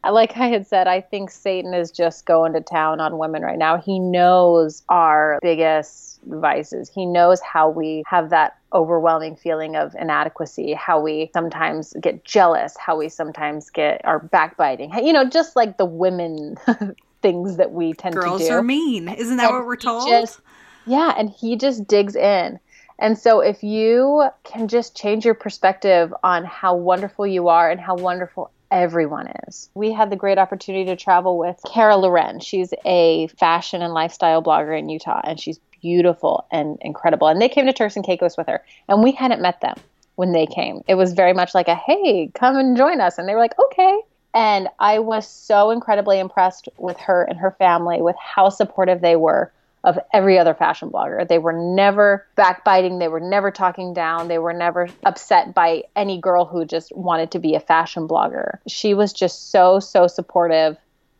like 0.09 0.35
I 0.37 0.47
had 0.47 0.67
said, 0.67 0.89
I 0.89 1.03
think 1.03 1.31
Satan 1.31 1.75
is 1.75 1.91
just 1.91 2.25
going 2.25 2.55
to 2.55 2.63
town 2.63 3.01
on 3.01 3.19
women 3.19 3.43
right 3.43 3.59
now. 3.59 3.77
He 3.77 3.99
knows 3.99 4.83
our 4.89 5.39
biggest 5.43 6.10
vices. 6.27 6.91
He 6.95 7.07
knows 7.07 7.41
how 7.41 7.69
we 7.71 8.03
have 8.07 8.31
that 8.31 8.57
overwhelming 8.73 9.37
feeling 9.37 9.77
of 9.77 9.95
inadequacy, 9.99 10.75
how 10.75 11.01
we 11.01 11.31
sometimes 11.33 11.93
get 12.01 12.25
jealous, 12.25 12.77
how 12.77 12.97
we 12.97 13.09
sometimes 13.09 13.71
get 13.71 14.01
our 14.05 14.19
backbiting. 14.19 14.93
You 14.95 15.13
know, 15.13 15.29
just 15.29 15.57
like 15.57 15.77
the 15.77 15.85
women 15.87 16.57
things 17.23 17.57
that 17.57 17.73
we 17.73 17.93
tend 17.95 18.15
Girls 18.15 18.39
to 18.41 18.45
do. 18.45 18.49
Girls 18.49 18.59
are 18.61 18.63
mean. 18.63 19.09
Isn't 19.09 19.37
that 19.39 19.47
And 19.49 19.57
what 19.57 19.67
we're 19.67 19.77
told? 19.77 20.09
just- 20.09 20.41
yeah, 20.87 21.15
and 21.17 21.31
he 21.31 21.57
just 21.57 21.87
digs 21.87 22.17
in. 22.17 22.59
And 22.99 23.19
so 23.19 23.41
if 23.41 23.63
you 23.63 24.29
can 24.45 24.69
just 24.69 24.95
change 24.97 25.25
your 25.25 25.35
perspective 25.35 26.13
on 26.23 26.45
how 26.45 26.75
wonderful 26.77 27.27
you 27.27 27.49
are 27.49 27.71
and 27.71 27.81
how 27.81 27.97
wonderful 27.97 28.51
everyone 28.71 29.29
is. 29.49 29.69
We 29.75 29.93
had 29.93 30.11
the 30.11 30.17
great 30.17 30.39
opportunity 30.39 30.85
to 30.87 30.97
travel 30.97 31.39
with 31.39 31.61
Kara 31.67 31.97
Loren. 31.97 32.41
She's 32.41 32.73
a 32.85 33.27
fashion 33.39 33.83
and 33.83 33.93
lifestyle 33.93 34.43
blogger 34.43 34.79
in 34.79 34.89
Utah 34.89 35.21
and 35.25 35.39
she's 35.39 35.59
beautiful 35.81 36.47
and 36.51 36.79
incredible. 36.81 37.29
And 37.29 37.41
they 37.41 37.49
came 37.49 37.67
to 37.67 37.73
Turks 37.73 37.97
and 37.97 38.05
Caicos 38.05 38.37
with 38.37 38.47
her 38.47 38.65
and 38.89 39.03
we 39.03 39.13
hadn't 39.13 39.43
met 39.43 39.61
them 39.61 39.77
when 40.17 40.33
they 40.33 40.47
came. 40.47 40.83
It 40.87 40.95
was 40.95 41.13
very 41.13 41.33
much 41.33 41.55
like 41.55 41.69
a 41.69 41.75
hey, 41.75 42.31
come 42.35 42.57
and 42.57 42.77
join 42.77 43.01
us 43.01 43.19
and 43.19 43.29
they 43.29 43.35
were 43.35 43.41
like, 43.41 43.59
"Okay." 43.59 44.01
And 44.33 44.69
I 44.79 45.01
was 45.01 45.27
so 45.27 45.71
incredibly 45.71 46.21
impressed 46.21 46.69
with 46.79 46.99
her 46.99 47.25
and 47.25 47.39
her 47.39 47.51
family 47.53 48.01
with 48.01 48.17
how 48.17 48.49
supportive 48.49 49.01
they 49.01 49.17
were 49.17 49.53
of 49.85 49.99
every 50.13 50.39
other 50.39 50.55
fashion 50.55 50.91
blogger. 50.91 51.27
They 51.27 51.39
were 51.39 51.53
never 51.53 52.27
backbiting, 52.37 52.99
they 52.99 53.09
were 53.09 53.21
never 53.21 53.51
talking 53.51 53.95
down, 53.95 54.29
they 54.29 54.39
were 54.39 54.53
never 54.53 54.89
upset 55.05 55.55
by 55.55 55.85
any 55.97 56.21
girl 56.21 56.45
who 56.45 56.65
just 56.65 56.95
wanted 56.95 57.31
to 57.33 57.39
be 57.39 57.55
a 57.55 57.61
fashion 57.61 58.07
blogger. 58.07 58.59
She 58.69 58.95
was 58.95 59.13
just 59.13 59.51
so, 59.51 59.81
so 59.81 60.07
supportive 60.07 60.77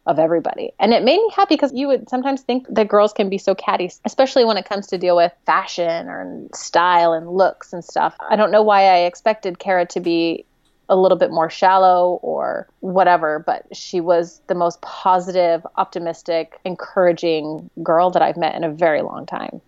of 0.07 0.19
everybody. 0.19 0.73
And 0.79 0.93
it 0.93 1.05
made 1.05 1.19
me 1.19 1.31
happy 1.35 1.55
because 1.55 1.73
you 1.73 1.87
would 1.87 2.09
sometimes 2.09 2.43
think 2.43 2.67
that 2.71 2.89
girls 2.89 3.13
can 3.13 3.29
be 3.29 3.39
so 3.39 3.55
catty, 3.55 3.91
especially 4.05 4.45
when 4.45 4.57
it 4.57 4.65
comes 4.65 4.87
to 4.89 4.99
deal 4.99 5.17
with 5.17 5.33
fashion 5.47 6.09
or 6.09 6.49
style 6.55 7.13
and 7.13 7.31
looks 7.31 7.73
and 7.73 7.85
stuff. 7.85 8.17
I 8.19 8.37
don't 8.37 8.51
know 8.51 8.63
why 8.63 8.85
I 8.85 8.97
expected 9.01 9.59
Kara 9.59 9.87
to 9.87 10.01
be 10.01 10.47
a 10.91 10.97
little 10.97 11.17
bit 11.17 11.31
more 11.31 11.49
shallow 11.49 12.19
or 12.23 12.69
whatever, 12.81 13.39
but 13.39 13.65
she 13.75 14.01
was 14.01 14.43
the 14.49 14.55
most 14.55 14.81
positive, 14.83 15.67
optimistic, 15.77 16.59
encouraging 16.65 17.71
girl 17.83 18.11
that 18.11 18.21
I've 18.21 18.37
met 18.37 18.55
in 18.57 18.65
a 18.65 18.71
very 18.71 19.01
long 19.01 19.25
time. 19.25 19.63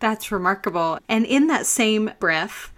That's 0.00 0.32
remarkable. 0.32 0.98
And 1.08 1.24
in 1.26 1.48
that 1.48 1.66
same 1.66 2.10
breath, 2.18 2.72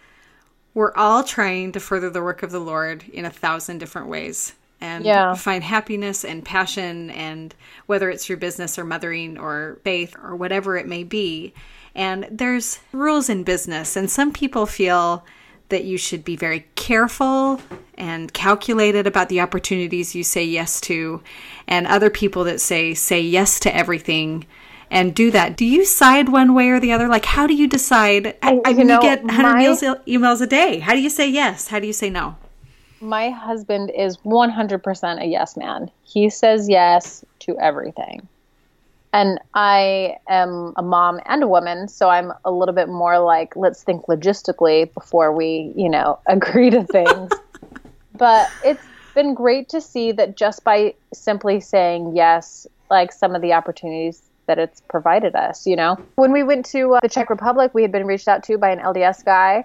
we're 0.74 0.94
all 0.94 1.22
trying 1.24 1.72
to 1.72 1.80
further 1.80 2.10
the 2.10 2.22
work 2.22 2.42
of 2.42 2.50
the 2.50 2.60
Lord 2.60 3.04
in 3.12 3.24
a 3.24 3.30
thousand 3.30 3.78
different 3.78 4.08
ways 4.08 4.54
and 4.80 5.04
Yeah. 5.04 5.34
find 5.34 5.62
happiness 5.62 6.24
and 6.24 6.44
passion 6.44 7.10
and 7.10 7.54
whether 7.86 8.10
it's 8.10 8.28
your 8.28 8.38
business 8.38 8.78
or 8.78 8.84
mothering 8.84 9.38
or 9.38 9.78
faith 9.84 10.16
or 10.22 10.34
whatever 10.34 10.76
it 10.76 10.86
may 10.88 11.04
be. 11.04 11.52
And 11.94 12.26
there's 12.30 12.80
rules 12.92 13.28
in 13.28 13.42
business 13.42 13.96
and 13.96 14.10
some 14.10 14.32
people 14.32 14.66
feel 14.66 15.24
that 15.70 15.84
you 15.84 15.96
should 15.96 16.24
be 16.24 16.36
very 16.36 16.66
careful 16.74 17.60
and 17.94 18.32
calculated 18.32 19.06
about 19.06 19.28
the 19.28 19.40
opportunities 19.40 20.14
you 20.14 20.22
say 20.22 20.44
yes 20.44 20.80
to 20.82 21.22
and 21.66 21.86
other 21.86 22.10
people 22.10 22.44
that 22.44 22.60
say 22.60 22.94
say 22.94 23.20
yes 23.20 23.58
to 23.60 23.74
everything 23.74 24.46
and 24.90 25.14
do 25.14 25.30
that. 25.30 25.56
Do 25.56 25.64
you 25.64 25.84
side 25.84 26.28
one 26.28 26.52
way 26.54 26.68
or 26.70 26.80
the 26.80 26.92
other? 26.92 27.06
Like, 27.08 27.24
how 27.24 27.46
do 27.46 27.54
you 27.54 27.68
decide? 27.68 28.36
I, 28.42 28.54
Oh, 28.54 28.62
I 28.64 28.72
mean, 28.72 28.88
know, 28.88 28.96
you 28.96 29.02
get 29.02 29.22
100 29.24 29.42
my- 29.52 29.58
meals, 29.58 29.80
emails 29.82 30.40
a 30.40 30.46
day. 30.46 30.80
How 30.80 30.92
do 30.94 31.00
you 31.00 31.10
say 31.10 31.28
yes? 31.28 31.68
How 31.68 31.78
do 31.78 31.86
you 31.86 31.92
say 31.92 32.10
no? 32.10 32.36
My 33.00 33.30
husband 33.30 33.90
is 33.96 34.18
100% 34.18 35.22
a 35.22 35.26
yes 35.26 35.56
man. 35.56 35.90
He 36.02 36.28
says 36.28 36.68
yes 36.68 37.24
to 37.40 37.56
everything. 37.58 38.28
And 39.12 39.40
I 39.54 40.16
am 40.28 40.72
a 40.76 40.82
mom 40.82 41.20
and 41.26 41.42
a 41.42 41.48
woman, 41.48 41.88
so 41.88 42.08
I'm 42.08 42.32
a 42.44 42.50
little 42.50 42.74
bit 42.74 42.88
more 42.88 43.18
like, 43.18 43.56
let's 43.56 43.82
think 43.82 44.06
logistically 44.06 44.92
before 44.94 45.32
we, 45.32 45.72
you 45.76 45.88
know, 45.88 46.20
agree 46.28 46.70
to 46.70 46.84
things. 46.84 47.30
but 48.16 48.48
it's 48.64 48.84
been 49.14 49.34
great 49.34 49.68
to 49.70 49.80
see 49.80 50.12
that 50.12 50.36
just 50.36 50.62
by 50.62 50.94
simply 51.12 51.60
saying 51.60 52.14
yes, 52.14 52.66
like 52.90 53.12
some 53.12 53.34
of 53.34 53.42
the 53.42 53.52
opportunities 53.52 54.22
that 54.46 54.58
it's 54.58 54.80
provided 54.88 55.34
us, 55.34 55.66
you 55.66 55.76
know. 55.76 55.96
When 56.16 56.32
we 56.32 56.42
went 56.42 56.64
to 56.66 56.94
uh, 56.94 57.00
the 57.02 57.08
Czech 57.08 57.30
Republic, 57.30 57.72
we 57.74 57.82
had 57.82 57.92
been 57.92 58.06
reached 58.06 58.28
out 58.28 58.42
to 58.44 58.58
by 58.58 58.70
an 58.70 58.78
LDS 58.78 59.24
guy 59.24 59.64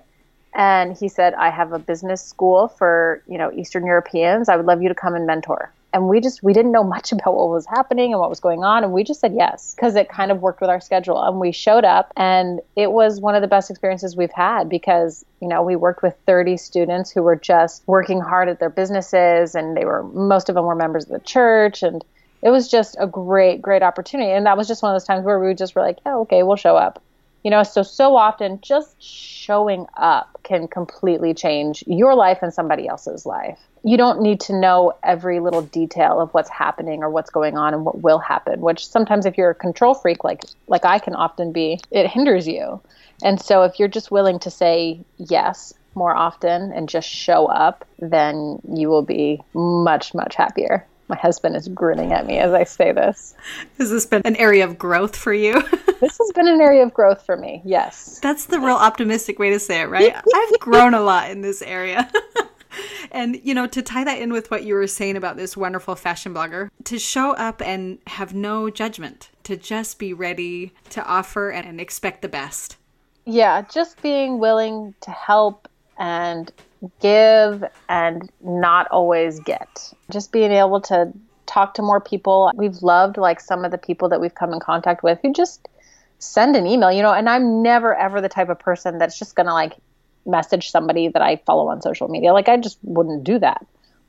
and 0.56 0.96
he 0.96 1.10
said, 1.10 1.34
"I 1.34 1.50
have 1.50 1.74
a 1.74 1.80
business 1.80 2.24
school 2.24 2.70
for, 2.70 3.22
you 3.28 3.38
know, 3.38 3.52
Eastern 3.52 3.86
Europeans. 3.86 4.48
I 4.48 4.56
would 4.56 4.66
love 4.66 4.82
you 4.82 4.90
to 4.90 4.96
come 4.96 5.14
and 5.14 5.28
mentor." 5.28 5.72
And 5.96 6.10
we 6.10 6.20
just 6.20 6.44
we 6.44 6.52
didn't 6.52 6.74
know 6.74 6.84
much 6.84 7.12
about 7.14 7.36
what 7.36 7.50
was 7.50 7.66
happening 7.66 8.12
and 8.12 8.20
what 8.20 8.30
was 8.30 8.42
going 8.42 8.64
on 8.64 8.84
and 8.84 8.92
we 8.92 9.04
just 9.04 9.22
said 9.22 9.34
yes 9.34 9.74
because 9.74 9.96
it 9.96 10.10
kind 10.10 10.30
of 10.30 10.42
worked 10.42 10.60
with 10.60 10.70
our 10.70 10.82
schedule 10.82 11.24
and 11.24 11.40
we 11.40 11.54
showed 11.54 11.86
up 11.86 12.12
and 12.18 12.60
it 12.76 12.92
was 12.92 13.22
one 13.22 13.34
of 13.34 13.42
the 13.42 13.48
best 13.48 13.70
experiences 13.70 14.16
we've 14.18 14.32
had 14.34 14.68
because 14.68 15.24
you 15.42 15.48
know 15.48 15.64
we 15.64 15.78
worked 15.78 16.04
with 16.04 16.16
30 16.26 16.58
students 16.58 17.10
who 17.10 17.24
were 17.24 17.38
just 17.38 17.82
working 17.88 18.20
hard 18.20 18.50
at 18.50 18.60
their 18.60 18.70
businesses 18.70 19.56
and 19.56 19.78
they 19.78 19.86
were 19.86 20.04
most 20.04 20.50
of 20.50 20.56
them 20.56 20.66
were 20.66 20.76
members 20.76 21.06
of 21.06 21.12
the 21.12 21.20
church 21.20 21.82
and 21.82 22.04
it 22.42 22.50
was 22.50 22.68
just 22.68 22.98
a 23.00 23.08
great 23.08 23.62
great 23.62 23.82
opportunity 23.82 24.32
and 24.32 24.46
that 24.46 24.58
was 24.58 24.68
just 24.68 24.84
one 24.84 24.94
of 24.94 24.96
those 24.96 25.08
times 25.08 25.26
where 25.26 25.40
we 25.40 25.54
just 25.54 25.76
were 25.76 25.82
like 25.82 26.00
yeah 26.06 26.18
okay 26.18 26.44
we'll 26.44 26.58
show 26.58 26.76
up 26.76 27.02
you 27.46 27.52
know 27.52 27.62
so 27.62 27.84
so 27.84 28.18
often 28.18 28.60
just 28.62 29.02
showing 29.02 29.86
up 29.98 30.40
can 30.44 30.68
completely 30.68 31.32
change 31.34 31.84
your 31.86 32.16
life 32.16 32.40
and 32.42 32.52
somebody 32.52 32.88
else's 32.88 33.26
life. 33.26 33.60
You 33.84 33.98
don't 33.98 34.22
need 34.22 34.40
to 34.42 34.60
know 34.60 34.94
every 35.04 35.40
little 35.40 35.62
detail 35.62 36.20
of 36.20 36.34
what's 36.34 36.50
happening 36.50 37.04
or 37.04 37.10
what's 37.12 37.30
going 37.30 37.56
on 37.56 37.76
and 37.76 37.86
what 37.86 38.02
will 38.02 38.18
happen 38.18 38.62
which 38.62 38.88
sometimes 38.88 39.28
if 39.28 39.38
you're 39.38 39.52
a 39.52 39.56
control 39.56 39.94
freak 39.94 40.24
like 40.24 40.44
like 40.68 40.86
I 40.86 40.98
can 40.98 41.14
often 41.14 41.52
be 41.52 41.80
it 41.92 42.08
hinders 42.08 42.48
you. 42.48 42.82
And 43.24 43.40
so 43.40 43.62
if 43.62 43.78
you're 43.78 43.88
just 44.00 44.10
willing 44.10 44.40
to 44.40 44.50
say 44.50 45.00
yes 45.18 45.72
more 45.94 46.16
often 46.16 46.74
and 46.74 46.90
just 46.90 47.08
show 47.08 47.46
up 47.46 47.86
then 48.00 48.60
you 48.74 48.90
will 48.90 49.04
be 49.04 49.40
much 49.54 50.16
much 50.16 50.36
happier 50.36 50.88
my 51.08 51.16
husband 51.16 51.56
is 51.56 51.68
grinning 51.68 52.12
at 52.14 52.26
me 52.26 52.40
as 52.40 52.54
I 52.54 52.64
say 52.64 52.92
this. 52.92 53.36
Has 53.78 53.90
this 53.90 54.06
been 54.06 54.22
an 54.26 54.36
area 54.38 54.64
of 54.64 54.78
growth 54.78 55.16
for 55.16 55.34
you? 55.34 55.62
This 56.02 56.18
has 56.18 56.32
been 56.34 56.50
an 56.50 56.60
area 56.60 56.84
of 56.84 56.94
growth 56.94 57.26
for 57.26 57.38
me. 57.38 57.62
Yes. 57.64 58.20
That's 58.20 58.48
the 58.48 58.60
real 58.60 58.76
optimistic 58.76 59.40
way 59.40 59.50
to 59.52 59.60
say 59.60 59.82
it, 59.82 59.86
right? 59.86 60.14
I've 60.36 60.60
grown 60.60 60.94
a 60.94 61.00
lot 61.00 61.32
in 61.32 61.40
this 61.40 61.62
area. 61.62 62.12
and, 63.12 63.40
you 63.44 63.54
know, 63.54 63.66
to 63.66 63.82
tie 63.82 64.04
that 64.04 64.20
in 64.20 64.34
with 64.34 64.52
what 64.52 64.66
you 64.66 64.76
were 64.76 64.88
saying 64.88 65.16
about 65.16 65.38
this 65.38 65.56
wonderful 65.56 65.96
fashion 65.96 66.34
blogger, 66.34 66.70
to 66.84 67.00
show 67.00 67.32
up 67.36 67.62
and 67.62 68.00
have 68.08 68.34
no 68.34 68.70
judgment, 68.70 69.30
to 69.44 69.56
just 69.56 69.98
be 69.98 70.14
ready 70.14 70.74
to 70.90 71.04
offer 71.06 71.50
and 71.50 71.80
expect 71.80 72.22
the 72.22 72.28
best. 72.28 72.76
Yeah, 73.24 73.62
just 73.62 74.02
being 74.02 74.38
willing 74.38 74.94
to 75.00 75.12
help 75.12 75.70
and 75.98 76.52
give 77.00 77.64
and 77.90 78.30
not 78.42 78.88
always 78.92 79.40
get. 79.40 79.94
Just 80.12 80.32
being 80.32 80.52
able 80.52 80.82
to 80.82 81.12
talk 81.46 81.74
to 81.76 81.82
more 81.82 82.02
people. 82.02 82.52
We've 82.56 82.82
loved 82.82 83.18
like 83.18 83.40
some 83.40 83.66
of 83.66 83.72
the 83.72 83.78
people 83.78 84.10
that 84.10 84.20
we've 84.20 84.36
come 84.36 84.54
in 84.54 84.60
contact 84.60 85.04
with 85.04 85.20
who 85.22 85.34
just 85.34 85.68
send 86.20 86.56
an 86.56 86.66
email, 86.66 86.92
you 86.92 87.02
know, 87.02 87.14
and 87.14 87.30
I'm 87.30 87.62
never 87.62 87.96
ever 87.96 88.22
the 88.22 88.30
type 88.30 88.50
of 88.50 88.60
person 88.60 88.98
that's 88.98 89.18
just 89.18 89.36
going 89.36 89.48
to 89.48 89.54
like 89.54 89.74
message 90.26 90.72
somebody 90.72 91.08
that 91.08 91.22
I 91.22 91.38
follow 91.46 91.68
on 91.68 91.82
social 91.82 92.08
media. 92.08 92.34
Like 92.34 92.50
I 92.50 92.58
just 92.58 92.80
wouldn't 92.84 93.24
do 93.24 93.40
that. 93.40 93.66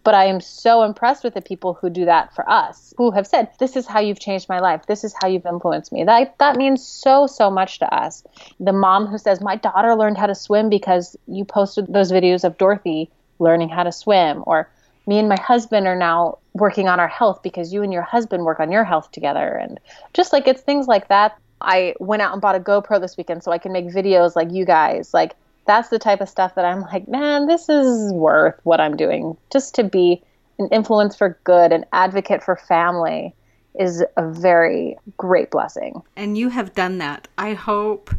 But 0.07 0.15
I 0.15 0.27
am 0.27 0.41
so 0.41 0.85
impressed 0.85 1.25
with 1.25 1.35
the 1.35 1.43
people 1.43 1.75
who 1.75 1.91
do 1.91 2.05
that 2.05 2.33
for 2.33 2.49
us, 2.49 2.95
who 2.97 3.11
have 3.11 3.27
said, 3.27 3.49
"This 3.59 3.75
is 3.75 3.89
how 3.89 3.99
you've 3.99 4.21
changed 4.21 4.49
my 4.49 4.61
life. 4.61 4.87
This 4.87 5.03
is 5.03 5.13
how 5.21 5.27
you've 5.27 5.45
influenced 5.45 5.91
me." 5.91 6.05
That 6.05 6.39
that 6.39 6.55
means 6.57 6.87
so 6.87 7.27
so 7.27 7.51
much 7.51 7.81
to 7.81 7.93
us. 7.93 8.23
The 8.61 8.73
mom 8.73 9.07
who 9.07 9.19
says, 9.19 9.41
"My 9.41 9.57
daughter 9.57 9.97
learned 9.97 10.17
how 10.17 10.29
to 10.29 10.35
swim 10.37 10.69
because 10.69 11.17
you 11.27 11.45
posted 11.45 11.93
those 11.93 12.13
videos 12.13 12.45
of 12.45 12.57
Dorothy 12.57 13.11
learning 13.41 13.71
how 13.71 13.83
to 13.83 13.91
swim," 13.91 14.45
or 14.47 14.69
me 15.09 15.19
and 15.19 15.29
my 15.29 15.41
husband 15.41 15.89
are 15.89 15.97
now 15.97 16.39
working 16.55 16.87
on 16.89 17.01
our 17.01 17.09
health 17.09 17.43
because 17.43 17.73
you 17.73 17.83
and 17.83 17.93
your 17.93 18.03
husband 18.03 18.45
work 18.45 18.61
on 18.61 18.71
your 18.71 18.85
health 18.85 19.11
together 19.11 19.49
and 19.61 19.81
just 20.15 20.33
like 20.33 20.47
it's 20.47 20.63
things 20.63 20.87
like 20.89 21.09
that 21.09 21.39
i 21.61 21.95
went 22.01 22.23
out 22.23 22.33
and 22.33 22.43
bought 22.43 22.57
a 22.57 22.61
gopro 22.61 23.01
this 23.01 23.17
weekend 23.17 23.43
so 23.43 23.53
i 23.53 23.59
can 23.59 23.73
make 23.73 23.87
videos 23.87 24.35
like 24.35 24.51
you 24.51 24.65
guys 24.65 25.15
like 25.15 25.37
that's 25.67 25.89
the 25.89 25.99
type 25.99 26.21
of 26.21 26.29
stuff 26.29 26.55
that 26.55 26.65
i'm 26.65 26.81
like 26.83 27.07
man 27.09 27.47
this 27.47 27.69
is 27.69 28.13
worth 28.13 28.59
what 28.65 28.81
i'm 28.81 28.97
doing 28.97 29.37
just 29.53 29.75
to 29.75 29.85
be 29.85 30.23
an 30.59 30.69
influence 30.73 31.17
for 31.17 31.39
good 31.45 31.73
an 31.73 31.85
advocate 31.93 32.43
for 32.43 32.57
family 32.57 33.35
is 33.79 34.03
a 34.17 34.31
very 34.31 34.97
great 35.17 35.51
blessing 35.51 36.03
And 36.17 36.37
you 36.39 36.49
have 36.49 36.75
done 36.75 36.99
that. 36.99 37.29
I 37.37 37.55
hope 37.55 38.11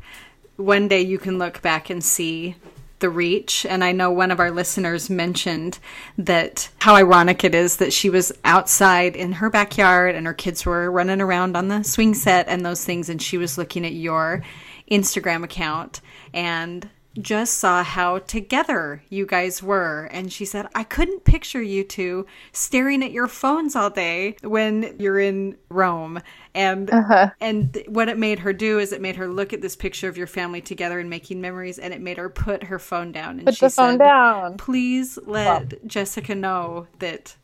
one 0.58 0.88
day 0.88 1.02
you 1.02 1.18
can 1.18 1.38
look 1.40 1.62
back 1.62 1.90
and 1.90 2.04
see 2.04 2.56
the 3.00 3.10
reach. 3.10 3.66
And 3.66 3.84
I 3.84 3.92
know 3.92 4.12
one 4.12 4.32
of 4.32 4.40
our 4.40 4.50
listeners 4.50 5.10
mentioned 5.10 5.78
that 6.18 6.70
how 6.80 6.96
ironic 6.96 7.44
it 7.44 7.54
is 7.54 7.78
that 7.78 7.94
she 7.94 8.10
was 8.10 8.32
outside 8.44 9.16
in 9.16 9.34
her 9.34 9.50
backyard 9.50 10.16
and 10.16 10.26
her 10.26 10.34
kids 10.34 10.66
were 10.66 10.92
running 10.92 11.22
around 11.22 11.56
on 11.56 11.68
the 11.68 11.84
swing 11.84 12.16
set 12.16 12.48
and 12.48 12.66
those 12.66 12.84
things. 12.84 13.10
And 13.10 13.22
she 13.22 13.38
was 13.38 13.58
looking 13.58 13.86
at 13.86 13.94
your 13.94 14.44
Instagram 14.90 15.44
account 15.44 16.02
and 16.34 16.90
just 17.18 17.56
saw 17.56 17.84
how 17.84 18.20
together 18.20 19.04
you 19.10 19.26
guys 19.26 19.62
were. 19.64 20.10
And 20.12 20.32
she 20.32 20.46
said, 20.46 20.68
I 20.76 20.84
couldn't 20.84 21.24
picture 21.24 21.62
you 21.62 21.84
two 21.84 22.26
staring 22.52 23.04
at 23.04 23.12
your 23.12 23.28
phones 23.28 23.76
all 23.76 23.90
day 23.90 24.38
when 24.42 24.96
you're 25.00 25.20
in 25.20 25.58
Rome. 25.70 26.22
And 26.54 26.90
uh-huh. 26.90 27.32
and 27.40 27.78
what 27.88 28.10
it 28.10 28.18
made 28.18 28.40
her 28.40 28.54
do 28.54 28.80
is 28.80 28.92
it 28.92 29.02
made 29.02 29.16
her 29.18 29.28
look 29.28 29.54
at 29.54 29.62
this 29.62 29.76
picture 29.76 30.08
of 30.08 30.18
your 30.18 30.28
family 30.28 30.62
together 30.62 31.00
and 31.00 31.10
making 31.10 31.40
memories, 31.40 31.78
and 31.78 31.94
it 31.94 32.02
made 32.02 32.18
her 32.18 32.30
put 32.30 32.64
her 32.64 32.80
phone 32.80 33.12
down. 33.12 33.38
And 33.38 33.46
put 33.46 33.56
she 33.56 33.66
the 33.66 33.70
phone 33.70 33.94
said, 33.94 34.00
down. 34.00 34.58
Please 34.58 35.20
let. 35.26 35.86
Jessica 35.86 36.36
know 36.36 36.88
that 37.00 37.36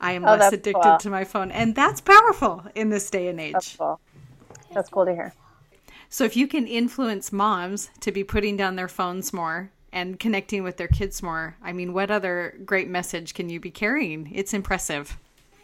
I 0.00 0.12
am 0.12 0.24
oh, 0.24 0.36
less 0.36 0.52
addicted 0.52 0.82
cool. 0.82 0.98
to 0.98 1.10
my 1.10 1.24
phone, 1.24 1.50
and 1.50 1.74
that's 1.74 2.00
powerful 2.00 2.64
in 2.74 2.90
this 2.90 3.10
day 3.10 3.28
and 3.28 3.40
age. 3.40 3.52
That's 3.52 3.76
cool. 3.76 4.00
That's 4.72 4.88
cool 4.88 5.04
to 5.06 5.12
hear. 5.12 5.34
So 6.12 6.24
if 6.24 6.36
you 6.36 6.48
can 6.48 6.66
influence 6.66 7.30
moms 7.30 7.88
to 8.00 8.10
be 8.10 8.24
putting 8.24 8.56
down 8.56 8.74
their 8.74 8.88
phones 8.88 9.32
more 9.32 9.70
and 9.92 10.18
connecting 10.18 10.64
with 10.64 10.76
their 10.76 10.88
kids 10.88 11.22
more, 11.22 11.54
I 11.62 11.72
mean, 11.72 11.92
what 11.92 12.10
other 12.10 12.58
great 12.64 12.88
message 12.88 13.32
can 13.32 13.48
you 13.48 13.60
be 13.60 13.70
carrying? 13.70 14.28
It's 14.34 14.52
impressive. 14.52 15.16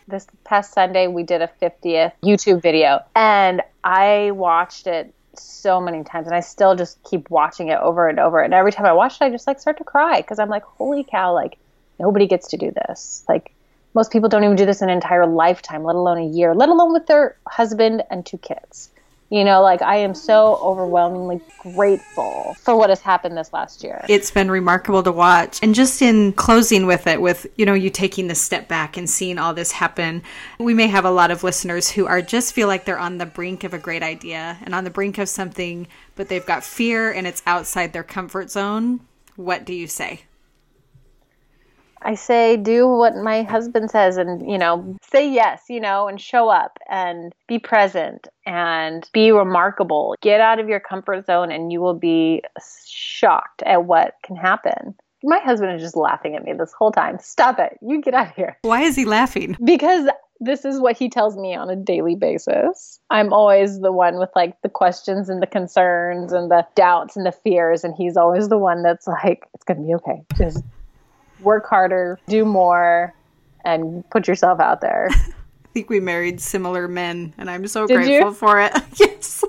This 0.06 0.24
past 0.44 0.72
Sunday, 0.72 1.08
we 1.08 1.24
did 1.24 1.42
a 1.42 1.50
50th 1.60 2.12
YouTube 2.22 2.62
video, 2.62 3.00
and 3.16 3.60
I 3.82 4.30
watched 4.30 4.86
it 4.86 5.12
so 5.34 5.80
many 5.80 6.04
times, 6.04 6.28
and 6.28 6.36
I 6.36 6.40
still 6.40 6.76
just 6.76 7.02
keep 7.02 7.28
watching 7.28 7.66
it 7.68 7.80
over 7.80 8.08
and 8.08 8.20
over. 8.20 8.40
And 8.40 8.54
every 8.54 8.70
time 8.70 8.86
I 8.86 8.92
watch 8.92 9.16
it, 9.20 9.24
I 9.24 9.30
just 9.30 9.48
like 9.48 9.58
start 9.58 9.78
to 9.78 9.84
cry 9.84 10.20
because 10.20 10.38
I'm 10.38 10.48
like, 10.48 10.62
holy 10.62 11.02
cow, 11.02 11.34
like 11.34 11.58
nobody 11.98 12.28
gets 12.28 12.46
to 12.48 12.56
do 12.56 12.70
this. 12.70 13.24
Like 13.28 13.52
most 13.94 14.12
people 14.12 14.28
don't 14.28 14.44
even 14.44 14.54
do 14.54 14.64
this 14.64 14.80
an 14.80 14.90
entire 14.90 15.26
lifetime, 15.26 15.82
let 15.82 15.96
alone 15.96 16.18
a 16.18 16.26
year, 16.26 16.54
let 16.54 16.68
alone 16.68 16.92
with 16.92 17.08
their 17.08 17.36
husband 17.48 18.04
and 18.10 18.24
two 18.24 18.38
kids. 18.38 18.90
You 19.28 19.42
know, 19.42 19.60
like 19.60 19.82
I 19.82 19.96
am 19.96 20.14
so 20.14 20.56
overwhelmingly 20.62 21.40
grateful 21.58 22.54
for 22.60 22.76
what 22.76 22.90
has 22.90 23.00
happened 23.00 23.36
this 23.36 23.52
last 23.52 23.82
year. 23.82 24.04
It's 24.08 24.30
been 24.30 24.50
remarkable 24.50 25.02
to 25.02 25.10
watch. 25.10 25.58
And 25.62 25.74
just 25.74 26.00
in 26.00 26.32
closing 26.34 26.86
with 26.86 27.08
it, 27.08 27.20
with, 27.20 27.46
you 27.56 27.66
know, 27.66 27.74
you 27.74 27.90
taking 27.90 28.28
the 28.28 28.36
step 28.36 28.68
back 28.68 28.96
and 28.96 29.10
seeing 29.10 29.36
all 29.36 29.52
this 29.52 29.72
happen, 29.72 30.22
we 30.60 30.74
may 30.74 30.86
have 30.86 31.04
a 31.04 31.10
lot 31.10 31.32
of 31.32 31.42
listeners 31.42 31.90
who 31.90 32.06
are 32.06 32.22
just 32.22 32.54
feel 32.54 32.68
like 32.68 32.84
they're 32.84 32.98
on 32.98 33.18
the 33.18 33.26
brink 33.26 33.64
of 33.64 33.74
a 33.74 33.78
great 33.78 34.04
idea 34.04 34.58
and 34.62 34.74
on 34.74 34.84
the 34.84 34.90
brink 34.90 35.18
of 35.18 35.28
something, 35.28 35.88
but 36.14 36.28
they've 36.28 36.46
got 36.46 36.62
fear 36.62 37.10
and 37.10 37.26
it's 37.26 37.42
outside 37.46 37.92
their 37.92 38.04
comfort 38.04 38.50
zone. 38.50 39.00
What 39.34 39.64
do 39.64 39.74
you 39.74 39.88
say? 39.88 40.22
I 42.06 42.14
say 42.14 42.56
do 42.56 42.86
what 42.86 43.16
my 43.16 43.42
husband 43.42 43.90
says 43.90 44.16
and, 44.16 44.48
you 44.48 44.58
know, 44.58 44.96
say 45.10 45.28
yes, 45.28 45.64
you 45.68 45.80
know, 45.80 46.06
and 46.06 46.20
show 46.20 46.48
up 46.48 46.78
and 46.88 47.32
be 47.48 47.58
present 47.58 48.28
and 48.46 49.10
be 49.12 49.32
remarkable. 49.32 50.14
Get 50.20 50.40
out 50.40 50.60
of 50.60 50.68
your 50.68 50.78
comfort 50.78 51.26
zone 51.26 51.50
and 51.50 51.72
you 51.72 51.80
will 51.80 51.98
be 51.98 52.42
shocked 52.86 53.64
at 53.64 53.86
what 53.86 54.14
can 54.22 54.36
happen. 54.36 54.94
My 55.24 55.40
husband 55.40 55.74
is 55.74 55.82
just 55.82 55.96
laughing 55.96 56.36
at 56.36 56.44
me 56.44 56.52
this 56.52 56.72
whole 56.78 56.92
time. 56.92 57.18
Stop 57.20 57.58
it. 57.58 57.76
You 57.82 58.00
get 58.00 58.14
out 58.14 58.28
of 58.28 58.36
here. 58.36 58.56
Why 58.62 58.82
is 58.82 58.94
he 58.94 59.04
laughing? 59.04 59.56
Because 59.64 60.08
this 60.38 60.64
is 60.64 60.78
what 60.78 60.96
he 60.96 61.08
tells 61.08 61.36
me 61.36 61.56
on 61.56 61.70
a 61.70 61.74
daily 61.76 62.14
basis. 62.14 63.00
I'm 63.10 63.32
always 63.32 63.80
the 63.80 63.90
one 63.90 64.20
with 64.20 64.30
like 64.36 64.54
the 64.62 64.68
questions 64.68 65.28
and 65.28 65.42
the 65.42 65.46
concerns 65.48 66.32
and 66.32 66.52
the 66.52 66.64
doubts 66.76 67.16
and 67.16 67.26
the 67.26 67.32
fears. 67.32 67.82
And 67.82 67.96
he's 67.96 68.16
always 68.16 68.48
the 68.48 68.58
one 68.58 68.84
that's 68.84 69.08
like, 69.08 69.48
it's 69.54 69.64
going 69.64 69.80
to 69.80 69.86
be 69.86 69.94
okay. 69.94 70.22
Just 70.36 70.62
work 71.40 71.66
harder, 71.68 72.18
do 72.28 72.44
more, 72.44 73.14
and 73.64 74.08
put 74.10 74.28
yourself 74.28 74.60
out 74.60 74.80
there. 74.80 75.08
I 75.12 75.68
think 75.72 75.90
we 75.90 76.00
married 76.00 76.40
similar 76.40 76.88
men, 76.88 77.34
and 77.36 77.50
I'm 77.50 77.66
so 77.66 77.86
Did 77.86 77.96
grateful 77.96 78.30
you? 78.30 78.34
for 78.34 78.60
it. 78.60 78.72
yes. 78.96 79.44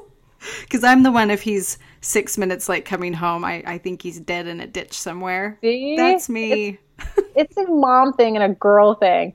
Because 0.62 0.84
I'm 0.84 1.04
the 1.04 1.12
one, 1.12 1.32
if 1.32 1.42
he's 1.42 1.78
six 2.02 2.38
minutes 2.38 2.68
late 2.68 2.86
coming 2.86 3.14
home, 3.14 3.44
I, 3.44 3.64
I 3.66 3.78
think 3.78 4.02
he's 4.02 4.20
dead 4.20 4.48
in 4.48 4.60
a 4.60 4.68
ditch 4.68 4.94
somewhere. 4.94 5.58
See? 5.62 5.96
That's 5.96 6.30
me. 6.30 6.80
It's, 6.98 7.30
it's 7.36 7.58
a 7.58 7.66
mom 7.68 8.14
thing 8.14 8.36
and 8.36 8.52
a 8.52 8.56
girl 8.56 8.96
thing. 8.96 9.34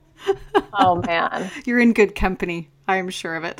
Oh, 0.73 1.01
man. 1.05 1.51
You're 1.65 1.79
in 1.79 1.93
good 1.93 2.15
company. 2.15 2.69
I 2.87 2.97
am 2.97 3.09
sure 3.09 3.35
of 3.35 3.43
it. 3.43 3.59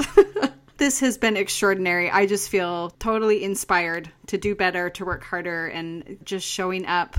this 0.78 1.00
has 1.00 1.18
been 1.18 1.38
extraordinary. 1.38 2.10
I 2.10 2.26
just 2.26 2.50
feel 2.50 2.92
totally 2.92 3.44
inspired 3.44 4.10
to 4.28 4.38
do 4.38 4.56
better, 4.56 4.90
to 4.92 5.06
work 5.06 5.24
harder, 5.24 5.68
and 5.68 6.18
just 6.24 6.48
showing 6.48 6.86
up 6.86 7.18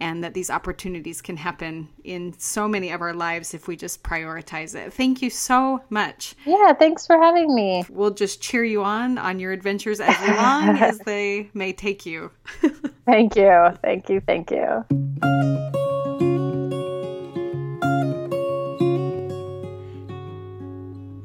and 0.00 0.22
that 0.24 0.34
these 0.34 0.50
opportunities 0.50 1.22
can 1.22 1.36
happen 1.36 1.88
in 2.02 2.34
so 2.38 2.68
many 2.68 2.90
of 2.90 3.00
our 3.00 3.14
lives 3.14 3.54
if 3.54 3.68
we 3.68 3.76
just 3.76 4.02
prioritize 4.02 4.74
it. 4.74 4.92
Thank 4.92 5.22
you 5.22 5.30
so 5.30 5.82
much. 5.90 6.34
Yeah, 6.44 6.72
thanks 6.72 7.06
for 7.06 7.16
having 7.16 7.54
me. 7.54 7.84
We'll 7.88 8.10
just 8.10 8.40
cheer 8.40 8.64
you 8.64 8.82
on 8.82 9.18
on 9.18 9.38
your 9.38 9.52
adventures 9.52 10.00
as 10.00 10.16
long 10.36 10.76
as 10.80 10.98
they 11.00 11.50
may 11.54 11.72
take 11.72 12.06
you. 12.06 12.30
thank 13.06 13.36
you. 13.36 13.70
Thank 13.82 14.08
you. 14.08 14.20
Thank 14.20 14.50
you. 14.50 14.84